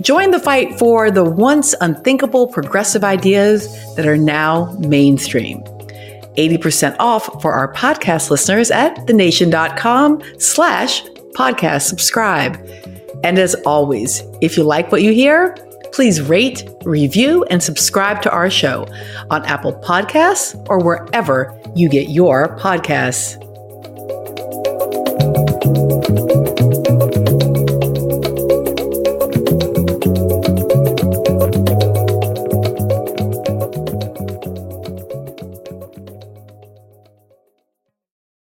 Join 0.00 0.30
the 0.30 0.40
fight 0.40 0.78
for 0.78 1.10
the 1.10 1.24
once 1.24 1.74
unthinkable 1.80 2.48
progressive 2.48 3.04
ideas 3.04 3.68
that 3.96 4.06
are 4.06 4.16
now 4.16 4.76
mainstream. 4.78 5.62
80% 6.36 6.96
off 6.98 7.40
for 7.40 7.52
our 7.52 7.72
podcast 7.72 8.30
listeners 8.30 8.70
at 8.70 9.06
thenation.com 9.06 10.22
slash 10.38 11.02
podcast 11.32 11.82
subscribe. 11.82 12.58
And 13.24 13.38
as 13.38 13.54
always, 13.66 14.22
if 14.40 14.56
you 14.56 14.62
like 14.62 14.92
what 14.92 15.02
you 15.02 15.12
hear, 15.12 15.56
please 15.92 16.20
rate, 16.20 16.68
review, 16.84 17.44
and 17.44 17.62
subscribe 17.62 18.20
to 18.22 18.30
our 18.30 18.50
show 18.50 18.86
on 19.30 19.44
Apple 19.46 19.72
Podcasts 19.80 20.62
or 20.68 20.78
wherever 20.78 21.58
you 21.74 21.88
get 21.88 22.10
your 22.10 22.56
podcasts. 22.58 23.42